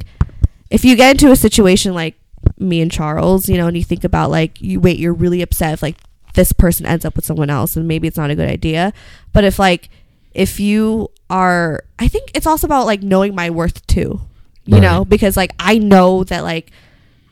if 0.72 0.84
you 0.84 0.96
get 0.96 1.12
into 1.12 1.30
a 1.32 1.36
situation 1.36 1.94
like 1.94 2.16
me 2.60 2.82
and 2.82 2.92
Charles, 2.92 3.50
you 3.50 3.58
know, 3.58 3.68
and 3.68 3.78
you 3.78 3.84
think 3.84 4.04
about 4.04 4.30
like 4.32 4.62
you 4.62 4.80
wait, 4.80 4.98
you're 4.98 5.14
really 5.14 5.42
upset 5.42 5.74
if 5.74 5.82
like 5.82 5.98
this 6.34 6.52
person 6.52 6.86
ends 6.86 7.06
up 7.06 7.16
with 7.16 7.26
someone 7.26 7.50
else 7.50 7.76
and 7.76 7.88
maybe 7.88 8.08
it's 8.08 8.18
not 8.18 8.30
a 8.30 8.36
good 8.36 8.50
idea. 8.50 8.94
But 9.34 9.44
if 9.44 9.60
like 9.60 9.90
if 10.34 10.60
you 10.60 11.10
are 11.30 11.84
I 12.00 12.08
think 12.08 12.32
it's 12.34 12.48
also 12.48 12.68
about 12.68 12.86
like 12.86 13.02
knowing 13.02 13.36
my 13.36 13.50
worth 13.50 13.86
too. 13.88 14.22
You 14.70 14.82
know, 14.82 15.06
because 15.06 15.38
like 15.38 15.54
I 15.60 15.78
know 15.78 16.26
that 16.26 16.44
like 16.44 16.72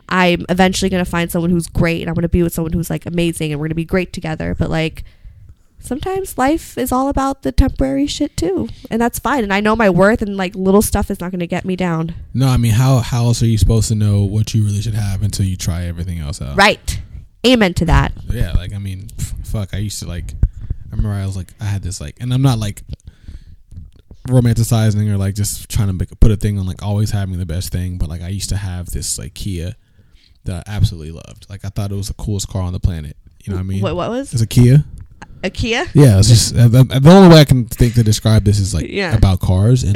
I'm 0.07 0.45
eventually 0.47 0.89
gonna 0.89 1.03
find 1.03 1.29
someone 1.29 1.51
who's 1.51 1.67
great 1.67 1.99
and 1.99 2.07
I'm 2.09 2.15
gonna 2.15 2.29
be 2.29 2.43
with 2.43 2.53
someone 2.53 2.71
who's 2.71 2.89
like 2.89 3.05
amazing 3.05 3.51
and 3.51 3.59
we're 3.59 3.67
gonna 3.67 3.75
be 3.75 3.83
great 3.83 4.13
together. 4.13 4.55
But 4.55 4.69
like 4.69 5.03
sometimes 5.79 6.37
life 6.37 6.77
is 6.77 6.91
all 6.91 7.09
about 7.09 7.43
the 7.43 7.51
temporary 7.51 8.07
shit 8.07 8.35
too. 8.35 8.69
And 8.89 9.01
that's 9.01 9.19
fine. 9.19 9.43
And 9.43 9.53
I 9.53 9.59
know 9.59 9.75
my 9.75 9.89
worth 9.89 10.21
and 10.21 10.37
like 10.37 10.55
little 10.55 10.81
stuff 10.81 11.11
is 11.11 11.19
not 11.19 11.31
gonna 11.31 11.47
get 11.47 11.65
me 11.65 11.75
down. 11.75 12.15
No, 12.33 12.47
I 12.47 12.57
mean, 12.57 12.73
how 12.73 12.99
how 12.99 13.25
else 13.25 13.41
are 13.41 13.47
you 13.47 13.57
supposed 13.57 13.87
to 13.89 13.95
know 13.95 14.23
what 14.23 14.53
you 14.53 14.63
really 14.63 14.81
should 14.81 14.93
have 14.93 15.21
until 15.21 15.45
you 15.45 15.57
try 15.57 15.85
everything 15.85 16.19
else 16.19 16.41
out? 16.41 16.57
Right. 16.57 17.01
Amen 17.45 17.73
to 17.75 17.85
that. 17.85 18.11
Yeah, 18.29 18.53
like 18.53 18.73
I 18.73 18.79
mean, 18.79 19.09
fuck. 19.43 19.73
I 19.73 19.77
used 19.77 19.99
to 19.99 20.07
like. 20.07 20.31
I 20.31 20.95
remember 20.95 21.17
I 21.17 21.25
was 21.25 21.35
like, 21.35 21.53
I 21.59 21.65
had 21.65 21.83
this 21.83 21.99
like, 21.99 22.15
and 22.21 22.33
I'm 22.33 22.41
not 22.41 22.57
like 22.57 22.81
romanticizing 24.27 25.11
or 25.11 25.17
like 25.17 25.35
just 25.35 25.69
trying 25.69 25.87
to 25.87 25.93
make, 25.93 26.19
put 26.19 26.31
a 26.31 26.35
thing 26.35 26.57
on 26.57 26.65
like 26.65 26.81
always 26.81 27.11
having 27.11 27.37
the 27.37 27.45
best 27.45 27.71
thing, 27.71 27.97
but 27.97 28.09
like 28.09 28.21
I 28.21 28.29
used 28.29 28.49
to 28.49 28.57
have 28.57 28.87
this 28.87 29.17
like 29.17 29.33
Kia 29.33 29.75
that 30.45 30.63
I 30.67 30.71
absolutely 30.71 31.11
loved. 31.11 31.47
Like 31.49 31.65
I 31.65 31.69
thought 31.69 31.91
it 31.91 31.95
was 31.95 32.07
the 32.07 32.13
coolest 32.13 32.47
car 32.47 32.61
on 32.61 32.73
the 32.73 32.79
planet. 32.79 33.17
You 33.43 33.51
know 33.51 33.57
what 33.57 33.61
I 33.61 33.67
mean? 33.67 33.81
What 33.81 33.95
what 33.95 34.09
was? 34.09 34.33
It's 34.33 34.41
a 34.41 34.47
Kia. 34.47 34.85
A 35.43 35.49
Kia? 35.49 35.85
Yeah, 35.93 36.17
it's 36.19 36.27
just 36.29 36.55
uh, 36.55 36.67
the, 36.67 37.01
only 37.05 37.29
way 37.35 37.41
I 37.41 37.45
can 37.45 37.65
think 37.65 37.93
to 37.95 38.03
describe 38.03 38.43
this 38.45 38.59
is 38.59 38.73
like 38.73 38.87
Yeah. 38.89 39.15
about 39.15 39.39
cars 39.39 39.83
and 39.83 39.95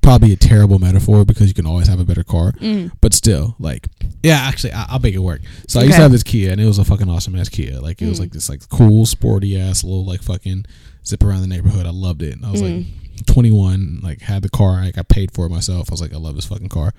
probably 0.00 0.32
a 0.32 0.36
terrible 0.36 0.78
metaphor 0.78 1.24
because 1.24 1.48
you 1.48 1.54
can 1.54 1.66
always 1.66 1.86
have 1.88 2.00
a 2.00 2.04
better 2.04 2.24
car. 2.24 2.52
Mm. 2.52 2.90
But 3.00 3.14
still, 3.14 3.56
like, 3.58 3.88
yeah, 4.22 4.36
actually, 4.38 4.72
I, 4.72 4.86
I'll 4.90 4.98
make 5.00 5.14
it 5.14 5.18
work. 5.18 5.40
So 5.68 5.80
I 5.80 5.84
used 5.84 5.96
to 5.96 6.02
have 6.02 6.12
this 6.12 6.22
Kia, 6.22 6.50
and 6.52 6.60
it 6.60 6.66
was 6.66 6.78
a 6.78 6.84
fucking 6.84 7.08
awesome 7.08 7.34
ass 7.36 7.48
Kia. 7.48 7.78
Like, 7.80 8.00
it 8.02 8.08
was 8.08 8.18
Mm. 8.18 8.22
like 8.22 8.32
this, 8.32 8.48
like, 8.48 8.68
cool, 8.68 9.06
sporty 9.06 9.58
ass 9.58 9.82
little, 9.84 10.04
like, 10.04 10.22
fucking 10.22 10.66
zip 11.06 11.22
around 11.22 11.40
the 11.42 11.46
neighborhood. 11.46 11.86
I 11.86 11.90
loved 11.90 12.22
it. 12.22 12.34
And 12.36 12.44
I 12.44 12.50
was 12.50 12.60
Mm. 12.62 12.84
like 13.16 13.26
21, 13.26 14.00
like, 14.02 14.20
had 14.22 14.42
the 14.42 14.48
car. 14.50 14.82
Like, 14.84 14.98
I 14.98 15.02
paid 15.02 15.32
for 15.32 15.46
it 15.46 15.50
myself. 15.50 15.88
I 15.90 15.92
was 15.92 16.00
like, 16.02 16.12
I 16.12 16.18
love 16.18 16.34
this 16.36 16.46
fucking 16.46 16.68
car, 16.68 16.92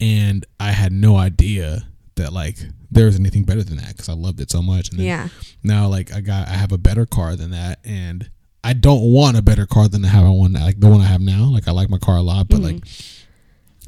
and 0.00 0.44
I 0.60 0.70
had 0.72 0.92
no 0.92 1.16
idea 1.16 1.86
that 2.16 2.32
like 2.32 2.58
there 2.94 3.06
was 3.06 3.16
anything 3.16 3.44
better 3.44 3.62
than 3.62 3.76
that 3.76 3.88
because 3.88 4.08
I 4.08 4.14
loved 4.14 4.40
it 4.40 4.50
so 4.50 4.62
much. 4.62 4.88
And 4.90 4.98
then 4.98 5.06
Yeah. 5.06 5.28
now, 5.62 5.88
like, 5.88 6.12
I 6.12 6.20
got, 6.20 6.48
I 6.48 6.52
have 6.52 6.72
a 6.72 6.78
better 6.78 7.04
car 7.06 7.36
than 7.36 7.50
that, 7.50 7.78
and 7.84 8.30
I 8.62 8.72
don't 8.72 9.02
want 9.12 9.36
a 9.36 9.42
better 9.42 9.66
car 9.66 9.88
than 9.88 10.02
the 10.02 10.08
have 10.08 10.24
I 10.24 10.30
one 10.30 10.54
like 10.54 10.80
the 10.80 10.88
one 10.88 11.00
I 11.02 11.06
have 11.06 11.20
now. 11.20 11.44
Like, 11.50 11.68
I 11.68 11.72
like 11.72 11.90
my 11.90 11.98
car 11.98 12.16
a 12.16 12.22
lot, 12.22 12.48
but 12.48 12.60
Mhm. 12.60 12.64
like. 12.64 12.84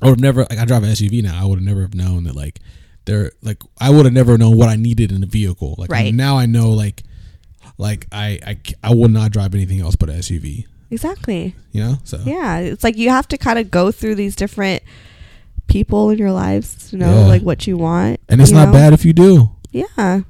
I 0.02 0.06
would 0.10 0.16
have 0.16 0.20
never 0.20 0.40
like 0.50 0.58
I 0.58 0.66
drive 0.66 0.82
an 0.82 0.90
SUV 0.90 1.22
now. 1.22 1.40
I 1.42 1.46
would 1.46 1.56
have 1.58 1.64
never 1.64 1.80
have 1.80 1.94
known 1.94 2.24
that 2.24 2.36
like 2.36 2.60
there 3.06 3.32
like 3.40 3.62
I 3.80 3.88
would 3.88 4.04
have 4.04 4.12
never 4.12 4.36
known 4.36 4.54
what 4.54 4.68
I 4.68 4.76
needed 4.76 5.10
in 5.10 5.22
a 5.22 5.26
vehicle. 5.26 5.74
Like 5.78 5.90
Right. 5.90 6.12
now 6.12 6.36
I 6.36 6.44
know 6.44 6.70
like 6.72 7.02
like 7.78 8.06
I 8.12 8.38
I 8.46 8.58
I 8.84 8.94
would 8.94 9.10
not 9.10 9.32
drive 9.32 9.54
anything 9.54 9.80
else 9.80 9.96
but 9.96 10.10
an 10.10 10.16
SUV. 10.18 10.66
Exactly. 10.90 11.54
You 11.72 11.82
know, 11.82 11.98
so 12.04 12.20
Yeah. 12.26 12.58
It's 12.58 12.84
like 12.84 12.98
you 12.98 13.08
have 13.08 13.26
to 13.28 13.38
kind 13.38 13.58
of 13.58 13.70
go 13.70 13.90
through 13.90 14.16
these 14.16 14.36
different 14.36 14.82
people 15.66 16.10
in 16.10 16.18
your 16.18 16.32
lives 16.32 16.90
to 16.90 16.96
know 16.96 17.20
Yeah. 17.20 17.26
like 17.26 17.42
what 17.42 17.66
you 17.66 17.76
want. 17.76 18.20
and 18.28 18.40
it's 18.40 18.50
not 18.52 18.66
know? 18.68 18.72
bad 18.72 18.92
if 18.92 19.04
you 19.04 19.12
do. 19.12 19.50
Yeah. 19.72 20.20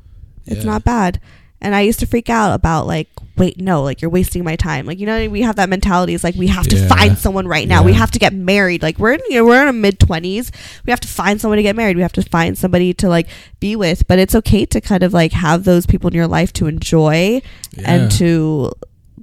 It's 0.47 0.65
Yeah. 0.65 0.71
not 0.73 0.85
bad. 0.85 1.21
And 1.61 1.75
I 1.75 1.81
used 1.81 1.99
to 2.01 2.07
freak 2.07 2.29
out 2.29 2.53
about 2.55 2.87
like, 2.87 3.09
wait, 3.37 3.59
no, 3.61 3.83
like 3.83 4.01
you're 4.03 4.11
wasting 4.11 4.45
my 4.45 4.57
time. 4.57 4.87
Like 4.87 4.99
you 5.01 5.07
know, 5.07 5.29
we 5.29 5.43
have 5.43 5.57
that 5.57 5.69
mentality. 5.69 6.15
It's 6.15 6.23
like 6.23 6.35
we 6.37 6.47
have 6.49 6.67
to 6.69 6.77
Yeah. 6.77 6.87
find 6.89 7.19
someone 7.19 7.49
right 7.49 7.67
now. 7.67 7.83
We 7.83 7.95
have 7.95 8.11
to 8.13 8.19
get 8.19 8.33
married. 8.35 8.83
Like 8.83 8.99
we're 8.99 9.13
in, 9.15 9.21
you 9.29 9.37
know, 9.37 9.45
we're 9.47 9.61
in 9.63 9.67
our 9.67 9.73
mid 9.73 9.99
twenties. 9.99 10.53
We 10.85 10.91
have 10.91 11.01
to 11.01 11.09
find 11.09 11.41
someone 11.41 11.57
to 11.57 11.63
get 11.63 11.75
married. 11.75 11.97
We 11.97 12.03
have 12.03 12.13
to 12.13 12.23
find 12.23 12.57
somebody 12.57 12.93
to 12.95 13.09
like 13.09 13.27
be 13.59 13.75
with. 13.75 14.07
But 14.07 14.19
it's 14.19 14.35
okay 14.35 14.67
to 14.67 14.81
kind 14.81 15.03
of 15.03 15.13
like 15.15 15.33
have 15.33 15.65
those 15.65 15.87
people 15.87 16.09
in 16.09 16.15
your 16.15 16.29
life 16.29 16.53
to 16.55 16.67
enjoy 16.67 17.41
Yeah. 17.77 17.91
and 17.91 18.11
to, 18.13 18.73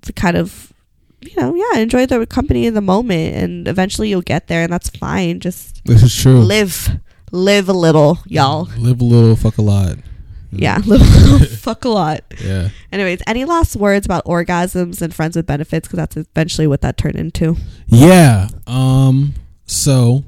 to 0.02 0.14
kind 0.14 0.36
of, 0.36 0.73
you 1.28 1.36
know, 1.42 1.54
yeah, 1.56 1.80
enjoy 1.80 2.06
the 2.06 2.26
company 2.26 2.66
in 2.66 2.74
the 2.74 2.82
moment. 2.82 3.36
And 3.36 3.68
eventually 3.68 4.10
you'll 4.10 4.22
get 4.22 4.48
there, 4.48 4.64
and 4.64 4.72
that's 4.74 4.90
fine. 4.90 5.40
Just 5.40 5.84
This 5.86 6.04
is 6.04 6.16
true. 6.16 6.40
live, 6.42 6.90
live 7.32 7.70
a 7.70 7.74
little, 7.74 8.20
y'all. 8.26 8.70
Live 8.78 9.02
a 9.02 9.04
little, 9.04 9.36
fuck 9.36 9.58
a 9.58 9.62
lot. 9.62 9.98
Yeah, 10.52 10.78
live 10.86 11.02
a 11.02 11.04
little, 11.30 11.48
fuck 11.58 11.86
a 11.86 11.90
lot. 11.90 12.24
Yeah. 12.44 12.70
Anyways, 12.92 13.22
any 13.26 13.44
last 13.46 13.76
words 13.76 14.06
about 14.06 14.26
orgasms 14.26 15.02
and 15.02 15.14
friends 15.14 15.36
with 15.36 15.46
benefits? 15.48 15.88
Because 15.88 15.98
that's 15.98 16.18
eventually 16.18 16.68
what 16.68 16.82
that 16.82 16.98
turned 16.98 17.16
into. 17.16 17.56
Yeah. 17.88 18.50
Um. 18.68 19.34
So 19.66 20.24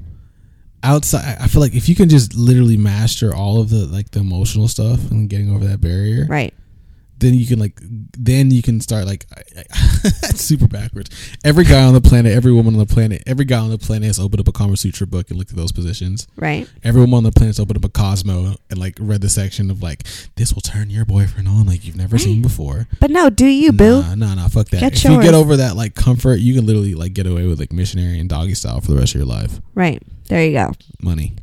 outside, 0.82 1.36
I 1.40 1.46
feel 1.46 1.60
like 1.60 1.74
if 1.74 1.88
you 1.88 1.94
can 1.94 2.08
just 2.08 2.34
literally 2.34 2.76
master 2.76 3.34
all 3.34 3.60
of 3.60 3.70
the 3.70 3.86
like 3.86 4.10
the 4.10 4.20
emotional 4.20 4.66
stuff 4.68 5.10
and 5.10 5.28
getting 5.30 5.54
over 5.54 5.64
that 5.66 5.80
barrier, 5.80 6.26
Right. 6.28 6.54
Then 7.18 7.34
you 7.34 7.46
can 7.46 7.58
like 7.58 7.78
then 7.80 8.50
you 8.50 8.62
can 8.62 8.80
start 8.80 9.06
like 9.06 9.26
it's 10.04 10.42
super 10.42 10.68
backwards. 10.68 11.10
Every 11.44 11.64
guy 11.64 11.82
on 11.82 11.94
the 11.94 12.00
planet, 12.00 12.32
every 12.32 12.52
woman 12.52 12.74
on 12.74 12.78
the 12.78 12.92
planet, 12.92 13.22
every 13.26 13.44
guy 13.44 13.58
on 13.58 13.70
the 13.70 13.78
planet 13.78 14.06
has 14.06 14.18
opened 14.18 14.40
up 14.40 14.48
a 14.48 14.52
Kama 14.52 14.76
Sutra 14.76 15.06
book 15.06 15.30
and 15.30 15.38
looked 15.38 15.50
at 15.50 15.56
those 15.56 15.72
positions. 15.72 16.26
Right. 16.36 16.68
Every 16.84 17.00
woman 17.00 17.18
on 17.18 17.24
the 17.24 17.32
planet 17.32 17.56
has 17.56 17.60
opened 17.60 17.78
up 17.78 17.84
a 17.84 17.88
Cosmo 17.88 18.56
and 18.70 18.78
like 18.78 18.96
read 19.00 19.20
the 19.20 19.28
section 19.28 19.70
of 19.70 19.82
like 19.82 20.04
this 20.36 20.52
will 20.52 20.62
turn 20.62 20.90
your 20.90 21.04
boyfriend 21.04 21.48
on 21.48 21.66
like 21.66 21.84
you've 21.86 21.96
never 21.96 22.18
seen 22.18 22.42
before. 22.42 22.88
But 23.00 23.10
no, 23.10 23.30
do 23.30 23.46
you, 23.46 23.72
boo? 23.72 24.02
Nah, 24.02 24.14
nah, 24.14 24.34
nah, 24.34 24.48
fuck 24.48 24.68
that. 24.68 24.80
Get 24.80 24.92
if 24.92 25.04
you 25.04 25.22
get 25.22 25.34
over 25.34 25.56
that 25.56 25.76
like 25.76 25.94
comfort, 25.94 26.40
you 26.40 26.54
can 26.54 26.66
literally 26.66 26.94
like 26.94 27.14
get 27.14 27.26
away 27.26 27.46
with 27.46 27.58
like 27.58 27.72
missionary 27.72 28.18
and 28.18 28.28
doggy 28.28 28.54
style 28.54 28.80
for 28.80 28.92
the 28.92 28.98
rest 28.98 29.14
of 29.14 29.20
your 29.20 29.28
life. 29.28 29.60
Right. 29.74 30.02
There 30.28 30.44
you 30.44 30.52
go. 30.52 30.72
Money. 31.00 31.34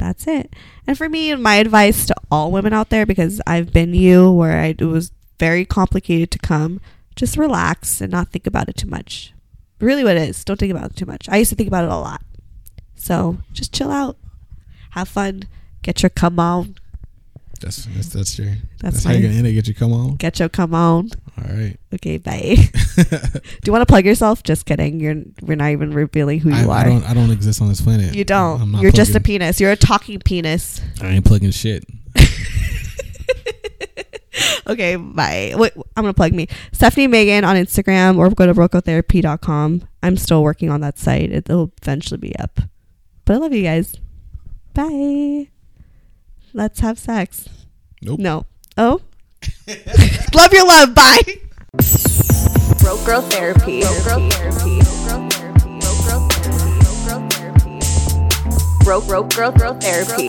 That's 0.00 0.26
it. 0.26 0.56
And 0.86 0.96
for 0.96 1.10
me, 1.10 1.34
my 1.34 1.56
advice 1.56 2.06
to 2.06 2.14
all 2.30 2.50
women 2.50 2.72
out 2.72 2.88
there, 2.88 3.04
because 3.04 3.38
I've 3.46 3.70
been 3.70 3.92
you 3.92 4.32
where 4.32 4.58
I, 4.58 4.68
it 4.68 4.80
was 4.80 5.12
very 5.38 5.66
complicated 5.66 6.30
to 6.30 6.38
come, 6.38 6.80
just 7.16 7.36
relax 7.36 8.00
and 8.00 8.10
not 8.10 8.30
think 8.30 8.46
about 8.46 8.70
it 8.70 8.78
too 8.78 8.88
much. 8.88 9.34
Really, 9.78 10.02
what 10.02 10.16
it 10.16 10.26
is. 10.30 10.42
Don't 10.42 10.58
think 10.58 10.72
about 10.72 10.92
it 10.92 10.96
too 10.96 11.04
much. 11.04 11.28
I 11.28 11.36
used 11.36 11.50
to 11.50 11.54
think 11.56 11.68
about 11.68 11.84
it 11.84 11.90
a 11.90 11.96
lot. 11.96 12.22
So 12.94 13.38
just 13.52 13.74
chill 13.74 13.90
out, 13.90 14.16
have 14.92 15.08
fun, 15.08 15.44
get 15.82 16.02
your 16.02 16.08
come 16.08 16.40
on, 16.40 16.76
That's 17.60 17.84
that's 17.84 18.08
that's 18.08 18.38
your 18.38 18.48
That's 18.80 18.94
that's, 18.94 19.04
how 19.04 19.12
you're 19.12 19.22
gonna 19.22 19.34
end 19.34 19.46
it. 19.46 19.52
Get 19.52 19.66
your 19.66 19.74
come 19.74 19.92
on. 19.92 20.16
get 20.16 20.38
your 20.38 20.48
come 20.48 20.74
on. 20.74 21.10
All 21.38 21.54
right. 21.54 21.76
Okay, 21.94 22.18
bye. 22.18 22.56
Do 22.96 23.66
you 23.66 23.72
want 23.72 23.82
to 23.82 23.86
plug 23.86 24.04
yourself? 24.04 24.42
Just 24.42 24.66
kidding. 24.66 24.98
You're 25.00 25.16
we're 25.42 25.56
not 25.56 25.70
even 25.70 25.92
revealing 25.92 26.40
who 26.40 26.52
I, 26.52 26.62
you 26.62 26.70
I 26.70 26.80
are. 26.80 26.84
don't 26.84 27.04
I 27.04 27.14
don't 27.14 27.30
exist 27.30 27.60
on 27.60 27.68
this 27.68 27.80
planet. 27.80 28.14
you 28.14 28.24
don't. 28.24 28.60
I'm 28.62 28.72
not 28.72 28.82
You're 28.82 28.92
just 28.92 29.14
a 29.14 29.20
penis. 29.20 29.60
You're 29.60 29.72
a 29.72 29.76
talking 29.76 30.18
penis. 30.20 30.80
I 31.00 31.08
ain't 31.08 31.24
plugging 31.24 31.50
shit. 31.50 31.84
Okay, 34.66 34.94
bye. 34.96 35.54
Wait, 35.56 35.72
I'm 35.96 36.04
gonna 36.04 36.14
plug 36.14 36.32
me. 36.32 36.46
Stephanie 36.72 37.08
Megan 37.08 37.42
on 37.44 37.56
Instagram 37.56 38.18
or 38.18 38.30
go 38.30 38.46
to 38.46 38.54
brocotherapy.com. 38.54 39.88
I'm 40.02 40.16
still 40.16 40.42
working 40.44 40.70
on 40.70 40.80
that 40.82 40.96
site. 40.98 41.32
It'll 41.32 41.72
eventually 41.82 42.18
be 42.18 42.36
up. 42.36 42.60
But 43.24 43.34
I 43.34 43.36
love 43.38 43.52
you 43.52 43.64
guys. 43.64 43.96
Bye. 44.72 45.48
Let's 46.52 46.80
have 46.80 46.98
sex. 46.98 47.48
Nope. 48.02 48.18
No. 48.20 48.46
Oh? 48.76 49.00
love 50.34 50.52
your 50.52 50.66
love. 50.66 50.94
Bye. 50.94 51.20
Broke 52.80 53.04
Girl 53.04 53.22
Therapy. 53.22 53.82
Broke 53.82 54.04
Girl 54.04 54.30
Therapy. 54.30 54.80
Broke 54.80 55.08
girl 55.08 55.28
therapy. 55.30 55.70
Broke 55.80 56.06
Girl 57.06 57.28
therapy. 57.28 58.84
Bro 58.84 59.00
rope 59.02 59.34
Girl 59.58 59.74
Therapy. 59.74 60.28